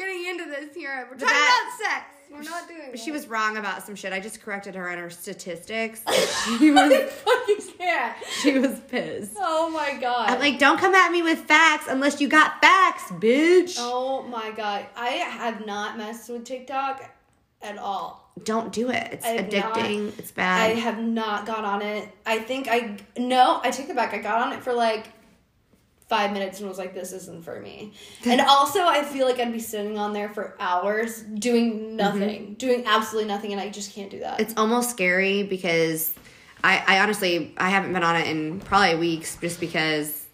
this 0.61 0.75
here. 0.75 1.07
We're 1.09 1.17
talking 1.17 1.27
that- 1.27 1.71
about 1.79 1.89
sex. 1.89 2.05
We're 2.31 2.43
not 2.43 2.65
doing. 2.65 2.95
She 2.95 3.11
was 3.11 3.27
wrong 3.27 3.57
about 3.57 3.85
some 3.85 3.93
shit. 3.93 4.13
I 4.13 4.21
just 4.21 4.41
corrected 4.41 4.73
her 4.75 4.89
on 4.89 4.97
her 4.99 5.09
statistics. 5.09 6.01
she 6.57 6.71
was 6.71 7.11
fucking 7.11 7.57
can't. 7.77 8.15
she 8.41 8.57
was 8.57 8.79
pissed. 8.87 9.33
Oh 9.37 9.69
my 9.69 9.97
God. 9.99 10.29
I'm 10.29 10.39
like, 10.39 10.57
don't 10.57 10.79
come 10.79 10.95
at 10.95 11.11
me 11.11 11.21
with 11.21 11.39
facts 11.39 11.87
unless 11.89 12.21
you 12.21 12.29
got 12.29 12.61
facts, 12.61 13.11
bitch. 13.11 13.75
Oh 13.77 14.23
my 14.23 14.51
God. 14.51 14.85
I 14.95 15.09
have 15.09 15.65
not 15.65 15.97
messed 15.97 16.29
with 16.29 16.45
TikTok 16.45 17.03
at 17.61 17.77
all. 17.77 18.31
Don't 18.43 18.71
do 18.71 18.89
it. 18.89 19.09
It's 19.11 19.25
addicting. 19.25 20.17
it's 20.17 20.31
bad. 20.31 20.71
I 20.71 20.75
have 20.75 20.99
not 20.99 21.45
got 21.45 21.65
on 21.65 21.81
it. 21.81 22.07
I 22.25 22.39
think 22.39 22.67
I 22.69 22.97
no, 23.17 23.59
I 23.61 23.71
take 23.71 23.89
it 23.89 23.95
back. 23.95 24.13
I 24.13 24.19
got 24.19 24.47
on 24.47 24.53
it 24.53 24.63
for 24.63 24.73
like 24.73 25.07
five 26.11 26.33
minutes 26.33 26.59
and 26.59 26.67
was 26.67 26.77
like, 26.77 26.93
"This 26.93 27.13
isn't 27.13 27.43
for 27.45 27.59
me." 27.61 27.93
and 28.25 28.41
also, 28.41 28.81
I 28.81 29.01
feel 29.03 29.25
like 29.25 29.39
I'd 29.39 29.53
be 29.53 29.59
sitting 29.59 29.97
on 29.97 30.11
there 30.11 30.29
for 30.29 30.55
hours 30.59 31.21
doing 31.21 31.95
nothing, 31.95 32.41
mm-hmm. 32.41 32.53
doing 32.55 32.83
absolutely 32.85 33.29
nothing, 33.29 33.53
and 33.53 33.61
I 33.61 33.69
just 33.69 33.95
can't 33.95 34.11
do 34.11 34.19
that. 34.19 34.39
it's 34.41 34.53
almost 34.57 34.89
scary 34.89 35.43
because 35.43 36.13
I, 36.63 36.83
I 36.85 36.99
honestly 36.99 37.53
I 37.57 37.69
haven't 37.69 37.93
been 37.93 38.03
on 38.03 38.15
it 38.15 38.27
in 38.27 38.59
probably 38.59 38.95
weeks 38.95 39.37
just 39.37 39.59
because 39.59 40.25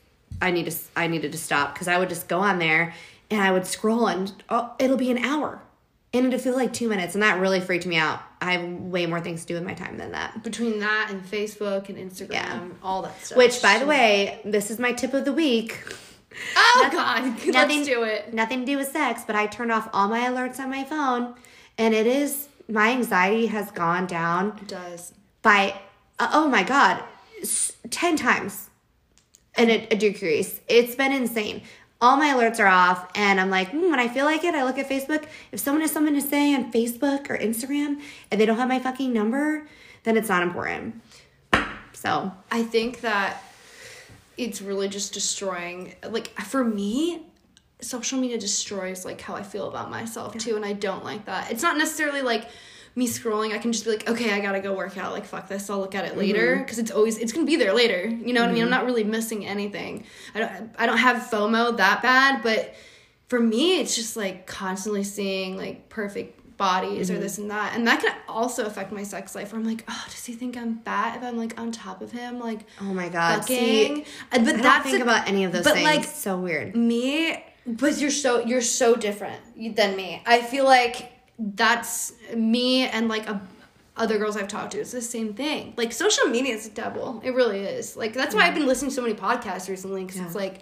I 0.42 0.52
need 0.52 0.70
to 0.70 0.76
I 0.96 1.08
needed 1.08 1.32
to 1.32 1.38
stop 1.38 1.74
because 1.74 1.88
I 1.88 1.98
would 1.98 2.10
just 2.10 2.28
go 2.28 2.40
on 2.40 2.60
there 2.60 2.94
and 3.30 3.42
I 3.42 3.52
would 3.52 3.68
scroll 3.68 4.08
and 4.08 4.32
oh, 4.50 4.74
it'll 4.80 4.98
be 4.98 5.12
an 5.12 5.20
hour 5.20 5.62
and 6.14 6.26
it'll 6.26 6.40
feel 6.40 6.56
like 6.56 6.74
two 6.74 6.90
minutes 6.90 7.14
and 7.14 7.24
that 7.24 7.40
really 7.40 7.60
freaked 7.60 7.86
me 7.86 7.98
out. 7.98 8.22
I 8.40 8.52
have 8.54 8.70
way 8.70 9.06
more 9.08 9.20
things 9.20 9.42
to 9.42 9.48
do 9.48 9.54
with 9.56 9.64
my 9.64 9.74
time 9.74 9.98
than 9.98 10.12
that. 10.12 10.44
Between 10.44 10.80
that 10.80 11.08
and 11.10 11.24
Facebook 11.26 11.90
and 11.90 11.98
Instagram, 11.98 12.30
Yeah. 12.32 12.62
all 12.84 13.02
that 13.02 13.24
stuff. 13.26 13.38
Which, 13.38 13.62
by 13.62 13.80
the 13.80 13.86
way, 13.88 14.40
this 14.46 14.70
is 14.70 14.78
my 14.80 14.92
tip 14.94 15.14
of 15.14 15.26
the 15.26 15.34
week. 15.34 15.82
oh 16.56 16.90
God, 16.92 17.24
Nothing- 17.26 17.54
let's 17.54 17.88
do 17.88 18.04
it. 18.04 18.34
Nothing 18.34 18.60
to 18.62 18.66
do 18.66 18.78
with 18.78 18.92
sex, 18.92 19.24
but 19.26 19.36
I 19.36 19.48
turned 19.48 19.72
off 19.72 19.90
all 19.92 20.08
my 20.08 20.22
alerts 20.22 20.60
on 20.60 20.70
my 20.70 20.84
phone, 20.84 21.34
and 21.80 21.94
it 21.96 22.06
is 22.06 22.48
my 22.70 22.92
anxiety 22.92 23.48
has 23.48 23.72
gone 23.72 24.06
down 24.06 24.58
It 24.62 24.68
does. 24.68 25.14
by 25.42 25.74
uh, 26.20 26.30
oh 26.34 26.48
my 26.48 26.64
god, 26.64 27.04
ten 27.90 28.16
times, 28.18 28.70
and 29.56 29.70
a, 29.72 29.88
a 29.94 29.96
decrease. 29.96 30.62
It's 30.68 30.96
been 30.96 31.12
insane. 31.12 31.64
All 32.00 32.18
my 32.18 32.28
alerts 32.28 32.60
are 32.60 32.68
off, 32.68 33.10
and 33.16 33.40
I'm 33.40 33.50
like, 33.50 33.70
hmm, 33.70 33.90
when 33.90 34.00
I 34.00 34.08
feel 34.08 34.26
like 34.26 34.44
it, 34.44 34.54
I 34.54 34.64
look 34.64 34.78
at 34.78 34.88
Facebook. 34.88 35.26
If 35.52 35.60
someone 35.60 35.82
has 35.82 35.92
something 35.92 36.14
to 36.14 36.22
say 36.22 36.54
on 36.54 36.72
Facebook 36.72 37.30
or 37.30 37.38
Instagram, 37.38 38.00
and 38.30 38.40
they 38.40 38.46
don't 38.46 38.58
have 38.58 38.68
my 38.68 38.80
fucking 38.80 39.12
number, 39.12 39.68
then 40.04 40.16
it's 40.16 40.30
not 40.30 40.44
important. 40.44 41.02
So 41.94 42.32
I 42.52 42.62
think 42.62 43.02
that 43.02 43.42
it's 44.38 44.62
really 44.62 44.88
just 44.88 45.14
destroying 45.14 45.96
like 46.08 46.28
for 46.42 46.64
me 46.64 47.24
social 47.82 48.20
media 48.20 48.38
destroys 48.38 49.04
like 49.04 49.20
how 49.20 49.36
I 49.36 49.44
feel 49.44 49.68
about 49.68 49.90
myself 49.90 50.38
too 50.38 50.56
and 50.56 50.64
I 50.64 50.74
don't 50.74 51.04
like 51.04 51.26
that. 51.26 51.52
It's 51.52 51.64
not 51.64 51.78
necessarily 51.78 52.22
like 52.22 52.48
me 52.98 53.08
scrolling 53.08 53.54
I 53.54 53.60
can 53.60 53.72
just 53.72 53.86
be 53.86 53.92
like 53.92 54.10
okay 54.10 54.34
I 54.34 54.40
got 54.42 54.54
to 54.54 54.60
go 54.60 54.74
work 54.74 54.98
out 54.98 55.14
like 55.14 55.26
fuck 55.26 55.48
this 55.48 55.70
I'll 55.70 55.80
look 55.80 55.96
at 55.96 56.04
it 56.06 56.18
later 56.18 56.58
because 56.58 56.80
it's 56.80 56.92
always 56.92 57.18
it's 57.18 57.32
to 57.32 57.46
be 57.46 57.56
there 57.56 57.74
later. 57.74 58.08
You 58.08 58.34
know 58.34 58.42
what 58.42 58.50
I 58.50 58.54
mean? 58.54 58.64
I'm 58.64 58.70
not 58.70 58.86
really 58.86 59.04
missing 59.04 59.46
anything. 59.46 60.04
I 60.36 60.40
don't 60.40 60.52
I 60.80 60.86
don't 60.88 60.98
have 60.98 61.30
FOMO 61.30 61.78
that 61.78 62.02
bad 62.02 62.42
but 62.44 62.74
for 63.30 63.40
me 63.40 63.80
it's 63.80 63.96
just 63.96 64.18
like 64.18 64.48
constantly 64.48 65.04
seeing 65.04 65.56
like 65.58 65.90
perfect 65.90 66.34
bodies 66.58 67.12
or 67.12 67.20
this 67.20 67.38
and 67.38 67.52
that 67.52 67.76
and 67.76 67.86
that 67.86 68.02
can 68.02 68.16
also 68.28 68.66
affect 68.66 68.92
my 68.92 69.04
sex 69.04 69.36
life 69.36 69.52
where 69.52 69.62
i'm 69.62 69.68
like 69.68 69.84
oh 69.88 70.06
does 70.10 70.26
he 70.26 70.34
think 70.34 70.58
i'm 70.58 70.80
fat 70.80 71.16
if 71.16 71.22
i'm 71.24 71.38
like 71.38 71.60
on 71.62 71.72
top 71.72 72.02
of 72.02 72.12
him 72.12 72.40
like 72.40 72.62
oh 72.82 72.86
my 72.86 73.10
god, 73.10 73.44
see, 73.46 73.88
fucking 73.90 74.06
Uh, 74.32 74.40
but 74.40 74.48
I 74.48 74.52
don't 74.54 74.62
that's 74.64 74.86
think 74.90 75.00
a- 75.02 75.04
about 75.04 75.28
any 75.28 75.44
of 75.44 75.52
those 75.52 75.64
but 75.66 75.74
things. 75.76 75.86
like 75.86 76.04
so 76.04 76.36
weird. 76.36 76.76
me 76.76 77.46
but 77.68 78.00
you're 78.00 78.10
so 78.10 78.40
you're 78.44 78.62
so 78.62 78.96
different 78.96 79.40
than 79.76 79.96
me 79.96 80.24
i 80.26 80.42
feel 80.42 80.66
like 80.66 81.12
that's 81.40 82.14
me 82.36 82.88
and 82.88 83.08
like 83.08 83.28
a 83.28 83.42
other 83.96 84.20
girls 84.20 84.38
I've 84.38 84.48
talked 84.48 84.74
to, 84.74 84.80
it's 84.80 84.92
the 84.92 85.02
same 85.02 85.34
thing. 85.34 85.74
Like 85.76 85.92
social 85.92 86.28
media 86.28 86.54
is 86.54 86.68
a 86.68 86.70
devil. 86.70 87.20
It 87.24 87.34
really 87.34 87.62
is. 87.62 87.98
Like 87.98 88.14
that's 88.14 88.36
why 88.36 88.42
I've 88.48 88.54
been 88.54 88.68
listening 88.68 88.92
to 88.92 88.96
so 88.96 89.02
many 89.02 89.16
podcasts 89.16 89.68
recently 89.70 90.04
because 90.06 90.22
it's 90.22 90.36
like, 90.36 90.62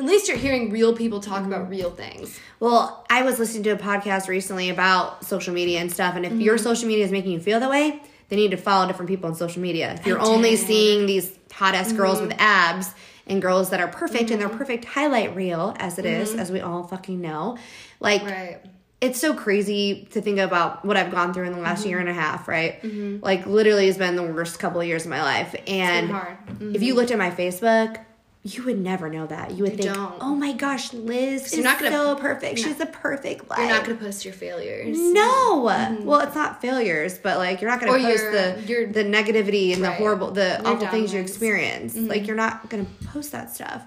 at 0.00 0.04
least 0.04 0.26
you're 0.26 0.36
hearing 0.36 0.70
real 0.70 0.96
people 0.96 1.20
talk 1.20 1.44
about 1.46 1.68
real 1.70 1.90
things. 1.92 2.40
Well, 2.58 3.06
I 3.08 3.22
was 3.22 3.38
listening 3.38 3.62
to 3.64 3.70
a 3.70 3.76
podcast 3.76 4.26
recently 4.26 4.68
about 4.70 5.24
social 5.24 5.54
media 5.54 5.78
and 5.80 5.92
stuff, 5.92 6.16
and 6.16 6.26
if 6.26 6.32
your 6.32 6.56
Mm-hmm. 6.56 6.64
social 6.64 6.88
media 6.88 7.04
is 7.04 7.12
making 7.12 7.30
you 7.30 7.38
feel 7.40 7.60
that 7.60 7.70
way, 7.70 8.00
then 8.28 8.38
you 8.40 8.46
need 8.48 8.56
to 8.56 8.60
follow 8.60 8.86
different 8.88 9.08
people 9.08 9.28
on 9.30 9.36
social 9.36 9.62
media. 9.62 9.92
If 9.94 10.04
you're 10.06 10.18
I 10.20 10.24
only 10.24 10.50
did. 10.50 10.58
Mm-hmm. 10.60 10.66
seeing 10.66 11.06
these 11.06 11.38
hot 11.52 11.76
ass 11.76 11.92
girls 11.92 12.20
with 12.20 12.34
abs 12.38 12.94
and 13.28 13.40
girls 13.40 13.70
that 13.70 13.78
are 13.78 13.86
perfect 13.86 14.32
and 14.32 14.40
their 14.40 14.48
perfect 14.48 14.86
highlight 14.86 15.36
reel, 15.36 15.76
as 15.78 16.00
it 16.00 16.06
is, 16.06 16.34
as 16.34 16.50
we 16.50 16.60
all 16.60 16.82
fucking 16.82 17.20
know, 17.20 17.58
like 18.00 18.22
Mm-hmm. 18.22 18.30
Right. 18.32 18.60
It's 19.02 19.20
so 19.20 19.34
crazy 19.34 20.06
to 20.12 20.20
think 20.22 20.38
about 20.38 20.82
what 20.84 20.96
I've 20.96 21.10
gone 21.10 21.34
through 21.34 21.44
in 21.46 21.52
the 21.52 21.58
last 21.58 21.80
Mm-hmm. 21.80 21.88
year 21.90 21.98
and 21.98 22.08
a 22.08 22.14
half, 22.14 22.46
right? 22.48 22.80
Like 23.22 23.44
literally 23.46 23.86
has 23.86 23.98
been 23.98 24.16
the 24.16 24.22
worst 24.22 24.58
couple 24.60 24.80
of 24.80 24.86
years 24.86 25.04
of 25.04 25.10
my 25.10 25.22
life. 25.22 25.54
And 25.66 26.08
hard. 26.10 26.38
Mm-hmm. 26.46 26.74
if 26.76 26.82
you 26.82 26.94
looked 26.94 27.10
at 27.10 27.18
my 27.18 27.30
Facebook, 27.30 27.98
you 28.44 28.64
would 28.64 28.78
never 28.78 29.08
know 29.08 29.26
that. 29.26 29.52
You 29.52 29.62
would 29.64 29.72
You 29.72 29.78
think, 29.78 29.94
don't. 29.94 30.14
"Oh 30.20 30.34
my 30.34 30.52
gosh, 30.52 30.92
Liz 30.92 31.52
is 31.52 31.62
not 31.62 31.78
gonna- 31.78 31.92
so 31.92 32.16
perfect. 32.16 32.58
She's 32.58 32.76
the 32.76 32.86
perfect 32.86 33.48
life." 33.50 33.58
You're 33.60 33.68
not 33.68 33.84
gonna 33.84 33.98
post 33.98 34.24
your 34.24 34.34
failures. 34.34 34.96
No. 34.98 35.62
Well, 36.02 36.20
it's 36.20 36.34
not 36.34 36.60
failures, 36.60 37.18
but 37.18 37.38
like 37.38 37.60
you're 37.60 37.70
not 37.70 37.78
going 37.80 37.92
Or 37.92 37.98
to 37.98 38.04
post 38.04 38.22
your- 38.22 38.32
the 38.32 38.62
your- 38.66 38.86
the 38.86 39.04
negativity 39.04 39.72
and 39.74 39.82
the 39.84 39.92
horrible, 39.92 40.30
the 40.32 40.60
Your 40.64 40.74
awful 40.74 40.88
things 40.88 41.12
you 41.14 41.20
experience. 41.20 41.96
Like 41.96 42.26
you're 42.26 42.36
not 42.36 42.68
going 42.68 42.84
to 42.86 43.04
post 43.08 43.30
that 43.32 43.54
stuff. 43.54 43.82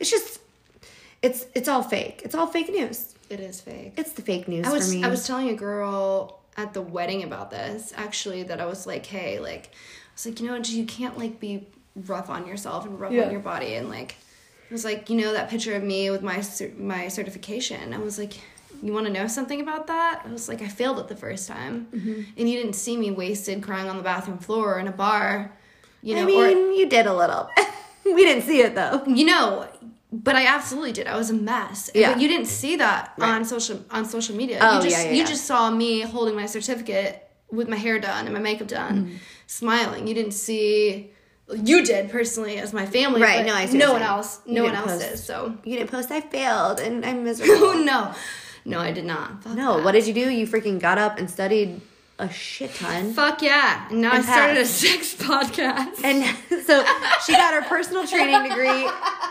It's 0.00 0.10
just, 0.10 0.38
it's 1.22 1.46
it's 1.54 1.68
all 1.68 1.82
fake. 1.82 2.20
It's 2.24 2.34
all 2.34 2.46
fake 2.46 2.68
news. 2.70 3.13
It 3.30 3.40
is 3.40 3.60
fake. 3.60 3.94
It's 3.96 4.12
the 4.12 4.22
fake 4.22 4.48
news 4.48 4.66
I 4.66 4.72
was 4.72 4.88
for 4.92 4.98
me. 4.98 5.04
I 5.04 5.08
was 5.08 5.26
telling 5.26 5.48
a 5.50 5.54
girl 5.54 6.40
at 6.56 6.72
the 6.74 6.80
wedding 6.82 7.22
about 7.24 7.50
this 7.50 7.92
actually 7.96 8.44
that 8.44 8.60
I 8.60 8.66
was 8.66 8.86
like, 8.86 9.06
hey, 9.06 9.38
like 9.40 9.70
I 9.72 10.12
was 10.14 10.26
like, 10.26 10.40
you 10.40 10.46
know, 10.46 10.56
you 10.56 10.84
can't 10.86 11.18
like 11.18 11.40
be 11.40 11.66
rough 12.06 12.28
on 12.30 12.46
yourself 12.46 12.84
and 12.86 12.98
rough 13.00 13.12
Yeah. 13.12 13.24
on 13.24 13.30
your 13.32 13.40
body 13.40 13.74
and 13.74 13.88
like 13.88 14.16
I 14.70 14.72
was 14.74 14.84
like, 14.84 15.10
you 15.10 15.16
know, 15.16 15.32
that 15.32 15.50
picture 15.50 15.74
of 15.74 15.82
me 15.82 16.10
with 16.10 16.22
my 16.22 16.42
my 16.78 17.08
certification. 17.08 17.92
I 17.92 17.98
was 17.98 18.18
like, 18.18 18.34
you 18.82 18.92
want 18.92 19.06
to 19.06 19.12
know 19.12 19.26
something 19.26 19.60
about 19.60 19.86
that? 19.88 20.22
I 20.24 20.30
was 20.32 20.48
like, 20.48 20.62
I 20.62 20.68
failed 20.68 20.98
it 20.98 21.08
the 21.08 21.16
first 21.16 21.46
time, 21.48 21.86
Mm-hmm. 21.92 22.22
and 22.36 22.48
you 22.50 22.56
didn't 22.60 22.72
see 22.74 22.96
me 22.96 23.10
wasted 23.10 23.62
crying 23.62 23.88
on 23.88 23.96
the 23.96 24.02
bathroom 24.02 24.38
floor 24.38 24.78
in 24.80 24.88
a 24.88 24.92
bar. 24.92 25.52
You 26.02 26.14
know, 26.16 26.22
I 26.22 26.24
or 26.24 26.54
mean, 26.54 26.74
you 26.78 26.86
did 26.88 27.06
a 27.06 27.14
little. 27.14 27.48
we 28.04 28.24
didn't 28.24 28.42
see 28.44 28.60
it 28.60 28.74
though. 28.74 29.02
you 29.06 29.24
know 29.26 29.66
but 30.22 30.34
i 30.36 30.44
absolutely 30.46 30.92
did 30.92 31.06
i 31.06 31.16
was 31.16 31.30
a 31.30 31.34
mess 31.34 31.90
Yeah. 31.94 32.12
but 32.12 32.20
you 32.22 32.28
didn't 32.28 32.46
see 32.46 32.76
that 32.76 33.12
Right. 33.18 33.30
on 33.34 33.44
social 33.44 33.78
on 33.90 34.04
social 34.04 34.36
media 34.36 34.58
Oh, 34.60 34.76
you 34.76 34.82
just 34.88 34.96
yeah, 34.96 35.04
yeah, 35.04 35.10
you 35.10 35.22
yeah. 35.22 35.32
just 35.34 35.44
saw 35.44 35.70
me 35.70 35.90
holding 36.14 36.34
my 36.36 36.46
certificate 36.46 37.12
with 37.50 37.68
my 37.68 37.76
hair 37.76 37.98
done 37.98 38.22
and 38.26 38.32
my 38.38 38.40
makeup 38.40 38.68
done 38.68 38.96
Mm-hmm. 39.06 39.16
smiling 39.46 40.06
you 40.08 40.14
didn't 40.14 40.32
see 40.46 41.10
you 41.70 41.84
did 41.84 42.10
personally 42.10 42.56
as 42.58 42.72
my 42.72 42.86
family 42.86 43.20
Right, 43.20 43.44
no, 43.44 43.54
I 43.54 43.66
see 43.66 43.76
no 43.78 43.92
one 43.92 44.02
else 44.02 44.40
no 44.46 44.62
one 44.64 44.74
else 44.74 44.92
post. 44.92 45.00
did 45.10 45.18
so 45.18 45.36
You 45.64 45.76
didn't 45.78 45.90
post. 45.90 46.10
I 46.10 46.20
failed, 46.22 46.80
and 46.80 47.04
I'm 47.04 47.22
miserable. 47.28 47.64
oh 47.66 47.72
no 47.92 48.14
no 48.64 48.78
i 48.80 48.90
did 48.92 49.04
not 49.04 49.42
Fuck 49.42 49.54
no, 49.54 49.76
that. 49.76 49.84
what 49.84 49.92
did 49.92 50.06
you 50.06 50.14
do? 50.14 50.26
You 50.38 50.46
freaking 50.46 50.78
got 50.80 50.96
up 50.96 51.18
and 51.18 51.28
studied 51.30 51.80
a 52.18 52.30
shit 52.30 52.72
ton. 52.74 53.12
fuck 53.12 53.42
yeah 53.42 53.88
and 53.90 54.00
now 54.00 54.12
And 54.12 54.22
i 54.24 54.32
started 54.32 54.58
a 54.58 54.64
sex 54.66 55.14
podcast 55.18 56.02
And 56.04 56.24
so 56.64 56.84
she 57.26 57.32
got 57.32 57.54
her 57.54 57.62
personal 57.68 58.06
training 58.06 58.42
degree 58.48 58.88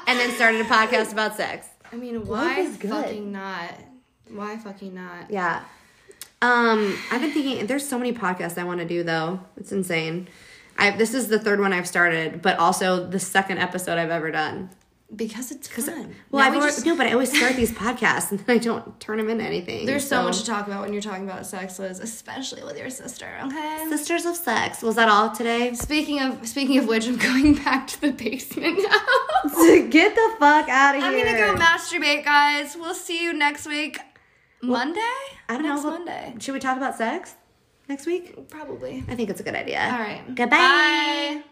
and 0.07 0.19
then 0.19 0.31
started 0.31 0.61
a 0.61 0.65
podcast 0.65 1.11
about 1.13 1.35
sex. 1.37 1.67
i 1.91 1.95
mean 1.95 2.25
why 2.27 2.65
fucking 2.67 3.31
not 3.31 3.71
why 4.29 4.57
fucking 4.57 4.93
not 4.95 5.29
Yeah. 5.31 5.63
Um, 6.41 6.97
I've 7.09 7.21
been 7.21 7.31
thinking 7.31 7.65
there's 7.67 7.87
so 7.87 7.97
many 7.97 8.11
podcasts 8.11 8.57
I 8.57 8.65
want 8.65 8.81
to 8.81 8.85
do 8.85 9.01
though. 9.03 9.39
It's 9.55 9.71
insane. 9.71 10.27
I 10.77 10.91
this 10.91 11.13
is 11.13 11.29
the 11.29 11.39
third 11.39 11.61
one 11.61 11.71
I've 11.71 11.87
started, 11.87 12.41
but 12.41 12.59
also 12.59 13.07
the 13.07 13.19
second 13.19 13.59
episode 13.59 13.97
I've 13.97 14.09
ever 14.09 14.29
done. 14.29 14.69
Because 15.15 15.51
it's 15.51 15.67
fun 15.67 16.15
Well, 16.31 16.43
Now 16.43 16.47
I've 16.55 16.61
we 16.63 16.67
just- 16.67 16.85
no, 16.85 16.95
but 16.97 17.07
I 17.07 17.13
always 17.13 17.35
start 17.35 17.55
these 17.55 17.71
podcasts 17.71 18.31
and 18.31 18.39
then 18.39 18.55
I 18.55 18.59
don't 18.59 18.99
turn 18.99 19.17
them 19.17 19.29
into 19.29 19.43
anything. 19.43 19.85
There's 19.85 20.07
so, 20.07 20.23
much 20.23 20.39
to 20.39 20.45
talk 20.45 20.67
about 20.67 20.81
when 20.81 20.93
you're 20.93 21.01
talking 21.01 21.23
about 21.29 21.45
sex, 21.45 21.77
Liz, 21.79 21.99
especially 21.99 22.63
with 22.63 22.77
your 22.77 22.89
sister. 22.89 23.27
Okay. 23.45 23.85
Sisters 23.89 24.25
of 24.25 24.35
Sex. 24.35 24.81
Was 24.81 24.95
that 24.95 25.09
all 25.09 25.29
today? 25.31 25.73
Speaking 25.73 26.19
of 26.21 26.47
speaking 26.47 26.77
of 26.79 26.87
which, 26.87 27.07
I'm 27.07 27.17
going 27.17 27.53
back 27.63 27.87
to 27.87 28.01
the 28.01 28.11
basement 28.11 28.79
now. 28.81 29.87
Get 29.89 30.15
the 30.15 30.35
fuck 30.39 30.69
out 30.69 30.95
of 30.95 31.03
here. 31.03 31.11
I'm 31.11 31.25
gonna 31.25 31.55
go 31.57 31.61
masturbate, 31.63 32.23
guys. 32.25 32.75
We'll 32.75 32.93
see 32.95 33.21
you 33.23 33.33
next 33.33 33.67
week. 33.67 33.99
Monday? 34.61 35.01
I 35.49 35.53
don't 35.55 35.63
next 35.63 35.83
know. 35.83 35.91
Monday. 35.91 36.35
Should 36.39 36.53
we 36.53 36.59
talk 36.59 36.77
about 36.77 36.95
sex 36.95 37.35
next 37.89 38.05
week? 38.05 38.49
Probably. 38.49 39.03
I 39.09 39.15
think 39.15 39.29
it's 39.29 39.41
a 39.41 39.43
good 39.43 39.55
idea. 39.55 39.79
All 39.81 39.99
right. 39.99 40.23
Goodbye. 40.33 40.57
Bye. 40.57 41.43